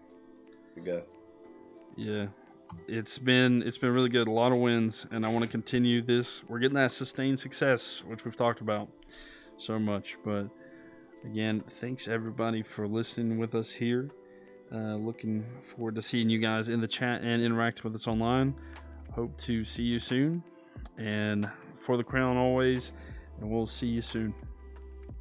[1.96, 2.26] Yeah,
[2.86, 4.28] it's been it's been really good.
[4.28, 6.44] A lot of wins, and I want to continue this.
[6.48, 8.88] We're getting that sustained success, which we've talked about
[9.56, 10.16] so much.
[10.24, 10.48] But
[11.24, 14.10] again, thanks everybody for listening with us here.
[14.72, 18.54] Uh, looking forward to seeing you guys in the chat and interacting with us online.
[19.12, 20.44] Hope to see you soon.
[20.98, 22.92] And for the crown always,
[23.40, 24.32] and we'll see you soon.